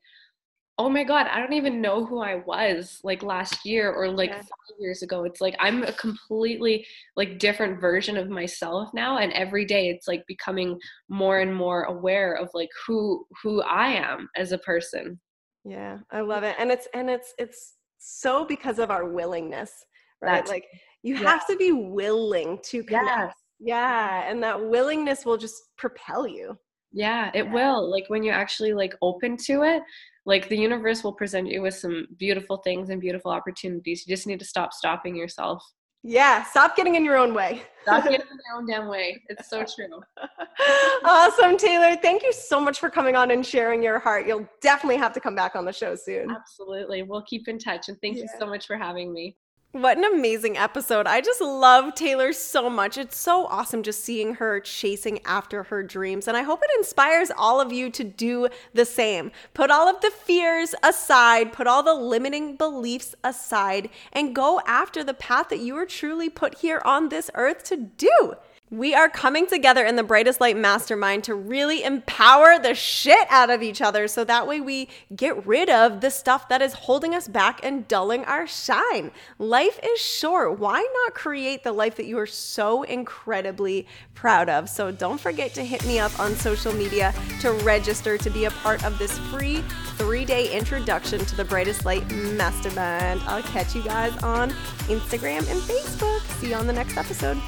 oh 0.78 0.88
my 0.90 1.04
god 1.04 1.28
i 1.28 1.40
don't 1.40 1.54
even 1.54 1.82
know 1.82 2.06
who 2.06 2.20
i 2.20 2.36
was 2.46 3.00
like 3.04 3.24
last 3.24 3.66
year 3.66 3.92
or 3.92 4.08
like 4.08 4.30
yeah. 4.30 4.38
five 4.38 4.78
years 4.80 5.02
ago 5.02 5.24
it's 5.24 5.42
like 5.42 5.56
i'm 5.60 5.84
a 5.84 5.92
completely 5.94 6.86
like 7.18 7.40
different 7.40 7.82
version 7.82 8.18
of 8.18 8.30
myself 8.30 8.90
now 8.94 9.18
and 9.18 9.34
every 9.34 9.66
day 9.66 9.90
it's 9.90 10.08
like 10.08 10.24
becoming 10.28 10.80
more 11.10 11.40
and 11.40 11.54
more 11.54 11.84
aware 11.84 12.36
of 12.36 12.50
like 12.54 12.70
who 12.86 13.26
who 13.44 13.62
i 13.64 13.88
am 13.88 14.30
as 14.38 14.52
a 14.52 14.58
person 14.60 15.20
yeah 15.66 15.98
i 16.12 16.22
love 16.22 16.44
it 16.44 16.56
and 16.60 16.72
it's 16.72 16.88
and 16.94 17.10
it's 17.10 17.34
it's 17.38 17.74
so 17.98 18.46
because 18.46 18.80
of 18.80 18.92
our 18.92 19.10
willingness 19.10 19.72
right 20.22 20.36
That's, 20.36 20.50
like 20.50 20.66
you 21.02 21.16
yeah. 21.16 21.24
have 21.24 21.48
to 21.48 21.58
be 21.58 21.72
willing 21.72 22.60
to 22.64 22.84
connect 22.84 23.06
yes 23.08 23.34
yeah 23.60 24.30
and 24.30 24.42
that 24.44 24.60
willingness 24.60 25.26
will 25.26 25.38
just 25.38 25.64
propel 25.78 26.28
you. 26.28 26.58
Yeah 26.92 27.32
it 27.34 27.46
yeah. 27.46 27.54
will. 27.54 27.90
Like 27.90 28.06
when 28.08 28.24
you're 28.24 28.36
actually 28.36 28.74
like 28.74 28.96
open 29.02 29.38
to 29.46 29.64
it 29.64 29.84
like 30.26 30.50
the 30.50 30.58
universe 30.58 31.04
will 31.04 31.14
present 31.14 31.48
you 31.48 31.62
with 31.62 31.76
some 31.76 32.08
beautiful 32.18 32.58
things 32.58 32.90
and 32.90 33.02
beautiful 33.02 33.32
opportunities. 33.32 34.06
You 34.06 34.16
just 34.16 34.28
need 34.28 34.40
to 34.40 34.46
stop 34.46 34.74
stopping 34.74 35.16
yourself. 35.16 35.64
Yeah 36.04 36.44
stop 36.44 36.78
getting 36.78 36.96
in 36.96 37.04
your 37.04 37.18
own 37.18 37.34
way. 37.34 37.62
Stop 37.84 38.04
getting 38.04 38.22
in 38.32 38.40
your 38.48 38.58
own 38.58 38.68
damn 38.68 38.88
way. 38.88 39.22
It's 39.30 39.50
so 39.50 39.64
true. 39.64 40.00
Awesome 41.06 41.58
taylor. 41.58 41.96
Thank 41.96 42.24
you 42.24 42.34
so 42.34 42.60
much 42.60 42.80
for 42.80 42.90
coming 42.90 43.16
on 43.16 43.32
and 43.32 43.46
sharing 43.46 43.82
your 43.82 44.00
heart. 44.00 44.28
You'll 44.28 44.48
definitely 44.62 44.98
have 44.98 45.14
to 45.14 45.20
come 45.22 45.34
back 45.34 45.56
on 45.56 45.64
the 45.64 45.72
show 45.72 45.96
soon. 45.96 46.30
Absolutely. 46.30 47.04
We'll 47.04 47.24
keep 47.24 47.48
in 47.48 47.58
touch 47.58 47.88
and 47.88 47.98
thank 48.02 48.18
yeah. 48.18 48.24
you 48.24 48.30
so 48.38 48.46
much 48.46 48.68
for 48.68 48.78
having 48.78 49.14
me 49.14 49.38
What 49.72 50.00
an 50.00 50.04
amazing 50.04 50.58
episode. 50.58 51.06
I 51.06 51.22
just 51.22 51.42
love 51.42 51.94
Taylor 51.94 52.34
so 52.34 52.72
much. 52.72 52.98
It's 52.98 53.20
so 53.20 53.46
awesome 53.46 53.84
just 53.84 54.04
seeing 54.04 54.34
her 54.36 54.60
chasing 54.60 55.20
after 55.26 55.62
her 55.62 55.84
dreams. 55.84 56.28
And 56.28 56.36
I 56.36 56.42
hope 56.42 56.62
it 56.64 56.72
inspires 56.80 57.30
all 57.38 57.62
of 57.62 57.72
you 57.72 57.92
to 57.92 58.04
do 58.04 58.48
the 58.74 58.84
same. 58.84 59.32
Put 59.54 59.70
all 59.70 59.88
of 59.88 60.02
the 60.02 60.10
fears 60.10 60.74
aside, 60.82 61.54
put 61.54 61.68
all 61.68 61.84
the 61.84 61.94
limiting 61.94 62.56
beliefs 62.56 63.14
aside, 63.24 63.92
and 64.12 64.34
go 64.34 64.60
after 64.66 65.04
the 65.04 65.14
path 65.14 65.50
that 65.50 65.60
you 65.60 65.76
were 65.76 65.86
truly 65.86 66.30
put 66.30 66.58
here 66.58 66.82
on 66.84 67.10
this 67.10 67.30
earth 67.36 67.64
to 67.66 67.78
do. 67.78 68.34
We 68.72 68.94
are 68.94 69.10
coming 69.10 69.48
together 69.48 69.84
in 69.84 69.96
the 69.96 70.04
Brightest 70.04 70.40
Light 70.40 70.56
Mastermind 70.56 71.24
to 71.24 71.34
really 71.34 71.84
empower 71.84 72.60
the 72.60 72.76
shit 72.76 73.26
out 73.32 73.50
of 73.50 73.64
each 73.64 73.82
other 73.82 74.08
so 74.08 74.24
that 74.24 74.48
way 74.48 74.62
we 74.62 74.90
get 75.16 75.44
rid 75.48 75.72
of 75.72 76.02
the 76.02 76.12
stuff 76.12 76.48
that 76.50 76.62
is 76.62 76.74
holding 76.74 77.16
us 77.16 77.28
back 77.28 77.62
and 77.64 77.88
dulling 77.88 78.24
our 78.26 78.46
shine. 78.46 79.10
Life 79.40 79.80
is 79.84 80.00
short. 80.00 80.60
Why 80.60 80.88
not 81.04 81.16
create 81.16 81.64
the 81.64 81.72
life 81.72 81.96
that 81.96 82.06
you 82.06 82.20
are 82.20 82.28
so 82.28 82.84
incredibly 82.84 83.88
proud 84.14 84.50
of? 84.50 84.70
So 84.70 84.92
don't 84.92 85.20
forget 85.20 85.56
to 85.56 85.66
hit 85.66 85.84
me 85.88 85.98
up 85.98 86.20
on 86.20 86.36
social 86.36 86.72
media 86.72 87.12
to 87.42 87.54
register 87.64 88.20
to 88.20 88.30
be 88.30 88.46
a 88.46 88.52
part 88.52 88.86
of 88.86 89.00
this 89.00 89.18
free 89.18 89.64
three 89.98 90.26
day 90.26 90.56
introduction 90.56 91.26
to 91.26 91.36
the 91.36 91.46
Brightest 91.46 91.86
Light 91.86 92.08
Mastermind. 92.12 93.22
I'll 93.26 93.42
catch 93.42 93.74
you 93.74 93.82
guys 93.82 94.16
on 94.22 94.52
Instagram 94.90 95.50
and 95.50 95.60
Facebook. 95.60 96.22
See 96.40 96.50
you 96.50 96.56
on 96.56 96.68
the 96.68 96.74
next 96.74 96.98
episode. 96.98 97.42